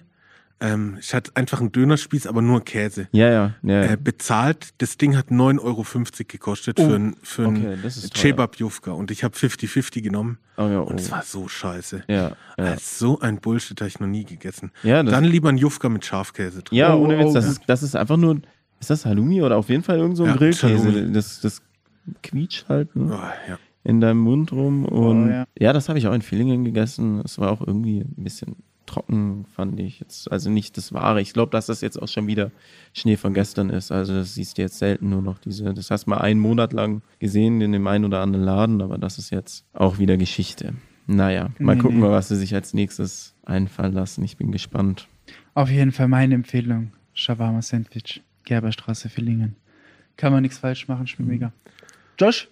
Ähm, 0.61 0.97
ich 0.99 1.13
hatte 1.15 1.31
einfach 1.33 1.59
einen 1.59 1.71
Dönerspieß, 1.71 2.27
aber 2.27 2.43
nur 2.43 2.63
Käse. 2.63 3.07
Ja, 3.11 3.29
ja. 3.29 3.55
ja, 3.63 3.83
Äh, 3.83 3.97
bezahlt, 3.97 4.69
das 4.77 4.95
Ding 4.97 5.17
hat 5.17 5.29
9,50 5.29 5.59
Euro 5.63 5.83
gekostet 6.27 6.79
oh. 6.79 6.87
für 6.87 6.95
ein, 6.95 7.15
für 7.23 7.47
okay, 7.47 7.77
Chebab 8.13 8.57
Jufka 8.57 8.91
und 8.91 9.09
ich 9.09 9.23
habe 9.23 9.35
50-50 9.35 10.01
genommen. 10.01 10.37
Oh, 10.57 10.67
ja, 10.67 10.81
oh. 10.81 10.83
Und 10.83 10.99
es 10.99 11.09
war 11.09 11.23
so 11.23 11.47
scheiße. 11.47 12.03
Ja, 12.07 12.15
ja. 12.15 12.35
Also 12.57 13.15
so 13.15 13.19
ein 13.21 13.41
Bullshit 13.41 13.79
habe 13.81 13.87
ich 13.87 13.99
noch 13.99 14.07
nie 14.07 14.23
gegessen. 14.23 14.71
Ja, 14.83 15.01
Dann 15.01 15.23
lieber 15.23 15.49
ein 15.49 15.57
Jufka 15.57 15.89
mit 15.89 16.05
Schafkäse 16.05 16.61
drin. 16.61 16.77
Ja, 16.77 16.93
ohne 16.93 17.17
Witz, 17.17 17.33
das, 17.33 17.47
ist, 17.47 17.61
das 17.65 17.81
ist 17.81 17.95
einfach 17.95 18.17
nur, 18.17 18.39
ist 18.79 18.91
das 18.91 19.05
Halloumi 19.05 19.41
oder 19.41 19.57
auf 19.57 19.69
jeden 19.69 19.81
Fall 19.81 19.97
irgend 19.97 20.17
so 20.17 20.25
ein 20.25 20.35
Grillkäse? 20.35 21.09
Das, 21.11 21.41
das 21.41 21.63
quietscht 22.23 22.69
halt 22.69 22.95
ne? 22.95 23.13
oh, 23.13 23.49
ja. 23.49 23.59
in 23.83 24.01
deinem 24.01 24.19
Mund 24.19 24.51
rum. 24.51 24.85
Und 24.85 25.27
oh, 25.27 25.31
ja. 25.31 25.47
ja. 25.59 25.73
das 25.73 25.89
habe 25.89 25.99
ich 25.99 26.07
auch 26.07 26.13
in 26.13 26.21
Villingen 26.21 26.63
gegessen. 26.63 27.21
Es 27.23 27.39
war 27.39 27.51
auch 27.51 27.61
irgendwie 27.65 27.99
ein 27.99 28.23
bisschen 28.23 28.55
trocken, 28.85 29.45
fand 29.55 29.79
ich 29.79 29.99
jetzt. 29.99 30.31
Also 30.31 30.49
nicht 30.49 30.75
das 30.77 30.93
Wahre. 30.93 31.21
Ich 31.21 31.33
glaube, 31.33 31.51
dass 31.51 31.67
das 31.67 31.81
jetzt 31.81 32.01
auch 32.01 32.07
schon 32.07 32.27
wieder 32.27 32.51
Schnee 32.93 33.15
von 33.15 33.33
gestern 33.33 33.69
ist. 33.69 33.91
Also 33.91 34.13
das 34.13 34.35
siehst 34.35 34.57
du 34.57 34.61
jetzt 34.61 34.79
selten 34.79 35.09
nur 35.09 35.21
noch 35.21 35.39
diese. 35.39 35.73
Das 35.73 35.91
hast 35.91 36.05
du 36.05 36.09
mal 36.09 36.17
einen 36.17 36.39
Monat 36.39 36.73
lang 36.73 37.01
gesehen 37.19 37.61
in 37.61 37.71
dem 37.71 37.87
einen 37.87 38.05
oder 38.05 38.21
anderen 38.21 38.45
Laden, 38.45 38.81
aber 38.81 38.97
das 38.97 39.17
ist 39.17 39.29
jetzt 39.29 39.65
auch 39.73 39.97
wieder 39.97 40.17
Geschichte. 40.17 40.73
Naja, 41.07 41.49
mal 41.59 41.75
nee, 41.75 41.81
gucken, 41.81 41.99
nee. 41.99 42.07
was 42.07 42.27
sie 42.27 42.35
sich 42.35 42.53
als 42.53 42.73
nächstes 42.73 43.33
einfallen 43.43 43.93
lassen. 43.93 44.23
Ich 44.23 44.37
bin 44.37 44.51
gespannt. 44.51 45.07
Auf 45.53 45.69
jeden 45.69 45.91
Fall 45.91 46.07
meine 46.07 46.35
Empfehlung. 46.35 46.91
Shawarma 47.13 47.61
Sandwich, 47.61 48.21
Gerberstraße, 48.45 49.09
Villingen. 49.09 49.55
Kann 50.17 50.31
man 50.31 50.43
nichts 50.43 50.59
falsch 50.59 50.87
machen, 50.87 51.07
schmeckt 51.07 51.27
mhm. 51.27 51.33
mega. 51.33 51.53
Josh? 52.21 52.49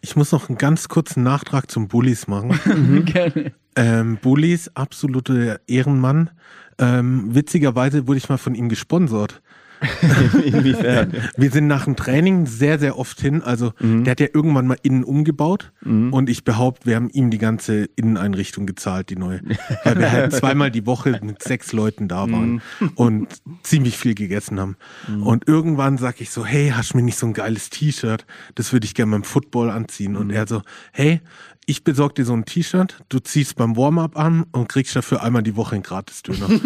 Ich 0.00 0.14
muss 0.14 0.30
noch 0.30 0.48
einen 0.48 0.58
ganz 0.58 0.86
kurzen 0.86 1.24
Nachtrag 1.24 1.68
zum 1.68 1.88
Bullies 1.88 2.28
machen. 2.28 2.60
Mhm. 2.66 3.04
Gerne. 3.04 3.52
Ähm, 3.74 4.18
Bullies, 4.22 4.70
absoluter 4.74 5.58
Ehrenmann. 5.66 6.30
Ähm, 6.78 7.34
witzigerweise 7.34 8.06
wurde 8.06 8.18
ich 8.18 8.28
mal 8.28 8.36
von 8.38 8.54
ihm 8.54 8.68
gesponsert. 8.68 9.42
Inwiefern? 10.44 11.12
Wir 11.36 11.50
sind 11.50 11.66
nach 11.66 11.84
dem 11.84 11.96
Training 11.96 12.46
sehr, 12.46 12.78
sehr 12.78 12.98
oft 12.98 13.20
hin. 13.20 13.42
Also 13.42 13.72
mhm. 13.80 14.04
der 14.04 14.12
hat 14.12 14.20
ja 14.20 14.28
irgendwann 14.32 14.66
mal 14.66 14.78
innen 14.82 15.04
umgebaut 15.04 15.72
mhm. 15.82 16.12
und 16.12 16.30
ich 16.30 16.44
behaupte, 16.44 16.86
wir 16.86 16.96
haben 16.96 17.10
ihm 17.10 17.30
die 17.30 17.38
ganze 17.38 17.84
Inneneinrichtung 17.96 18.66
gezahlt, 18.66 19.10
die 19.10 19.16
neue. 19.16 19.40
Weil 19.84 19.98
wir 19.98 20.12
halt 20.12 20.32
zweimal 20.34 20.70
die 20.70 20.86
Woche 20.86 21.18
mit 21.22 21.42
sechs 21.42 21.72
Leuten 21.72 22.08
da 22.08 22.30
waren 22.30 22.62
mhm. 22.80 22.90
und 22.94 23.28
ziemlich 23.62 23.96
viel 23.96 24.14
gegessen 24.14 24.58
haben. 24.60 24.76
Mhm. 25.08 25.22
Und 25.22 25.48
irgendwann 25.48 25.98
sag 25.98 26.20
ich 26.20 26.30
so, 26.30 26.44
hey, 26.44 26.72
hast 26.74 26.92
du 26.92 26.98
mir 26.98 27.02
nicht 27.02 27.18
so 27.18 27.26
ein 27.26 27.32
geiles 27.32 27.70
T-Shirt? 27.70 28.26
Das 28.54 28.72
würde 28.72 28.86
ich 28.86 28.94
gerne 28.94 29.12
beim 29.12 29.24
Football 29.24 29.70
anziehen. 29.70 30.16
Und 30.16 30.28
mhm. 30.28 30.34
er 30.34 30.46
so, 30.46 30.62
hey, 30.92 31.20
ich 31.66 31.82
besorge 31.82 32.14
dir 32.14 32.24
so 32.24 32.32
ein 32.32 32.44
T-Shirt, 32.44 33.02
du 33.08 33.18
ziehst 33.18 33.56
beim 33.56 33.76
Warm-up 33.76 34.16
an 34.16 34.44
und 34.52 34.68
kriegst 34.68 34.94
dafür 34.94 35.22
einmal 35.22 35.42
die 35.42 35.56
Woche 35.56 35.74
einen 35.74 35.82
Gratis-Döner. 35.82 36.48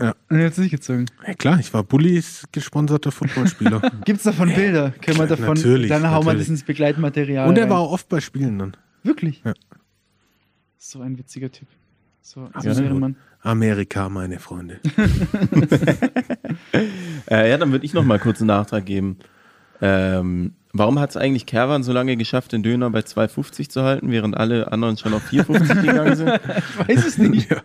ja. 0.00 0.14
Und 0.30 0.38
jetzt 0.38 0.58
nicht 0.58 0.70
gezogen. 0.70 1.06
Ja, 1.26 1.34
klar, 1.34 1.58
ich 1.58 1.74
war 1.74 1.82
Bullies 1.82 2.44
gesponserter 2.52 3.10
Footballspieler. 3.10 3.82
Gibt's 4.04 4.22
davon 4.22 4.54
Bilder? 4.54 4.92
Können 5.02 5.18
wir 5.18 5.26
davon? 5.26 5.54
Natürlich. 5.54 5.88
Dann 5.88 6.08
hauen 6.08 6.24
wir 6.24 6.34
das 6.34 6.48
ins 6.48 6.62
Begleitmaterial. 6.62 7.48
Und 7.48 7.58
er 7.58 7.68
war 7.68 7.80
auch 7.80 7.90
oft 7.90 8.08
bei 8.08 8.20
Spielen 8.20 8.58
dann. 8.60 8.76
Wirklich? 9.02 9.42
Ja. 9.44 9.52
So 10.78 11.00
ein 11.00 11.18
witziger 11.18 11.50
Typ. 11.50 11.66
So, 12.20 12.48
Absolut. 12.52 13.16
Amerika, 13.40 14.08
meine 14.08 14.38
Freunde. 14.38 14.78
äh, 17.28 17.50
ja, 17.50 17.58
dann 17.58 17.72
würde 17.72 17.84
ich 17.84 17.94
noch 17.94 18.04
mal 18.04 18.20
kurz 18.20 18.40
einen 18.40 18.46
Nachtrag 18.46 18.86
geben. 18.86 19.18
Ähm, 19.80 20.54
warum 20.72 20.98
hat 20.98 21.10
es 21.10 21.16
eigentlich 21.16 21.46
Kerwan 21.46 21.82
so 21.82 21.92
lange 21.92 22.16
geschafft, 22.16 22.52
den 22.52 22.62
Döner 22.62 22.90
bei 22.90 23.00
2,50 23.00 23.68
zu 23.68 23.82
halten, 23.82 24.10
während 24.10 24.36
alle 24.36 24.72
anderen 24.72 24.96
schon 24.96 25.14
auf 25.14 25.22
4,50 25.30 25.82
gegangen 25.82 26.16
sind? 26.16 26.30
ich 26.88 26.88
weiß 26.88 27.06
es 27.06 27.18
nicht. 27.18 27.50
Ja. 27.50 27.62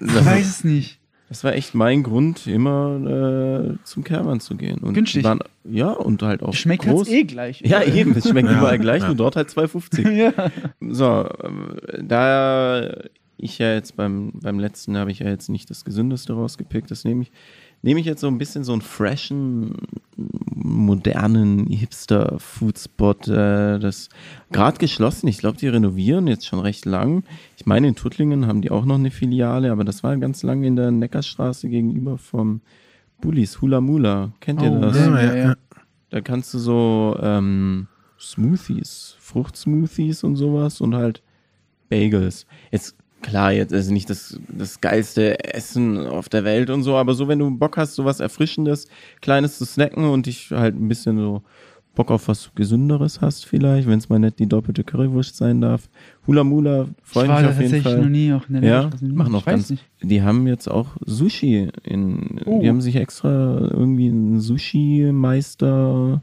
Ich 0.00 0.24
weiß 0.26 0.46
es 0.46 0.64
nicht. 0.64 0.98
Das 1.28 1.44
war 1.44 1.54
echt 1.54 1.74
mein 1.74 2.02
Grund, 2.02 2.46
immer 2.46 3.70
äh, 3.72 3.84
zum 3.84 4.04
Kerwan 4.04 4.40
zu 4.40 4.54
gehen. 4.54 4.80
Und 4.80 4.92
Günstig. 4.92 5.24
Waren, 5.24 5.38
ja, 5.64 5.88
und 5.90 6.22
halt 6.22 6.42
auch 6.42 6.52
Schmeckt 6.52 6.84
groß. 6.84 7.08
eh 7.08 7.24
gleich. 7.24 7.62
Ja, 7.62 7.82
eben, 7.82 8.14
es 8.14 8.28
schmeckt 8.28 8.50
ja, 8.50 8.58
überall 8.58 8.78
gleich, 8.78 9.00
ja. 9.00 9.06
nur 9.06 9.16
dort 9.16 9.36
halt 9.36 9.48
2,50. 9.48 10.10
ja. 10.10 10.32
So, 10.80 11.24
äh, 11.24 12.04
da 12.04 12.86
ich 13.38 13.58
ja 13.58 13.72
jetzt 13.72 13.96
beim, 13.96 14.32
beim 14.34 14.58
letzten 14.58 14.96
habe 14.98 15.10
ich 15.10 15.20
ja 15.20 15.28
jetzt 15.28 15.48
nicht 15.48 15.70
das 15.70 15.86
Gesündeste 15.86 16.34
rausgepickt, 16.34 16.90
das 16.90 17.04
nehme 17.04 17.22
ich 17.22 17.32
nehme 17.82 18.00
ich 18.00 18.06
jetzt 18.06 18.20
so 18.20 18.28
ein 18.28 18.38
bisschen 18.38 18.64
so 18.64 18.72
einen 18.72 18.80
freshen, 18.80 19.74
modernen 20.16 21.66
Hipster-Foodspot, 21.66 23.28
äh, 23.28 23.78
das 23.78 24.08
gerade 24.52 24.78
geschlossen. 24.78 25.26
Ich 25.28 25.38
glaube, 25.38 25.58
die 25.58 25.68
renovieren 25.68 26.28
jetzt 26.28 26.46
schon 26.46 26.60
recht 26.60 26.84
lang. 26.84 27.24
Ich 27.56 27.66
meine, 27.66 27.88
in 27.88 27.96
Tuttlingen 27.96 28.46
haben 28.46 28.62
die 28.62 28.70
auch 28.70 28.84
noch 28.84 28.94
eine 28.94 29.10
Filiale, 29.10 29.72
aber 29.72 29.84
das 29.84 30.02
war 30.02 30.16
ganz 30.16 30.42
lang 30.42 30.62
in 30.62 30.76
der 30.76 30.92
Neckarstraße 30.92 31.68
gegenüber 31.68 32.18
vom 32.18 32.60
Bullis, 33.20 33.60
Hula 33.60 33.80
Mula. 33.80 34.32
Kennt 34.40 34.62
ihr 34.62 34.72
oh, 34.72 34.80
das? 34.80 34.96
Ja, 34.96 35.22
ja, 35.22 35.36
ja. 35.36 35.54
Da 36.10 36.20
kannst 36.20 36.54
du 36.54 36.58
so 36.58 37.16
ähm, 37.20 37.88
Smoothies, 38.18 39.16
Fruchtsmoothies 39.18 40.22
und 40.22 40.36
sowas 40.36 40.80
und 40.80 40.94
halt 40.94 41.22
Bagels. 41.88 42.46
Jetzt 42.70 42.96
klar, 43.22 43.52
jetzt 43.52 43.72
ist 43.72 43.90
nicht 43.90 44.10
das, 44.10 44.38
das 44.48 44.80
geilste 44.80 45.42
Essen 45.54 46.06
auf 46.06 46.28
der 46.28 46.44
Welt 46.44 46.70
und 46.70 46.82
so, 46.82 46.96
aber 46.96 47.14
so, 47.14 47.28
wenn 47.28 47.38
du 47.38 47.50
Bock 47.56 47.76
hast, 47.76 47.94
so 47.94 48.04
was 48.04 48.20
Erfrischendes, 48.20 48.88
Kleines 49.20 49.58
zu 49.58 49.64
snacken 49.64 50.04
und 50.04 50.26
dich 50.26 50.50
halt 50.50 50.74
ein 50.74 50.88
bisschen 50.88 51.16
so 51.16 51.42
Bock 51.94 52.10
auf 52.10 52.28
was 52.28 52.50
Gesünderes 52.54 53.20
hast, 53.20 53.44
vielleicht, 53.44 53.86
wenn 53.86 53.98
es 53.98 54.08
mal 54.08 54.18
nicht 54.18 54.38
die 54.38 54.48
doppelte 54.48 54.82
Currywurst 54.82 55.36
sein 55.36 55.60
darf. 55.60 55.88
Hula 56.26 56.42
Mula 56.42 56.86
freue 57.02 57.28
mich 57.28 57.46
auf 57.46 57.60
jeden 57.60 57.82
Fall. 57.82 58.00
noch 58.00 58.08
nie 58.08 58.32
auch 58.32 58.48
in 58.48 58.60
der 58.60 58.64
Ja, 58.64 58.90
machen 59.02 59.34
auch 59.34 59.44
ganz. 59.44 59.70
Nicht. 59.70 59.84
Die 60.02 60.22
haben 60.22 60.46
jetzt 60.46 60.70
auch 60.70 60.96
Sushi 61.04 61.68
in, 61.84 62.40
oh. 62.46 62.60
die 62.60 62.68
haben 62.68 62.80
sich 62.80 62.96
extra 62.96 63.58
irgendwie 63.70 64.08
einen 64.08 64.40
Sushi-Meister 64.40 66.22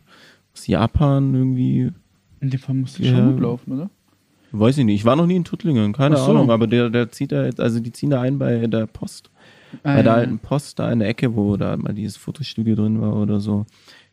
aus 0.54 0.68
Japan 0.68 1.36
irgendwie. 1.36 1.92
In 2.42 2.50
dem 2.50 2.60
Fall 2.60 2.76
musste 2.76 3.04
ja, 3.04 3.12
schon 3.12 3.34
gut 3.34 3.42
laufen, 3.42 3.72
oder? 3.74 3.90
Weiß 4.52 4.78
ich 4.78 4.86
nicht. 4.86 4.96
Ich 4.96 5.06
war 5.06 5.16
noch 5.16 5.26
nie 5.26 5.36
in 5.36 5.44
Tuttlingen, 5.44 5.94
keine 5.94 6.18
so. 6.18 6.32
Ahnung, 6.32 6.52
aber 6.52 6.68
der, 6.68 6.90
der 6.90 7.12
zieht 7.12 7.32
da 7.32 7.46
jetzt, 7.46 7.60
also 7.60 7.80
die 7.80 7.92
ziehen 7.92 8.10
da 8.10 8.22
ein 8.22 8.40
bei 8.40 8.68
der 8.68 8.88
Post. 8.88 9.30
Ah, 9.84 9.96
bei 9.96 10.02
der 10.02 10.14
alten 10.14 10.40
Post 10.40 10.80
da 10.80 10.92
in 10.92 11.00
der 11.00 11.08
Ecke, 11.08 11.36
wo 11.36 11.56
da 11.56 11.78
mal 11.78 11.94
dieses 11.94 12.18
Fotostudio 12.18 12.76
drin 12.76 13.00
war 13.02 13.16
oder 13.16 13.40
so. 13.40 13.66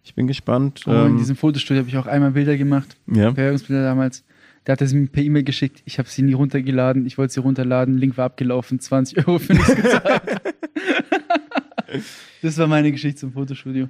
Ich 0.04 0.14
bin 0.14 0.26
gespannt. 0.26 0.82
Oh, 0.86 0.92
ähm, 0.92 1.12
in 1.12 1.16
diesem 1.18 1.36
Fotostudio 1.36 1.80
habe 1.80 1.88
ich 1.88 1.96
auch 1.96 2.06
einmal 2.06 2.32
Bilder 2.32 2.56
gemacht. 2.56 2.96
Ja. 3.06 3.30
Bewerbungsbilder 3.30 3.82
damals. 3.82 4.24
Der 4.66 4.72
hat 4.72 4.80
das 4.80 4.92
mir 4.92 5.06
per 5.06 5.22
E-Mail 5.22 5.44
geschickt. 5.44 5.82
Ich 5.84 5.98
habe 5.98 6.08
sie 6.08 6.22
nie 6.22 6.32
runtergeladen. 6.32 7.06
Ich 7.06 7.18
wollte 7.18 7.34
sie 7.34 7.40
runterladen. 7.40 7.98
Link 7.98 8.16
war 8.16 8.26
abgelaufen. 8.26 8.80
20 8.80 9.26
Euro 9.26 9.38
für 9.38 9.54
nichts 9.54 9.74
gezahlt. 9.74 10.22
das 12.42 12.58
war 12.58 12.66
meine 12.66 12.92
Geschichte 12.92 13.20
zum 13.20 13.32
Fotostudio. 13.32 13.88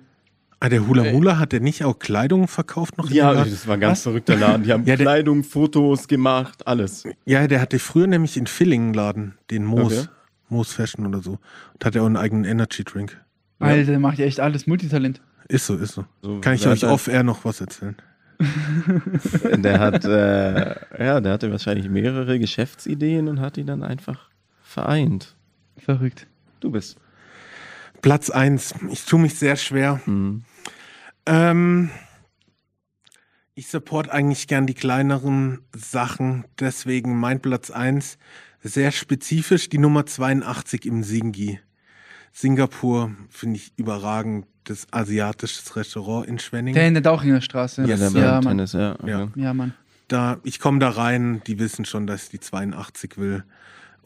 Ah, 0.58 0.70
der 0.70 0.86
Hula 0.86 1.12
Hula 1.12 1.38
hat 1.38 1.52
der 1.52 1.60
nicht 1.60 1.84
auch 1.84 1.98
Kleidung 1.98 2.48
verkauft 2.48 2.96
noch? 2.96 3.10
Ja, 3.10 3.34
das 3.34 3.66
war 3.66 3.74
ein 3.74 3.80
ganz 3.80 3.98
Was? 3.98 4.02
verrückter 4.04 4.36
Laden. 4.36 4.62
Die 4.64 4.72
haben 4.72 4.84
ja, 4.86 4.96
Kleidung, 4.96 5.44
Fotos 5.44 6.08
gemacht, 6.08 6.66
alles. 6.66 7.04
Ja, 7.26 7.46
der 7.46 7.60
hatte 7.60 7.78
früher 7.78 8.06
nämlich 8.06 8.36
in 8.36 8.46
Villingen 8.46 8.94
Laden, 8.94 9.34
den 9.50 9.64
Moos, 9.64 9.98
okay. 9.98 10.08
Moos 10.48 10.72
Fashion 10.72 11.06
oder 11.06 11.20
so. 11.20 11.38
Und 11.74 11.84
hat 11.84 11.94
er 11.94 12.02
auch 12.02 12.06
einen 12.06 12.16
eigenen 12.16 12.44
Energy 12.44 12.84
Drink. 12.84 13.20
Alter, 13.58 13.90
der 13.90 13.98
macht 13.98 14.18
ja 14.18 14.24
echt 14.24 14.40
alles 14.40 14.66
Multitalent. 14.66 15.20
Ist 15.48 15.66
so, 15.66 15.76
ist 15.76 15.94
so. 15.94 16.04
so 16.22 16.40
Kann 16.40 16.54
ich 16.54 16.66
euch 16.66 16.84
off-air 16.84 17.22
noch 17.22 17.44
was 17.44 17.60
erzählen? 17.60 17.96
der 19.56 19.78
hat, 19.80 20.04
äh, 20.04 20.74
ja, 21.04 21.20
der 21.20 21.32
hatte 21.32 21.50
wahrscheinlich 21.50 21.88
mehrere 21.88 22.38
Geschäftsideen 22.38 23.28
und 23.28 23.40
hat 23.40 23.56
die 23.56 23.64
dann 23.64 23.82
einfach 23.82 24.28
vereint. 24.62 25.34
Verrückt. 25.78 26.26
Du 26.60 26.70
bist. 26.70 26.98
Platz 28.06 28.30
1. 28.30 28.76
Ich 28.92 29.04
tue 29.04 29.18
mich 29.18 29.34
sehr 29.34 29.56
schwer. 29.56 30.00
Mhm. 30.06 30.44
Ähm, 31.26 31.90
ich 33.56 33.66
support 33.66 34.10
eigentlich 34.10 34.46
gern 34.46 34.64
die 34.64 34.74
kleineren 34.74 35.62
Sachen. 35.74 36.44
Deswegen 36.60 37.18
mein 37.18 37.40
Platz 37.40 37.72
1 37.72 38.16
sehr 38.62 38.92
spezifisch 38.92 39.68
die 39.70 39.78
Nummer 39.78 40.06
82 40.06 40.86
im 40.86 41.02
Singi. 41.02 41.58
Singapur 42.30 43.10
finde 43.28 43.56
ich 43.56 43.72
überragend. 43.76 44.46
Das 44.62 44.86
asiatische 44.92 45.74
Restaurant 45.74 46.28
in 46.28 46.38
Schwenningen. 46.38 46.76
Der 46.76 46.86
in 46.86 46.94
der 46.94 47.02
Dauchinger 47.02 47.40
Straße. 47.40 47.86
Ja, 47.86 47.96
der 47.96 48.10
ja, 48.10 48.34
Mann. 48.34 48.56
Tennis, 48.58 48.72
ja. 48.72 48.96
ja. 49.04 49.28
ja, 49.34 49.52
Mann. 49.52 49.74
Da, 50.06 50.38
ich 50.44 50.60
komme 50.60 50.78
da 50.78 50.90
rein, 50.90 51.42
die 51.48 51.58
wissen 51.58 51.84
schon, 51.84 52.06
dass 52.06 52.22
ich 52.22 52.28
die 52.28 52.40
82 52.40 53.18
will. 53.18 53.42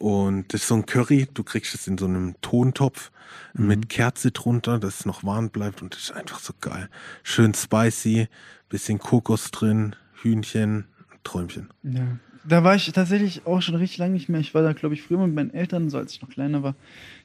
Und 0.01 0.51
das 0.51 0.61
ist 0.61 0.67
so 0.67 0.73
ein 0.73 0.87
Curry, 0.87 1.27
du 1.31 1.43
kriegst 1.43 1.75
es 1.75 1.85
in 1.85 1.95
so 1.95 2.05
einem 2.05 2.33
Tontopf 2.41 3.11
mhm. 3.53 3.67
mit 3.67 3.89
Kerze 3.89 4.31
drunter, 4.31 4.79
dass 4.79 5.01
es 5.01 5.05
noch 5.05 5.23
warm 5.23 5.51
bleibt 5.51 5.83
und 5.83 5.93
das 5.93 6.01
ist 6.01 6.11
einfach 6.11 6.39
so 6.39 6.53
geil. 6.59 6.89
Schön 7.21 7.53
spicy, 7.53 8.27
bisschen 8.67 8.97
Kokos 8.97 9.51
drin, 9.51 9.95
Hühnchen, 10.23 10.85
Träumchen. 11.23 11.69
Ja. 11.83 12.17
Da 12.43 12.63
war 12.63 12.73
ich 12.73 12.91
tatsächlich 12.91 13.45
auch 13.45 13.61
schon 13.61 13.75
richtig 13.75 13.99
lange 13.99 14.13
nicht 14.13 14.27
mehr. 14.27 14.39
Ich 14.39 14.55
war 14.55 14.63
da, 14.63 14.73
glaube 14.73 14.95
ich, 14.95 15.03
früher 15.03 15.19
mit 15.19 15.35
meinen 15.35 15.53
Eltern, 15.53 15.91
so 15.91 15.99
als 15.99 16.13
ich 16.13 16.21
noch 16.23 16.29
kleiner 16.29 16.63
war. 16.63 16.73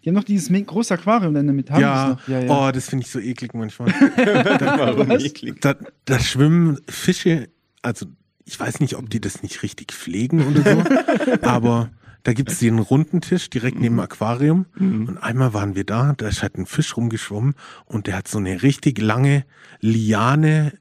Die 0.05 0.11
haben 0.11 0.15
noch 0.15 0.25
dieses 0.25 0.53
große 0.67 0.93
Aquarium 0.93 1.33
dann 1.33 1.47
damit. 1.47 1.71
Haben 1.71 1.81
ja. 1.81 2.19
ja, 2.27 2.41
ja, 2.41 2.51
oh, 2.51 2.71
das 2.71 2.91
finde 2.91 3.07
ich 3.07 3.11
so 3.11 3.19
eklig 3.19 3.55
manchmal. 3.55 3.89
Warum 4.17 5.11
eklig? 5.13 5.63
Da, 5.63 5.77
da 6.05 6.21
schwimmen 6.21 6.79
Fische, 6.87 7.49
also 7.81 8.05
ich 8.45 8.61
weiß 8.61 8.81
nicht, 8.81 8.97
ob 8.97 9.09
die 9.09 9.23
das 9.23 9.43
nicht 9.43 9.63
richtig 9.63 9.93
pflegen 9.93 10.47
oder 10.47 10.63
so, 10.63 11.41
aber 11.49 11.89
da 12.27 12.33
gibt 12.33 12.51
es 12.51 12.59
den 12.59 12.81
runden 12.81 13.21
Tisch 13.21 13.51
direkt 13.51 13.79
neben 13.79 13.95
dem 13.95 14.01
Aquarium. 14.01 14.67
Mhm. 14.75 15.07
Und 15.07 15.19
einmal 15.19 15.55
waren 15.55 15.77
wir 15.77 15.85
da, 15.85 16.13
da 16.17 16.27
ist 16.27 16.43
halt 16.43 16.59
ein 16.59 16.67
Fisch 16.67 16.97
rumgeschwommen 16.97 17.55
und 17.85 18.09
der 18.09 18.17
hat 18.17 18.27
so 18.27 18.39
eine 18.39 18.65
richtig 18.65 19.01
lange 19.01 19.45
Liane 19.79 20.73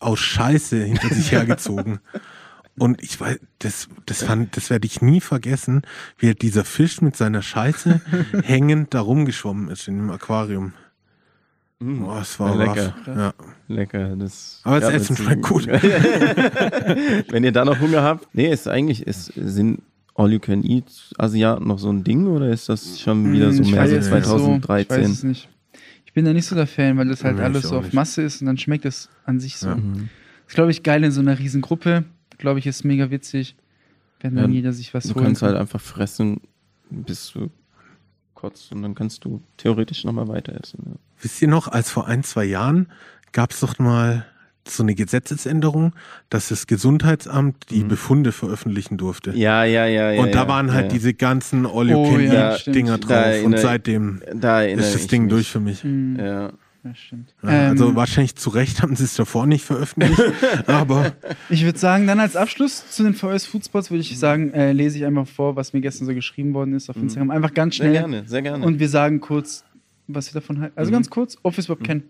aus 0.00 0.18
Scheiße 0.18 0.82
hinter 0.82 1.08
sich 1.14 1.30
hergezogen. 1.30 2.00
Und 2.76 3.00
ich 3.00 3.20
weiß, 3.20 3.38
das, 3.60 3.88
das 4.06 4.24
fand, 4.24 4.56
das 4.56 4.70
werde 4.70 4.86
ich 4.86 5.00
nie 5.00 5.20
vergessen, 5.20 5.82
wie 6.16 6.26
halt 6.26 6.42
dieser 6.42 6.64
Fisch 6.64 7.00
mit 7.00 7.16
seiner 7.16 7.42
Scheiße 7.42 8.00
hängend 8.42 8.92
da 8.92 9.00
rumgeschwommen 9.00 9.68
ist 9.68 9.86
in 9.86 9.98
dem 9.98 10.10
Aquarium. 10.10 10.72
Mm. 11.78 12.00
Boah, 12.00 12.22
es 12.22 12.40
war 12.40 12.56
lecker. 12.56 12.94
Ja. 13.06 13.34
Lecker. 13.68 14.16
Das, 14.16 14.62
Aber 14.64 14.80
das 14.80 14.94
Essen 14.94 15.16
schmeckt 15.16 15.42
gut. 15.42 15.68
Wenn 17.28 17.44
ihr 17.44 17.52
da 17.52 17.64
noch 17.64 17.78
Hunger 17.78 18.02
habt, 18.02 18.26
nee, 18.34 18.50
ist 18.50 18.66
eigentlich, 18.66 19.06
es 19.06 19.26
sind 19.26 19.80
All-You-Can-Eat-Asiaten 20.18 21.66
noch 21.66 21.78
so 21.78 21.90
ein 21.90 22.04
Ding 22.04 22.26
oder 22.26 22.50
ist 22.50 22.68
das 22.68 23.00
schon 23.00 23.32
wieder 23.32 23.52
so 23.52 23.62
mehr 23.62 23.88
so 23.88 24.00
2013? 24.00 24.82
ich 24.82 24.90
weiß 24.90 25.10
es 25.10 25.22
nicht. 25.22 25.48
Ich 26.04 26.12
bin 26.12 26.24
da 26.24 26.32
nicht 26.32 26.46
so 26.46 26.56
der 26.56 26.66
Fan, 26.66 26.96
weil 26.98 27.08
das 27.08 27.22
halt 27.22 27.38
ja, 27.38 27.44
alles 27.44 27.64
so 27.68 27.76
auf 27.76 27.84
nicht. 27.84 27.94
Masse 27.94 28.22
ist 28.22 28.40
und 28.40 28.46
dann 28.46 28.58
schmeckt 28.58 28.84
es 28.84 29.08
an 29.24 29.38
sich 29.38 29.56
so. 29.58 29.68
Ja. 29.68 29.76
Mhm. 29.76 30.08
Das 30.44 30.48
ist, 30.48 30.54
glaube 30.54 30.70
ich, 30.70 30.82
geil 30.82 31.04
in 31.04 31.12
so 31.12 31.20
einer 31.20 31.38
riesen 31.38 31.60
Gruppe. 31.60 32.04
Glaube 32.38 32.58
ich, 32.58 32.66
ist 32.66 32.84
mega 32.84 33.10
witzig, 33.10 33.56
wenn 34.20 34.34
dann 34.34 34.52
jeder 34.52 34.72
sich 34.72 34.94
was 34.94 35.04
Du 35.04 35.14
kannst 35.14 35.40
kann. 35.40 35.50
halt 35.50 35.60
einfach 35.60 35.80
fressen, 35.80 36.40
bis 36.90 37.30
du 37.32 37.50
kotzt 38.34 38.72
und 38.72 38.82
dann 38.82 38.94
kannst 38.94 39.24
du 39.24 39.42
theoretisch 39.56 40.04
nochmal 40.04 40.28
weiter 40.28 40.58
essen. 40.60 40.82
Ja. 40.86 40.92
Wisst 41.20 41.42
ihr 41.42 41.48
noch, 41.48 41.68
als 41.68 41.90
vor 41.90 42.06
ein, 42.06 42.22
zwei 42.22 42.44
Jahren 42.44 42.88
gab 43.32 43.50
es 43.50 43.60
doch 43.60 43.78
mal 43.78 44.24
so 44.70 44.82
eine 44.82 44.94
Gesetzesänderung, 44.94 45.92
dass 46.30 46.48
das 46.48 46.66
Gesundheitsamt 46.66 47.70
die 47.70 47.84
mhm. 47.84 47.88
Befunde 47.88 48.32
veröffentlichen 48.32 48.96
durfte. 48.96 49.32
Ja, 49.32 49.64
ja, 49.64 49.86
ja. 49.86 50.12
ja 50.12 50.22
und 50.22 50.34
da 50.34 50.48
waren 50.48 50.72
halt 50.72 50.86
ja. 50.86 50.92
diese 50.92 51.14
ganzen 51.14 51.66
all 51.66 51.88
you 51.88 52.02
can 52.04 52.20
eat 52.20 52.66
dinger 52.66 52.98
drauf. 52.98 53.08
Da 53.10 53.44
und 53.44 53.58
seitdem 53.58 54.22
ist 54.22 54.94
das 54.94 55.06
Ding 55.06 55.28
durch 55.28 55.48
für 55.48 55.60
mich. 55.60 55.84
Mhm. 55.84 56.18
Ja. 56.18 56.52
Das 56.84 56.98
stimmt. 56.98 57.34
Ja, 57.42 57.68
also 57.68 57.88
ähm, 57.88 57.96
wahrscheinlich 57.96 58.36
zu 58.36 58.50
Recht 58.50 58.82
haben 58.82 58.94
sie 58.94 59.04
es 59.04 59.14
davor 59.14 59.46
nicht 59.46 59.64
veröffentlicht, 59.64 60.20
aber. 60.66 61.12
Ich 61.48 61.64
würde 61.64 61.78
sagen, 61.78 62.06
dann 62.06 62.20
als 62.20 62.36
Abschluss 62.36 62.88
zu 62.90 63.02
den 63.02 63.14
VS 63.14 63.46
Foodspots 63.46 63.90
würde 63.90 64.00
ich 64.00 64.16
sagen, 64.18 64.52
äh, 64.52 64.72
lese 64.72 64.98
ich 64.98 65.04
einfach 65.04 65.26
vor, 65.26 65.56
was 65.56 65.72
mir 65.72 65.80
gestern 65.80 66.06
so 66.06 66.14
geschrieben 66.14 66.54
worden 66.54 66.74
ist 66.74 66.88
auf 66.88 66.96
mhm. 66.96 67.04
Instagram. 67.04 67.30
Einfach 67.30 67.52
ganz 67.52 67.74
schnell. 67.76 67.92
Sehr 67.92 68.00
gerne, 68.00 68.22
sehr 68.26 68.42
gerne. 68.42 68.64
Und 68.64 68.78
wir 68.78 68.88
sagen 68.88 69.20
kurz, 69.20 69.64
was 70.06 70.32
wir 70.32 70.40
davon 70.40 70.60
halten. 70.60 70.78
Also 70.78 70.90
mhm. 70.90 70.94
ganz 70.94 71.10
kurz, 71.10 71.36
Office 71.42 71.66
überhaupt 71.66 71.82
mhm. 71.82 71.86
kennen. 71.86 72.02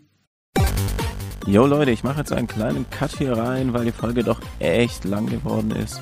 Jo 1.49 1.65
Leute, 1.65 1.91
ich 1.93 2.05
mache 2.05 2.19
jetzt 2.19 2.33
einen 2.35 2.47
kleinen 2.47 2.85
Cut 2.91 3.17
hier 3.17 3.33
rein, 3.33 3.73
weil 3.73 3.87
die 3.87 3.93
Folge 3.93 4.23
doch 4.23 4.39
echt 4.59 5.07
lang 5.07 5.25
geworden 5.25 5.71
ist. 5.71 5.99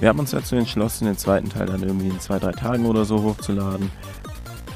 Wir 0.00 0.08
haben 0.08 0.18
uns 0.18 0.30
dazu 0.30 0.56
entschlossen, 0.56 1.04
den 1.04 1.18
zweiten 1.18 1.50
Teil 1.50 1.66
dann 1.66 1.82
irgendwie 1.82 2.08
in 2.08 2.18
zwei, 2.20 2.38
drei 2.38 2.52
Tagen 2.52 2.86
oder 2.86 3.04
so 3.04 3.22
hochzuladen. 3.22 3.90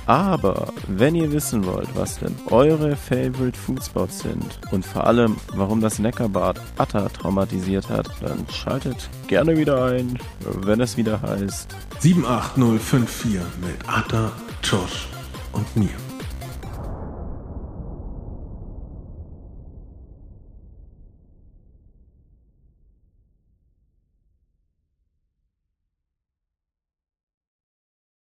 Aber 0.05 0.69
wenn 0.87 1.15
ihr 1.15 1.33
wissen 1.33 1.65
wollt, 1.65 1.89
was 1.95 2.19
denn 2.19 2.37
eure 2.51 2.95
Favorite 2.95 3.59
Foodspots 3.59 4.19
sind 4.19 4.61
und 4.71 4.85
vor 4.85 5.07
allem, 5.07 5.39
warum 5.55 5.81
das 5.81 5.99
Neckarbad 5.99 6.61
Atta 6.77 7.09
traumatisiert 7.09 7.89
hat, 7.89 8.11
dann 8.21 8.45
schaltet 8.53 9.09
gerne 9.29 9.57
wieder 9.57 9.83
ein, 9.87 10.19
wenn 10.41 10.83
es 10.83 10.99
wieder 10.99 11.23
heißt 11.23 11.75
78054 12.01 13.41
mit 13.63 13.89
Atta, 13.89 14.31
Josh 14.63 15.07
und 15.53 15.75
mir. 15.75 16.12